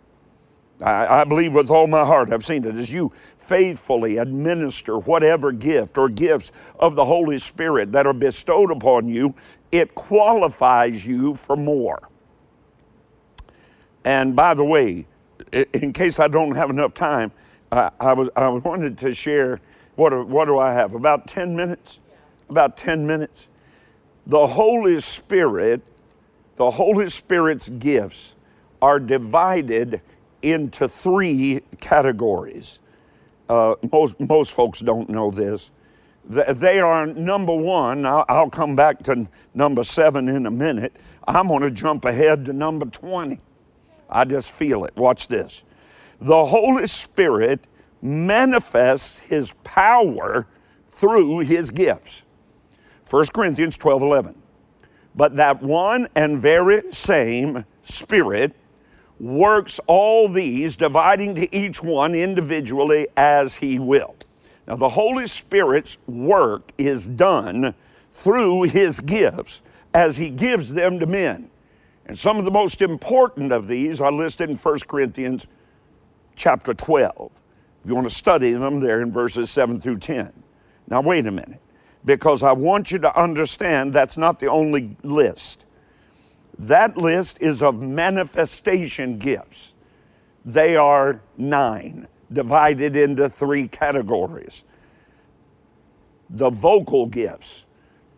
I, 0.81 1.21
I, 1.21 1.23
believe 1.23 1.53
with 1.53 1.71
all 1.71 1.87
my 1.87 2.03
heart, 2.03 2.33
I've 2.33 2.45
seen 2.45 2.65
it, 2.65 2.75
as 2.75 2.91
you 2.91 3.13
faithfully 3.37 4.17
administer 4.17 4.99
whatever 4.99 5.53
gift 5.53 5.97
or 5.97 6.09
gifts 6.09 6.51
of 6.77 6.95
the 6.95 7.05
Holy 7.05 7.37
Spirit 7.37 7.93
that 7.93 8.05
are 8.05 8.13
bestowed 8.13 8.71
upon 8.71 9.07
you, 9.07 9.33
it 9.71 9.95
qualifies 9.95 11.07
you 11.07 11.33
for 11.33 11.55
more. 11.55 12.09
And 14.03 14.35
by 14.35 14.53
the 14.53 14.65
way, 14.65 15.07
in 15.71 15.93
case 15.93 16.19
I 16.19 16.27
don't 16.27 16.55
have 16.57 16.69
enough 16.69 16.93
time, 16.93 17.31
I, 17.71 17.89
I 18.01 18.11
was 18.11 18.29
I 18.35 18.49
wanted 18.49 18.97
to 18.97 19.13
share 19.13 19.61
what 19.95 20.27
what 20.27 20.43
do 20.43 20.59
I 20.59 20.73
have? 20.73 20.93
About 20.93 21.25
10 21.29 21.55
minutes? 21.55 21.99
About 22.49 22.77
10 22.77 23.05
minutes 23.05 23.49
the 24.27 24.47
Holy 24.47 24.99
Spirit, 25.01 25.81
the 26.55 26.69
Holy 26.71 27.07
Spirit's 27.09 27.69
gifts 27.69 28.35
are 28.81 28.99
divided 28.99 30.01
into 30.41 30.87
three 30.87 31.61
categories. 31.79 32.81
Uh, 33.47 33.75
most, 33.91 34.19
most 34.19 34.51
folks 34.51 34.79
don't 34.79 35.09
know 35.09 35.29
this. 35.29 35.71
They 36.27 36.79
are 36.79 37.05
number 37.05 37.55
one, 37.55 38.03
I'll, 38.03 38.49
come 38.49 38.75
back 38.75 39.03
to 39.03 39.27
number 39.53 39.83
seven 39.83 40.27
in 40.27 40.47
a 40.47 40.51
minute. 40.51 40.95
I'm 41.27 41.47
going 41.47 41.61
to 41.61 41.69
jump 41.69 42.05
ahead 42.05 42.45
to 42.45 42.53
number 42.53 42.87
20. 42.87 43.39
I 44.09 44.25
just 44.25 44.51
feel 44.51 44.85
it. 44.85 44.95
Watch 44.95 45.27
this. 45.27 45.63
The 46.19 46.45
Holy 46.45 46.87
Spirit 46.87 47.67
manifests 48.01 49.19
His 49.19 49.53
power 49.63 50.47
through 50.87 51.39
His 51.39 51.69
gifts. 51.69 52.24
1 53.09 53.25
Corinthians 53.27 53.77
12 53.77 54.01
11. 54.01 54.35
But 55.15 55.35
that 55.37 55.61
one 55.61 56.07
and 56.15 56.39
very 56.39 56.91
same 56.91 57.65
Spirit 57.81 58.53
works 59.19 59.79
all 59.87 60.27
these, 60.27 60.75
dividing 60.75 61.35
to 61.35 61.55
each 61.55 61.81
one 61.81 62.15
individually 62.15 63.07
as 63.15 63.55
He 63.55 63.79
will. 63.79 64.15
Now, 64.67 64.75
the 64.75 64.89
Holy 64.89 65.27
Spirit's 65.27 65.99
work 66.07 66.71
is 66.77 67.07
done 67.07 67.73
through 68.11 68.63
His 68.63 68.99
gifts 68.99 69.61
as 69.93 70.17
He 70.17 70.29
gives 70.29 70.73
them 70.73 70.99
to 70.99 71.05
men. 71.05 71.49
And 72.07 72.17
some 72.17 72.37
of 72.37 72.45
the 72.45 72.51
most 72.51 72.81
important 72.81 73.51
of 73.51 73.67
these 73.67 74.01
are 74.01 74.11
listed 74.11 74.49
in 74.49 74.57
1 74.57 74.79
Corinthians 74.87 75.47
chapter 76.35 76.73
12. 76.73 77.31
If 77.83 77.89
you 77.89 77.95
want 77.95 78.09
to 78.09 78.13
study 78.13 78.51
them, 78.51 78.79
they're 78.79 79.01
in 79.01 79.11
verses 79.11 79.49
7 79.49 79.79
through 79.79 79.99
10. 79.99 80.33
Now, 80.87 81.01
wait 81.01 81.25
a 81.25 81.31
minute 81.31 81.61
because 82.05 82.43
I 82.43 82.53
want 82.53 82.91
you 82.91 82.99
to 82.99 83.19
understand 83.19 83.93
that's 83.93 84.17
not 84.17 84.39
the 84.39 84.47
only 84.47 84.95
list. 85.03 85.65
That 86.59 86.97
list 86.97 87.41
is 87.41 87.61
of 87.61 87.81
manifestation 87.81 89.17
gifts. 89.17 89.75
They 90.45 90.75
are 90.75 91.21
nine, 91.37 92.07
divided 92.31 92.95
into 92.95 93.29
three 93.29 93.67
categories 93.67 94.63
the 96.29 96.49
vocal 96.49 97.05
gifts, 97.05 97.67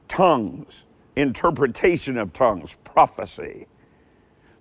tongues, 0.07 0.85
interpretation 1.17 2.17
of 2.17 2.31
tongues, 2.33 2.77
prophecy, 2.85 3.67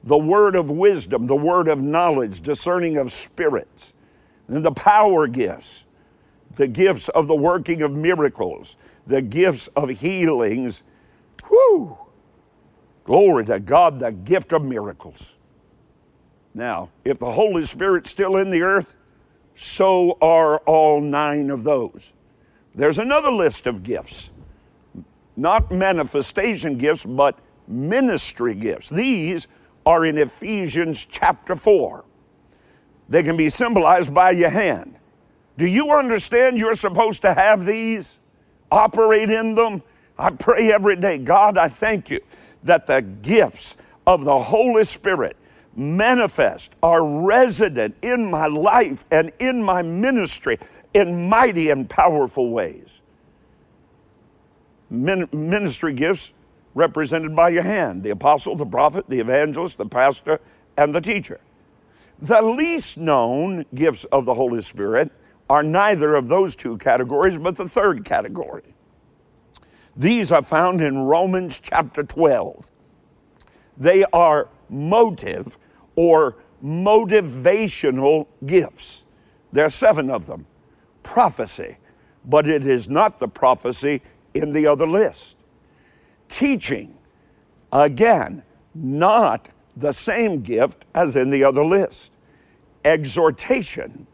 the 0.03 0.19
word 0.19 0.57
of 0.57 0.71
wisdom, 0.71 1.27
the 1.27 1.37
word 1.37 1.69
of 1.69 1.81
knowledge, 1.81 2.41
discerning 2.41 2.97
of 2.97 3.13
spirits, 3.13 3.95
and 4.49 4.65
the 4.65 4.73
power 4.73 5.29
gifts, 5.29 5.87
the 6.57 6.67
gifts 6.67 7.09
of 7.11 7.29
the 7.29 7.37
working 7.37 7.83
of 7.83 7.93
miracles, 7.93 8.77
the 9.07 9.23
gifts 9.23 9.69
of 9.77 9.89
healings. 9.89 10.85
Whew! 11.49 11.97
Glory 13.05 13.45
to 13.47 13.61
God, 13.61 13.99
the 14.01 14.11
gift 14.11 14.53
of 14.53 14.65
miracles. 14.65 15.37
Now, 16.55 16.91
if 17.05 17.19
the 17.19 17.31
Holy 17.31 17.65
Spirit's 17.65 18.11
still 18.11 18.37
in 18.37 18.51
the 18.51 18.63
earth, 18.63 18.97
so 19.55 20.19
are 20.21 20.59
all 20.61 21.01
nine 21.01 21.51
of 21.51 21.65
those. 21.65 22.15
There's 22.75 22.99
another 22.99 23.31
list 23.31 23.67
of 23.67 23.83
gifts, 23.83 24.33
not 25.37 25.71
manifestation 25.71 26.77
gifts, 26.77 27.05
but 27.05 27.39
ministry 27.69 28.55
gifts. 28.55 28.89
These 28.89 29.49
are 29.85 30.05
in 30.05 30.19
Ephesians 30.19 31.07
chapter 31.09 31.55
4. 31.55 32.05
They 33.09 33.23
can 33.23 33.37
be 33.37 33.49
symbolized 33.49 34.13
by 34.13 34.33
your 34.33 34.51
hand. 34.51 34.97
Do 35.57 35.67
you 35.67 35.93
understand 35.93 36.59
you're 36.59 36.75
supposed 36.75 37.23
to 37.23 37.33
have 37.33 37.65
these? 37.65 38.21
Operate 38.71 39.31
in 39.31 39.55
them. 39.55 39.83
I 40.19 40.31
pray 40.31 40.73
every 40.73 40.97
day, 40.97 41.19
God, 41.19 41.59
I 41.59 41.69
thank 41.69 42.11
you 42.11 42.21
that 42.65 42.87
the 42.87 43.03
gifts 43.03 43.77
of 44.07 44.25
the 44.25 44.39
Holy 44.39 44.85
Spirit 44.85 45.37
manifest, 45.77 46.75
are 46.83 47.05
resident 47.05 47.95
in 48.03 48.29
my 48.31 48.47
life 48.47 49.05
and 49.11 49.31
in 49.39 49.63
my 49.63 49.83
ministry 49.83 50.59
in 50.95 51.29
mighty 51.29 51.71
and 51.71 51.89
powerful 51.89 52.51
ways. 52.51 53.03
Min- 54.89 55.29
ministry 55.33 55.93
gifts 55.93 56.33
represented 56.75 57.37
by 57.37 57.51
your 57.51 57.63
hand 57.63 58.03
the 58.03 58.11
apostle, 58.11 58.57
the 58.57 58.67
prophet, 58.67 59.05
the 59.09 59.21
evangelist, 59.21 59.77
the 59.79 59.87
pastor, 59.87 60.41
and 60.77 60.95
the 60.95 61.01
teacher. 61.01 61.41
The 62.21 62.41
least 62.41 62.97
known 62.97 63.67
gifts 63.75 64.05
of 64.05 64.25
the 64.25 64.33
Holy 64.33 64.63
Spirit 64.63 65.13
are 65.49 65.63
neither 65.63 66.15
of 66.15 66.29
those 66.29 66.57
two 66.57 66.77
categories, 66.79 67.39
but 67.39 67.57
the 67.57 67.69
third 67.69 68.05
category. 68.05 68.75
These 69.97 70.33
are 70.33 70.43
found 70.43 70.83
in 70.83 70.99
Romans 70.99 71.61
chapter 71.61 72.03
12. 72.03 72.71
They 73.79 74.05
are 74.13 74.49
motive 74.69 75.57
or 75.95 76.37
motivational 76.63 78.27
gifts. 78.45 79.07
There 79.53 79.65
are 79.65 79.71
seven 79.71 80.11
of 80.11 80.27
them. 80.27 80.47
Prophecy, 81.03 81.79
but 82.25 82.49
it 82.49 82.67
is 82.67 82.89
not 82.89 83.19
the 83.19 83.29
prophecy 83.29 84.03
in 84.35 84.53
the 84.53 84.67
other 84.67 84.87
list. 84.87 85.37
Teaching, 86.29 86.99
again, 87.73 88.43
not 88.75 89.49
the 89.77 89.93
same 89.93 90.43
gift 90.43 90.85
as 90.95 91.17
in 91.17 91.31
the 91.31 91.45
other 91.45 91.65
list. 91.65 92.13
Exhortation, 92.85 94.07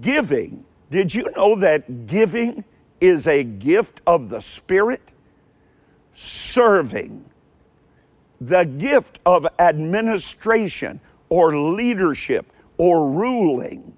Giving. 0.00 0.64
Did 0.90 1.14
you 1.14 1.30
know 1.36 1.56
that 1.56 2.06
giving 2.06 2.64
is 3.00 3.26
a 3.26 3.44
gift 3.44 4.00
of 4.06 4.28
the 4.28 4.40
Spirit? 4.40 5.12
Serving. 6.12 7.24
The 8.40 8.64
gift 8.64 9.20
of 9.26 9.46
administration 9.58 11.00
or 11.28 11.56
leadership 11.56 12.46
or 12.78 13.10
ruling. 13.10 13.96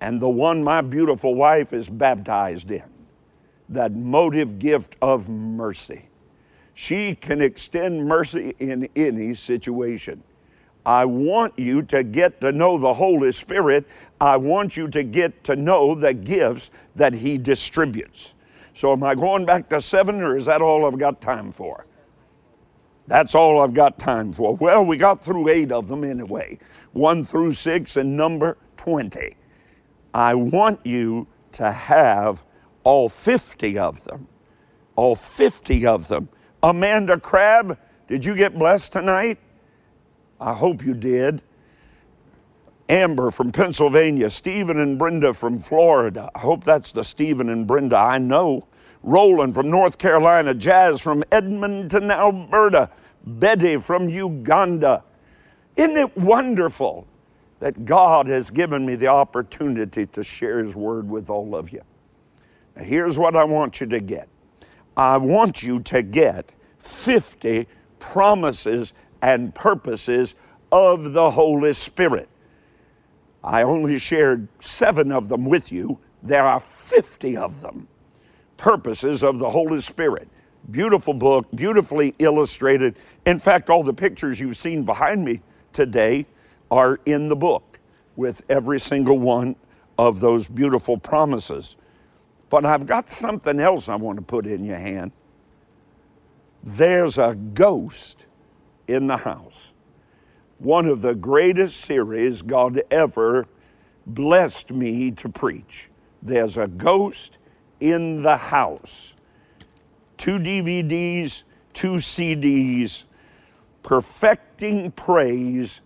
And 0.00 0.20
the 0.20 0.28
one 0.28 0.62
my 0.62 0.80
beautiful 0.80 1.34
wife 1.34 1.72
is 1.72 1.88
baptized 1.88 2.70
in 2.70 2.82
that 3.68 3.92
motive 3.92 4.58
gift 4.58 4.96
of 5.02 5.28
mercy. 5.28 6.08
She 6.74 7.14
can 7.14 7.40
extend 7.40 8.06
mercy 8.06 8.54
in 8.58 8.88
any 8.94 9.34
situation. 9.34 10.22
I 10.86 11.04
want 11.04 11.58
you 11.58 11.82
to 11.82 12.04
get 12.04 12.40
to 12.42 12.52
know 12.52 12.78
the 12.78 12.94
Holy 12.94 13.32
Spirit. 13.32 13.86
I 14.20 14.36
want 14.36 14.76
you 14.76 14.86
to 14.88 15.02
get 15.02 15.42
to 15.44 15.56
know 15.56 15.96
the 15.96 16.14
gifts 16.14 16.70
that 16.94 17.12
He 17.12 17.38
distributes. 17.38 18.34
So, 18.72 18.92
am 18.92 19.02
I 19.02 19.16
going 19.16 19.44
back 19.44 19.68
to 19.70 19.80
seven, 19.80 20.22
or 20.22 20.36
is 20.36 20.46
that 20.46 20.62
all 20.62 20.86
I've 20.86 20.98
got 20.98 21.20
time 21.20 21.50
for? 21.50 21.86
That's 23.08 23.34
all 23.34 23.60
I've 23.60 23.74
got 23.74 23.98
time 23.98 24.32
for. 24.32 24.54
Well, 24.54 24.84
we 24.84 24.96
got 24.96 25.24
through 25.24 25.48
eight 25.48 25.72
of 25.72 25.88
them 25.88 26.04
anyway, 26.04 26.58
one 26.92 27.24
through 27.24 27.52
six 27.52 27.96
and 27.96 28.16
number 28.16 28.56
20. 28.76 29.36
I 30.14 30.34
want 30.34 30.80
you 30.84 31.26
to 31.52 31.70
have 31.70 32.44
all 32.84 33.08
50 33.08 33.78
of 33.78 34.04
them. 34.04 34.28
All 34.94 35.16
50 35.16 35.86
of 35.86 36.08
them. 36.08 36.28
Amanda 36.62 37.18
Crabb, 37.18 37.78
did 38.08 38.24
you 38.24 38.34
get 38.34 38.58
blessed 38.58 38.92
tonight? 38.92 39.38
I 40.40 40.52
hope 40.52 40.84
you 40.84 40.94
did. 40.94 41.42
Amber 42.88 43.30
from 43.30 43.50
Pennsylvania, 43.50 44.30
Stephen 44.30 44.78
and 44.78 44.98
Brenda 44.98 45.34
from 45.34 45.58
Florida. 45.58 46.30
I 46.34 46.38
hope 46.38 46.62
that's 46.62 46.92
the 46.92 47.02
Stephen 47.02 47.48
and 47.48 47.66
Brenda 47.66 47.96
I 47.96 48.18
know. 48.18 48.66
Roland 49.02 49.54
from 49.54 49.70
North 49.70 49.98
Carolina, 49.98 50.54
Jazz 50.54 51.00
from 51.00 51.24
Edmonton, 51.32 52.10
Alberta, 52.10 52.90
Betty 53.24 53.76
from 53.78 54.08
Uganda. 54.08 55.02
Isn't 55.76 55.96
it 55.96 56.16
wonderful 56.16 57.06
that 57.60 57.84
God 57.84 58.28
has 58.28 58.50
given 58.50 58.86
me 58.86 58.94
the 58.94 59.08
opportunity 59.08 60.06
to 60.06 60.22
share 60.22 60.62
His 60.62 60.76
word 60.76 61.08
with 61.08 61.28
all 61.30 61.56
of 61.56 61.70
you? 61.70 61.82
Now, 62.76 62.82
here's 62.84 63.18
what 63.18 63.36
I 63.36 63.44
want 63.44 63.80
you 63.80 63.86
to 63.88 64.00
get 64.00 64.28
I 64.96 65.16
want 65.18 65.62
you 65.62 65.80
to 65.80 66.02
get 66.02 66.52
50 66.78 67.66
promises 67.98 68.94
and 69.22 69.54
purposes 69.54 70.34
of 70.72 71.12
the 71.12 71.30
Holy 71.30 71.72
Spirit. 71.72 72.28
I 73.44 73.62
only 73.62 73.98
shared 73.98 74.48
seven 74.60 75.12
of 75.12 75.28
them 75.28 75.44
with 75.44 75.70
you. 75.70 75.98
There 76.22 76.42
are 76.42 76.60
50 76.60 77.36
of 77.36 77.60
them. 77.60 77.86
Purposes 78.56 79.22
of 79.22 79.38
the 79.38 79.48
Holy 79.48 79.80
Spirit. 79.80 80.28
Beautiful 80.70 81.14
book, 81.14 81.46
beautifully 81.54 82.14
illustrated. 82.18 82.96
In 83.24 83.38
fact, 83.38 83.70
all 83.70 83.84
the 83.84 83.94
pictures 83.94 84.40
you've 84.40 84.56
seen 84.56 84.84
behind 84.84 85.24
me 85.24 85.40
today 85.72 86.26
are 86.70 86.98
in 87.06 87.28
the 87.28 87.36
book 87.36 87.78
with 88.16 88.42
every 88.48 88.80
single 88.80 89.18
one 89.18 89.54
of 89.98 90.18
those 90.20 90.48
beautiful 90.48 90.98
promises. 90.98 91.76
But 92.50 92.64
I've 92.64 92.86
got 92.86 93.08
something 93.08 93.60
else 93.60 93.88
I 93.88 93.96
want 93.96 94.18
to 94.18 94.24
put 94.24 94.46
in 94.46 94.64
your 94.64 94.78
hand. 94.78 95.12
There's 96.64 97.18
a 97.18 97.34
ghost 97.34 98.26
in 98.88 99.06
the 99.06 99.16
house 99.16 99.74
one 100.58 100.86
of 100.86 101.02
the 101.02 101.14
greatest 101.14 101.80
series 101.80 102.42
God 102.42 102.80
ever 102.90 103.46
blessed 104.06 104.70
me 104.70 105.10
to 105.12 105.28
preach. 105.28 105.90
There's 106.22 106.56
a 106.56 106.66
ghost 106.66 107.38
in 107.80 108.22
the 108.22 108.36
house. 108.36 109.16
Two 110.16 110.38
DVDs, 110.38 111.44
two 111.74 111.94
CDs, 111.94 113.06
Perfecting 113.82 114.92
Praise 114.92 115.82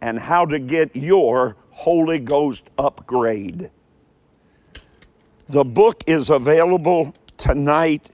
and 0.00 0.18
How 0.18 0.44
to 0.44 0.58
Get 0.58 0.94
Your 0.94 1.56
Holy 1.70 2.18
Ghost 2.18 2.68
Upgrade. 2.76 3.70
The 5.46 5.64
book 5.64 6.04
is 6.06 6.30
available 6.30 7.14
tonight 7.36 8.10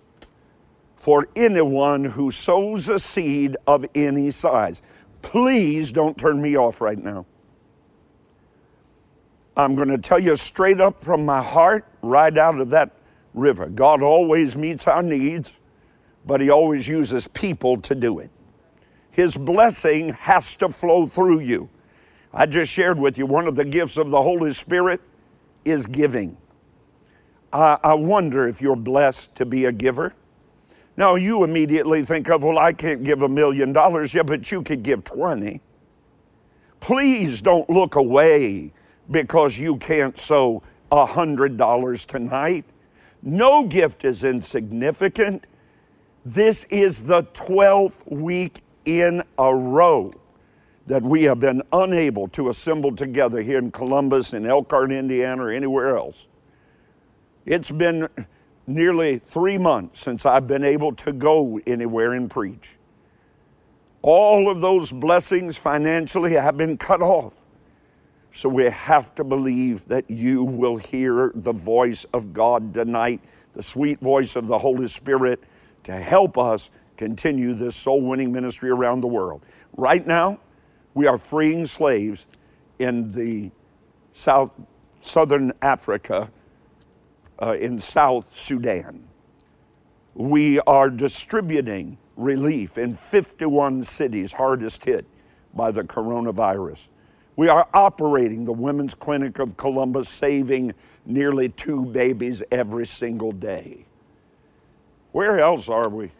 for 1.01 1.26
anyone 1.34 2.05
who 2.05 2.30
sows 2.30 2.90
a 2.90 2.98
seed 2.98 3.57
of 3.66 3.86
any 3.94 4.30
size. 4.30 4.82
Please 5.22 5.90
don't 5.90 6.16
turn 6.16 6.40
me 6.40 6.57
off 6.57 6.82
right 6.82 6.98
now. 6.98 7.24
I'm 9.57 9.74
going 9.74 9.88
to 9.88 9.96
tell 9.96 10.18
you 10.18 10.36
straight 10.36 10.78
up 10.78 11.03
from 11.03 11.24
my 11.24 11.42
heart, 11.42 11.86
right 12.03 12.36
out 12.36 12.61
of 12.61 12.68
that 12.70 12.90
river. 13.32 13.66
God 13.66 14.03
always 14.03 14.57
meets 14.57 14.86
our 14.86 15.03
needs, 15.03 15.61
but 16.26 16.38
He 16.42 16.51
always 16.51 16.86
uses 16.86 17.26
people 17.28 17.80
to 17.80 17.94
do 17.94 18.18
it. 18.18 18.30
His 19.11 19.34
blessing 19.38 20.11
has 20.11 20.55
to 20.57 20.68
flow 20.68 21.07
through 21.07 21.40
you. 21.40 21.70
I 22.32 22.44
just 22.44 22.70
shared 22.70 22.98
with 22.98 23.16
you 23.16 23.24
one 23.24 23.46
of 23.46 23.57
the 23.57 23.64
gifts 23.64 23.96
of 23.96 24.11
the 24.11 24.20
Holy 24.22 24.53
Spirit 24.53 25.01
is 25.64 25.86
giving. 25.86 26.36
I, 27.55 27.78
I 27.82 27.94
wonder 27.94 28.46
if 28.46 28.61
you're 28.61 28.76
blessed 28.76 29.34
to 29.36 29.46
be 29.46 29.64
a 29.64 29.72
giver. 29.72 30.14
Now, 31.01 31.14
you 31.14 31.44
immediately 31.44 32.03
think 32.03 32.28
of, 32.28 32.42
well, 32.42 32.59
I 32.59 32.74
can't 32.74 33.03
give 33.03 33.22
a 33.22 33.28
million 33.28 33.72
dollars. 33.72 34.12
Yeah, 34.12 34.22
but 34.22 34.51
you 34.51 34.61
could 34.61 34.82
give 34.82 35.03
20. 35.03 35.59
Please 36.78 37.40
don't 37.40 37.70
look 37.70 37.94
away 37.94 38.70
because 39.11 39.59
you 39.59 39.78
can't 39.78 40.18
sow 40.18 40.62
a 40.92 41.07
$100 41.07 42.05
tonight. 42.05 42.66
No 43.22 43.64
gift 43.64 44.05
is 44.05 44.24
insignificant. 44.24 45.46
This 46.26 46.64
is 46.64 47.03
the 47.03 47.22
12th 47.22 48.07
week 48.12 48.61
in 48.84 49.22
a 49.38 49.57
row 49.57 50.12
that 50.86 51.03
we 51.03 51.22
have 51.22 51.40
been 51.40 51.62
unable 51.72 52.28
to 52.28 52.51
assemble 52.51 52.94
together 52.94 53.40
here 53.40 53.57
in 53.57 53.70
Columbus, 53.70 54.34
in 54.34 54.44
Elkhart, 54.44 54.92
Indiana, 54.92 55.44
or 55.44 55.51
anywhere 55.51 55.96
else. 55.96 56.28
It's 57.46 57.70
been 57.70 58.07
nearly 58.66 59.18
three 59.18 59.58
months 59.58 60.00
since 60.00 60.24
I've 60.26 60.46
been 60.46 60.64
able 60.64 60.94
to 60.96 61.12
go 61.12 61.61
anywhere 61.66 62.12
and 62.12 62.30
preach. 62.30 62.76
All 64.02 64.50
of 64.50 64.61
those 64.61 64.92
blessings 64.92 65.58
financially 65.58 66.32
have 66.32 66.56
been 66.56 66.76
cut 66.76 67.02
off. 67.02 67.34
So 68.30 68.48
we 68.48 68.64
have 68.64 69.14
to 69.16 69.24
believe 69.24 69.86
that 69.88 70.08
you 70.08 70.44
will 70.44 70.76
hear 70.76 71.32
the 71.34 71.52
voice 71.52 72.04
of 72.12 72.32
God 72.32 72.72
tonight, 72.72 73.20
the 73.54 73.62
sweet 73.62 74.00
voice 74.00 74.36
of 74.36 74.46
the 74.46 74.58
Holy 74.58 74.86
Spirit 74.86 75.40
to 75.82 75.92
help 75.92 76.38
us 76.38 76.70
continue 76.96 77.54
this 77.54 77.74
soul 77.74 78.02
winning 78.02 78.30
ministry 78.32 78.70
around 78.70 79.00
the 79.00 79.08
world. 79.08 79.42
Right 79.76 80.06
now, 80.06 80.38
we 80.94 81.06
are 81.06 81.18
freeing 81.18 81.66
slaves 81.66 82.26
in 82.78 83.11
the 83.12 83.50
South 84.12 84.58
Southern 85.00 85.52
Africa 85.62 86.30
uh, 87.41 87.55
in 87.55 87.78
South 87.78 88.36
Sudan. 88.36 89.05
We 90.14 90.61
are 90.61 90.91
distributing 90.91 91.99
relief 92.16 92.76
in 92.78 92.93
51 92.95 93.82
cities 93.82 94.32
hardest 94.32 94.84
hit 94.84 95.07
by 95.55 95.70
the 95.70 95.82
coronavirus. 95.82 96.88
We 97.36 97.49
are 97.49 97.66
operating 97.72 98.45
the 98.45 98.53
Women's 98.53 98.95
Clinic 98.95 99.38
of 99.38 99.57
Columbus, 99.57 100.09
saving 100.09 100.74
nearly 101.07 101.49
two 101.49 101.86
babies 101.86 102.43
every 102.51 102.86
single 102.86 103.32
day. 103.32 103.86
Where 105.12 105.41
else 105.41 105.68
are 105.68 105.88
we? 105.88 106.11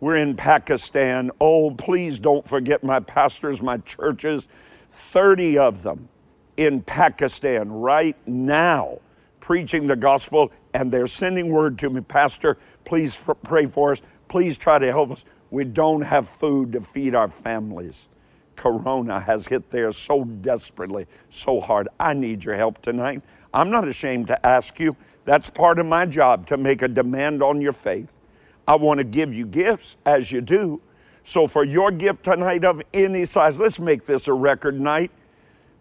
We're 0.00 0.16
in 0.16 0.36
Pakistan. 0.36 1.30
Oh, 1.40 1.70
please 1.72 2.18
don't 2.18 2.46
forget 2.46 2.82
my 2.82 3.00
pastors, 3.00 3.60
my 3.60 3.78
churches, 3.78 4.48
30 4.88 5.58
of 5.58 5.82
them 5.82 6.08
in 6.56 6.80
Pakistan 6.82 7.70
right 7.70 8.16
now 8.26 8.98
preaching 9.44 9.86
the 9.86 9.94
gospel 9.94 10.50
and 10.72 10.90
they're 10.90 11.06
sending 11.06 11.50
word 11.50 11.78
to 11.78 11.90
me, 11.90 12.00
Pastor, 12.00 12.56
please 12.84 13.22
pray 13.42 13.66
for 13.66 13.92
us. 13.92 14.00
Please 14.26 14.56
try 14.56 14.78
to 14.78 14.86
help 14.86 15.10
us. 15.10 15.26
We 15.50 15.66
don't 15.66 16.00
have 16.00 16.26
food 16.26 16.72
to 16.72 16.80
feed 16.80 17.14
our 17.14 17.28
families. 17.28 18.08
Corona 18.56 19.20
has 19.20 19.46
hit 19.46 19.70
there 19.70 19.92
so 19.92 20.24
desperately, 20.24 21.06
so 21.28 21.60
hard. 21.60 21.88
I 22.00 22.14
need 22.14 22.42
your 22.42 22.54
help 22.54 22.80
tonight. 22.80 23.20
I'm 23.52 23.70
not 23.70 23.86
ashamed 23.86 24.28
to 24.28 24.46
ask 24.46 24.80
you. 24.80 24.96
That's 25.26 25.50
part 25.50 25.78
of 25.78 25.84
my 25.84 26.06
job 26.06 26.46
to 26.46 26.56
make 26.56 26.80
a 26.80 26.88
demand 26.88 27.42
on 27.42 27.60
your 27.60 27.74
faith. 27.74 28.18
I 28.66 28.76
want 28.76 28.96
to 28.96 29.04
give 29.04 29.34
you 29.34 29.44
gifts 29.44 29.98
as 30.06 30.32
you 30.32 30.40
do. 30.40 30.80
So, 31.22 31.46
for 31.46 31.64
your 31.64 31.90
gift 31.90 32.24
tonight 32.24 32.64
of 32.64 32.80
any 32.94 33.26
size, 33.26 33.60
let's 33.60 33.78
make 33.78 34.04
this 34.04 34.26
a 34.26 34.32
record 34.32 34.80
night. 34.80 35.10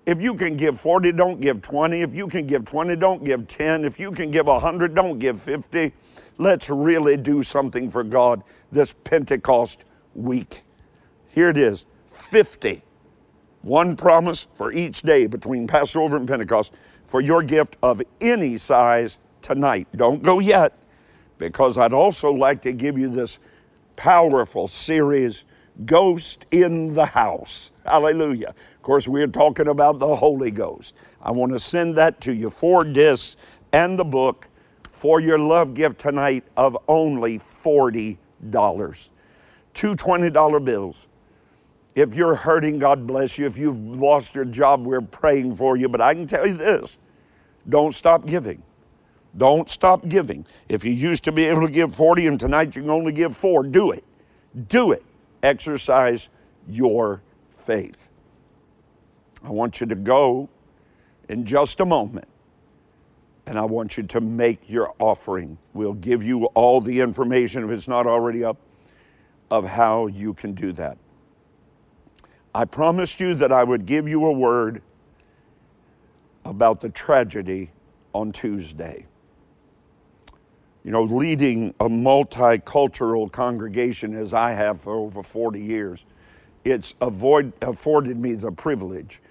If 0.05 0.21
you 0.21 0.33
can 0.35 0.57
give 0.57 0.79
40, 0.79 1.13
don't 1.13 1.39
give 1.39 1.61
20. 1.61 2.01
If 2.01 2.13
you 2.13 2.27
can 2.27 2.45
give 2.45 2.65
20, 2.65 2.95
don't 2.97 3.23
give 3.23 3.47
10. 3.47 3.85
If 3.85 3.99
you 3.99 4.11
can 4.11 4.31
give 4.31 4.47
100, 4.47 4.95
don't 4.95 5.17
give 5.17 5.41
50. 5.41 5.93
Let's 6.37 6.69
really 6.69 7.15
do 7.15 7.41
something 7.41 7.89
for 7.89 8.03
God 8.03 8.43
this 8.71 8.93
Pentecost 9.03 9.85
week. 10.13 10.63
Here 11.29 11.49
it 11.49 11.57
is 11.57 11.85
50. 12.09 12.83
One 13.61 13.95
promise 13.95 14.47
for 14.55 14.73
each 14.73 15.03
day 15.03 15.25
between 15.25 15.67
Passover 15.67 16.17
and 16.17 16.27
Pentecost 16.27 16.73
for 17.05 17.21
your 17.21 17.41
gift 17.41 17.77
of 17.81 18.01
any 18.19 18.57
size 18.57 19.19
tonight. 19.41 19.87
Don't 19.95 20.21
go 20.21 20.39
yet, 20.39 20.77
because 21.37 21.77
I'd 21.77 21.93
also 21.93 22.31
like 22.31 22.61
to 22.63 22.73
give 22.73 22.97
you 22.97 23.07
this 23.07 23.39
powerful 23.95 24.67
series 24.67 25.45
Ghost 25.85 26.45
in 26.51 26.93
the 26.93 27.05
House. 27.05 27.71
Hallelujah. 27.85 28.53
Of 28.83 28.85
course, 28.85 29.07
we're 29.07 29.27
talking 29.27 29.69
about 29.69 29.99
the 29.99 30.13
Holy 30.13 30.51
Ghost. 30.51 30.93
I 31.21 31.31
want 31.31 31.53
to 31.53 31.59
send 31.59 31.95
that 31.95 32.19
to 32.19 32.33
you, 32.33 32.49
four 32.49 32.83
discs 32.83 33.37
and 33.71 33.97
the 33.97 34.03
book 34.03 34.49
for 34.91 35.21
your 35.21 35.39
love 35.39 35.73
gift 35.73 35.99
tonight 35.99 36.43
of 36.57 36.77
only 36.89 37.39
$40. 37.39 38.17
Two 39.73 39.95
$20 39.95 40.65
bills. 40.65 41.07
If 41.95 42.13
you're 42.13 42.35
hurting, 42.35 42.77
God 42.77 43.07
bless 43.07 43.37
you. 43.37 43.45
If 43.45 43.57
you've 43.57 43.77
lost 43.77 44.35
your 44.35 44.43
job, 44.43 44.85
we're 44.85 44.99
praying 44.99 45.55
for 45.55 45.77
you. 45.77 45.87
But 45.87 46.01
I 46.01 46.13
can 46.13 46.27
tell 46.27 46.45
you 46.45 46.55
this 46.55 46.97
don't 47.69 47.93
stop 47.93 48.25
giving. 48.25 48.61
Don't 49.37 49.69
stop 49.69 50.09
giving. 50.09 50.45
If 50.67 50.83
you 50.83 50.91
used 50.91 51.23
to 51.23 51.31
be 51.31 51.45
able 51.45 51.61
to 51.61 51.71
give 51.71 51.95
40 51.95 52.27
and 52.27 52.37
tonight 52.37 52.75
you 52.75 52.81
can 52.81 52.91
only 52.91 53.13
give 53.13 53.37
four, 53.37 53.63
do 53.63 53.91
it. 53.91 54.03
Do 54.67 54.91
it 54.91 55.05
exercise 55.41 56.27
your 56.67 57.21
faith. 57.47 58.09
I 59.43 59.49
want 59.49 59.81
you 59.81 59.87
to 59.87 59.95
go 59.95 60.49
in 61.29 61.45
just 61.45 61.79
a 61.79 61.85
moment 61.85 62.27
and 63.45 63.59
I 63.59 63.65
want 63.65 63.97
you 63.97 64.03
to 64.03 64.21
make 64.21 64.69
your 64.69 64.93
offering. 64.99 65.57
We'll 65.73 65.93
give 65.93 66.23
you 66.23 66.45
all 66.53 66.79
the 66.79 67.01
information, 67.01 67.63
if 67.63 67.71
it's 67.71 67.87
not 67.87 68.07
already 68.07 68.43
up, 68.43 68.57
of 69.51 69.65
how 69.65 70.07
you 70.07 70.33
can 70.33 70.53
do 70.53 70.71
that. 70.73 70.97
I 72.55 72.65
promised 72.65 73.19
you 73.19 73.33
that 73.35 73.51
I 73.51 73.63
would 73.63 73.85
give 73.85 74.07
you 74.07 74.25
a 74.25 74.31
word 74.31 74.81
about 76.45 76.79
the 76.79 76.89
tragedy 76.89 77.71
on 78.13 78.31
Tuesday. 78.31 79.05
You 80.83 80.91
know, 80.91 81.03
leading 81.03 81.73
a 81.79 81.89
multicultural 81.89 83.31
congregation 83.31 84.15
as 84.15 84.33
I 84.33 84.51
have 84.51 84.81
for 84.81 84.95
over 84.95 85.23
40 85.23 85.59
years, 85.59 86.05
it's 86.63 86.95
avoid, 87.01 87.53
afforded 87.61 88.17
me 88.17 88.33
the 88.33 88.51
privilege 88.51 89.21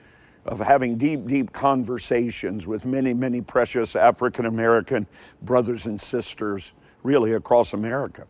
of 0.44 0.58
having 0.58 0.96
deep, 0.96 1.26
deep 1.26 1.52
conversations 1.52 2.66
with 2.66 2.84
many, 2.84 3.14
many 3.14 3.40
precious 3.40 3.94
African 3.94 4.46
American 4.46 5.06
brothers 5.42 5.86
and 5.86 6.00
sisters, 6.00 6.74
really 7.02 7.32
across 7.32 7.72
America. 7.72 8.26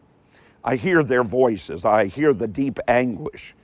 I 0.65 0.77
hear 0.77 1.03
their 1.03 1.25
voices, 1.25 1.85
I 1.85 2.07
hear 2.07 2.33
the 2.33 2.47
deep 2.47 2.79
anguish 2.87 3.55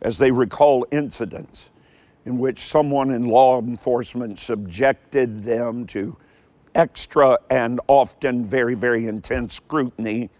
as 0.00 0.18
they 0.18 0.30
recall 0.30 0.86
incidents 0.90 1.70
in 2.24 2.38
which 2.38 2.58
someone 2.60 3.10
in 3.10 3.26
law 3.26 3.60
enforcement 3.60 4.38
subjected 4.38 5.42
them 5.42 5.86
to 5.86 6.16
extra 6.74 7.38
and 7.50 7.80
often 7.86 8.44
very, 8.44 8.74
very 8.74 9.06
intense 9.06 9.54
scrutiny. 9.54 10.30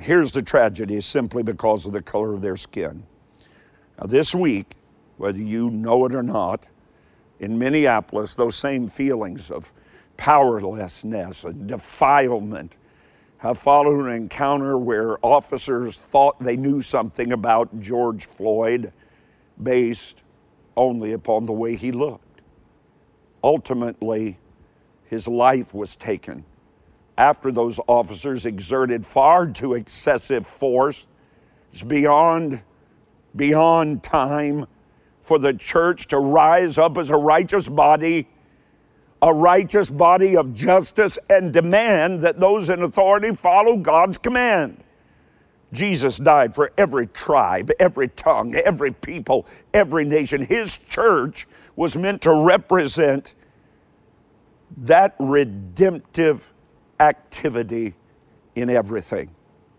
Here's 0.00 0.32
the 0.32 0.42
tragedy 0.42 1.00
simply 1.00 1.42
because 1.42 1.86
of 1.86 1.92
the 1.92 2.02
color 2.02 2.34
of 2.34 2.42
their 2.42 2.56
skin. 2.56 3.04
Now, 3.98 4.06
this 4.06 4.34
week, 4.34 4.74
whether 5.16 5.38
you 5.38 5.70
know 5.70 6.04
it 6.06 6.14
or 6.14 6.22
not, 6.22 6.66
in 7.40 7.58
Minneapolis, 7.58 8.34
those 8.34 8.56
same 8.56 8.88
feelings 8.88 9.50
of 9.50 9.72
powerlessness 10.16 11.44
and 11.44 11.66
defilement 11.66 12.76
have 13.38 13.58
followed 13.58 14.06
an 14.06 14.12
encounter 14.12 14.78
where 14.78 15.18
officers 15.24 15.98
thought 15.98 16.38
they 16.40 16.56
knew 16.56 16.80
something 16.80 17.32
about 17.32 17.80
George 17.80 18.26
Floyd 18.26 18.92
based 19.62 20.22
only 20.76 21.12
upon 21.12 21.44
the 21.44 21.52
way 21.52 21.76
he 21.76 21.92
looked. 21.92 22.40
Ultimately, 23.42 24.38
his 25.04 25.28
life 25.28 25.72
was 25.74 25.96
taken 25.96 26.44
after 27.18 27.50
those 27.50 27.80
officers 27.86 28.46
exerted 28.46 29.04
far 29.04 29.46
too 29.46 29.74
excessive 29.74 30.46
force. 30.46 31.06
It's 31.72 31.82
beyond, 31.82 32.62
beyond 33.34 34.02
time 34.02 34.66
for 35.20 35.38
the 35.38 35.54
church 35.54 36.06
to 36.08 36.18
rise 36.18 36.78
up 36.78 36.98
as 36.98 37.10
a 37.10 37.16
righteous 37.16 37.68
body, 37.68 38.28
a 39.22 39.32
righteous 39.32 39.90
body 39.90 40.36
of 40.36 40.54
justice, 40.54 41.18
and 41.30 41.52
demand 41.52 42.20
that 42.20 42.38
those 42.38 42.68
in 42.68 42.82
authority 42.82 43.34
follow 43.34 43.76
God's 43.76 44.18
command. 44.18 44.82
Jesus 45.72 46.18
died 46.18 46.54
for 46.54 46.70
every 46.78 47.06
tribe, 47.08 47.70
every 47.80 48.08
tongue, 48.08 48.54
every 48.54 48.92
people, 48.92 49.46
every 49.74 50.04
nation. 50.04 50.42
His 50.42 50.78
church 50.78 51.46
was 51.74 51.96
meant 51.96 52.22
to 52.22 52.32
represent 52.32 53.34
that 54.78 55.14
redemptive 55.18 56.52
activity 57.00 57.94
in 58.54 58.70
everything. 58.70 59.30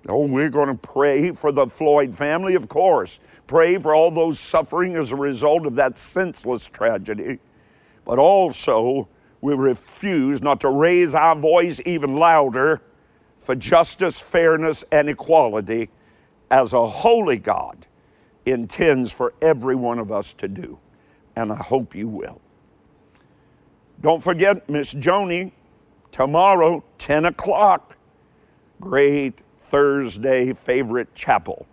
Oh, 0.07 0.25
we're 0.25 0.49
going 0.49 0.69
to 0.69 0.87
pray 0.87 1.31
for 1.31 1.51
the 1.51 1.67
Floyd 1.67 2.15
family, 2.15 2.55
of 2.55 2.69
course. 2.69 3.19
Pray 3.45 3.77
for 3.77 3.93
all 3.93 4.09
those 4.09 4.39
suffering 4.39 4.95
as 4.95 5.11
a 5.11 5.15
result 5.15 5.65
of 5.65 5.75
that 5.75 5.97
senseless 5.97 6.67
tragedy. 6.67 7.39
But 8.05 8.19
also, 8.19 9.09
we 9.41 9.53
refuse 9.53 10.41
not 10.41 10.61
to 10.61 10.69
raise 10.69 11.13
our 11.13 11.35
voice 11.35 11.81
even 11.85 12.15
louder 12.15 12.81
for 13.37 13.55
justice, 13.55 14.19
fairness, 14.19 14.83
and 14.91 15.09
equality 15.09 15.89
as 16.49 16.73
a 16.73 16.87
holy 16.87 17.37
God 17.37 17.85
intends 18.45 19.11
for 19.11 19.33
every 19.41 19.75
one 19.75 19.99
of 19.99 20.11
us 20.11 20.33
to 20.35 20.47
do. 20.47 20.79
And 21.35 21.51
I 21.51 21.57
hope 21.57 21.93
you 21.93 22.07
will. 22.07 22.41
Don't 24.01 24.23
forget 24.23 24.69
Miss 24.69 24.93
Joni, 24.93 25.51
tomorrow, 26.11 26.83
10 26.97 27.25
o'clock, 27.25 27.97
great 28.81 29.39
Thursday 29.55 30.53
favorite 30.53 31.13
chapel, 31.15 31.65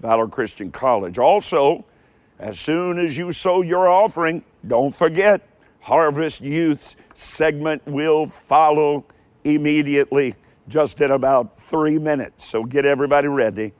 Valor 0.00 0.28
Christian 0.28 0.70
College. 0.70 1.18
Also, 1.18 1.84
as 2.38 2.58
soon 2.58 2.98
as 2.98 3.16
you 3.18 3.32
sow 3.32 3.62
your 3.62 3.88
offering, 3.88 4.44
don't 4.66 4.96
forget 4.96 5.46
Harvest 5.80 6.40
Youth 6.40 6.96
segment 7.14 7.84
will 7.86 8.26
follow 8.26 9.04
immediately, 9.44 10.34
just 10.68 11.00
in 11.00 11.10
about 11.10 11.54
three 11.54 11.98
minutes. 11.98 12.44
So 12.44 12.64
get 12.64 12.84
everybody 12.84 13.28
ready. 13.28 13.72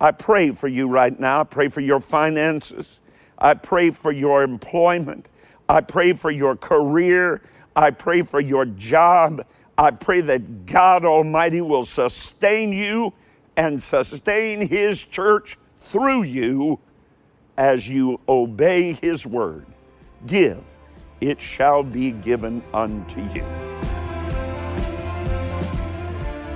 I 0.00 0.10
pray 0.10 0.50
for 0.50 0.68
you 0.68 0.88
right 0.88 1.18
now. 1.18 1.40
I 1.40 1.44
pray 1.44 1.68
for 1.68 1.80
your 1.80 2.00
finances. 2.00 3.00
I 3.38 3.54
pray 3.54 3.90
for 3.90 4.12
your 4.12 4.42
employment. 4.42 5.28
I 5.68 5.80
pray 5.80 6.12
for 6.12 6.30
your 6.30 6.56
career. 6.56 7.42
I 7.74 7.90
pray 7.90 8.22
for 8.22 8.40
your 8.40 8.66
job. 8.66 9.46
I 9.78 9.90
pray 9.90 10.20
that 10.22 10.66
God 10.66 11.04
Almighty 11.04 11.60
will 11.60 11.84
sustain 11.84 12.72
you 12.72 13.12
and 13.56 13.82
sustain 13.82 14.66
His 14.68 15.04
church 15.04 15.58
through 15.76 16.24
you 16.24 16.78
as 17.56 17.88
you 17.88 18.20
obey 18.28 18.92
His 18.94 19.26
word. 19.26 19.66
Give, 20.26 20.62
it 21.20 21.40
shall 21.40 21.82
be 21.82 22.12
given 22.12 22.62
unto 22.72 23.20
you. 23.32 23.44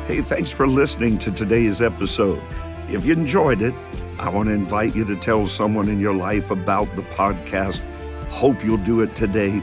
Hey, 0.06 0.20
thanks 0.20 0.52
for 0.52 0.68
listening 0.68 1.18
to 1.18 1.30
today's 1.32 1.82
episode. 1.82 2.40
If 2.88 3.04
you 3.04 3.12
enjoyed 3.12 3.60
it, 3.60 3.74
I 4.18 4.28
want 4.28 4.48
to 4.48 4.54
invite 4.54 4.94
you 4.94 5.04
to 5.04 5.16
tell 5.16 5.46
someone 5.46 5.88
in 5.88 5.98
your 5.98 6.14
life 6.14 6.50
about 6.50 6.94
the 6.94 7.02
podcast. 7.02 7.80
Hope 8.28 8.64
you'll 8.64 8.76
do 8.78 9.00
it 9.00 9.16
today 9.16 9.62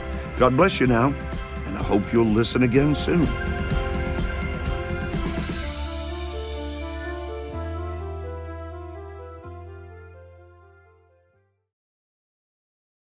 God 0.41 0.57
bless 0.57 0.79
you 0.79 0.87
now, 0.87 1.13
and 1.67 1.77
I 1.77 1.83
hope 1.83 2.11
you'll 2.11 2.25
listen 2.25 2.63
again 2.63 2.95
soon. 2.95 3.27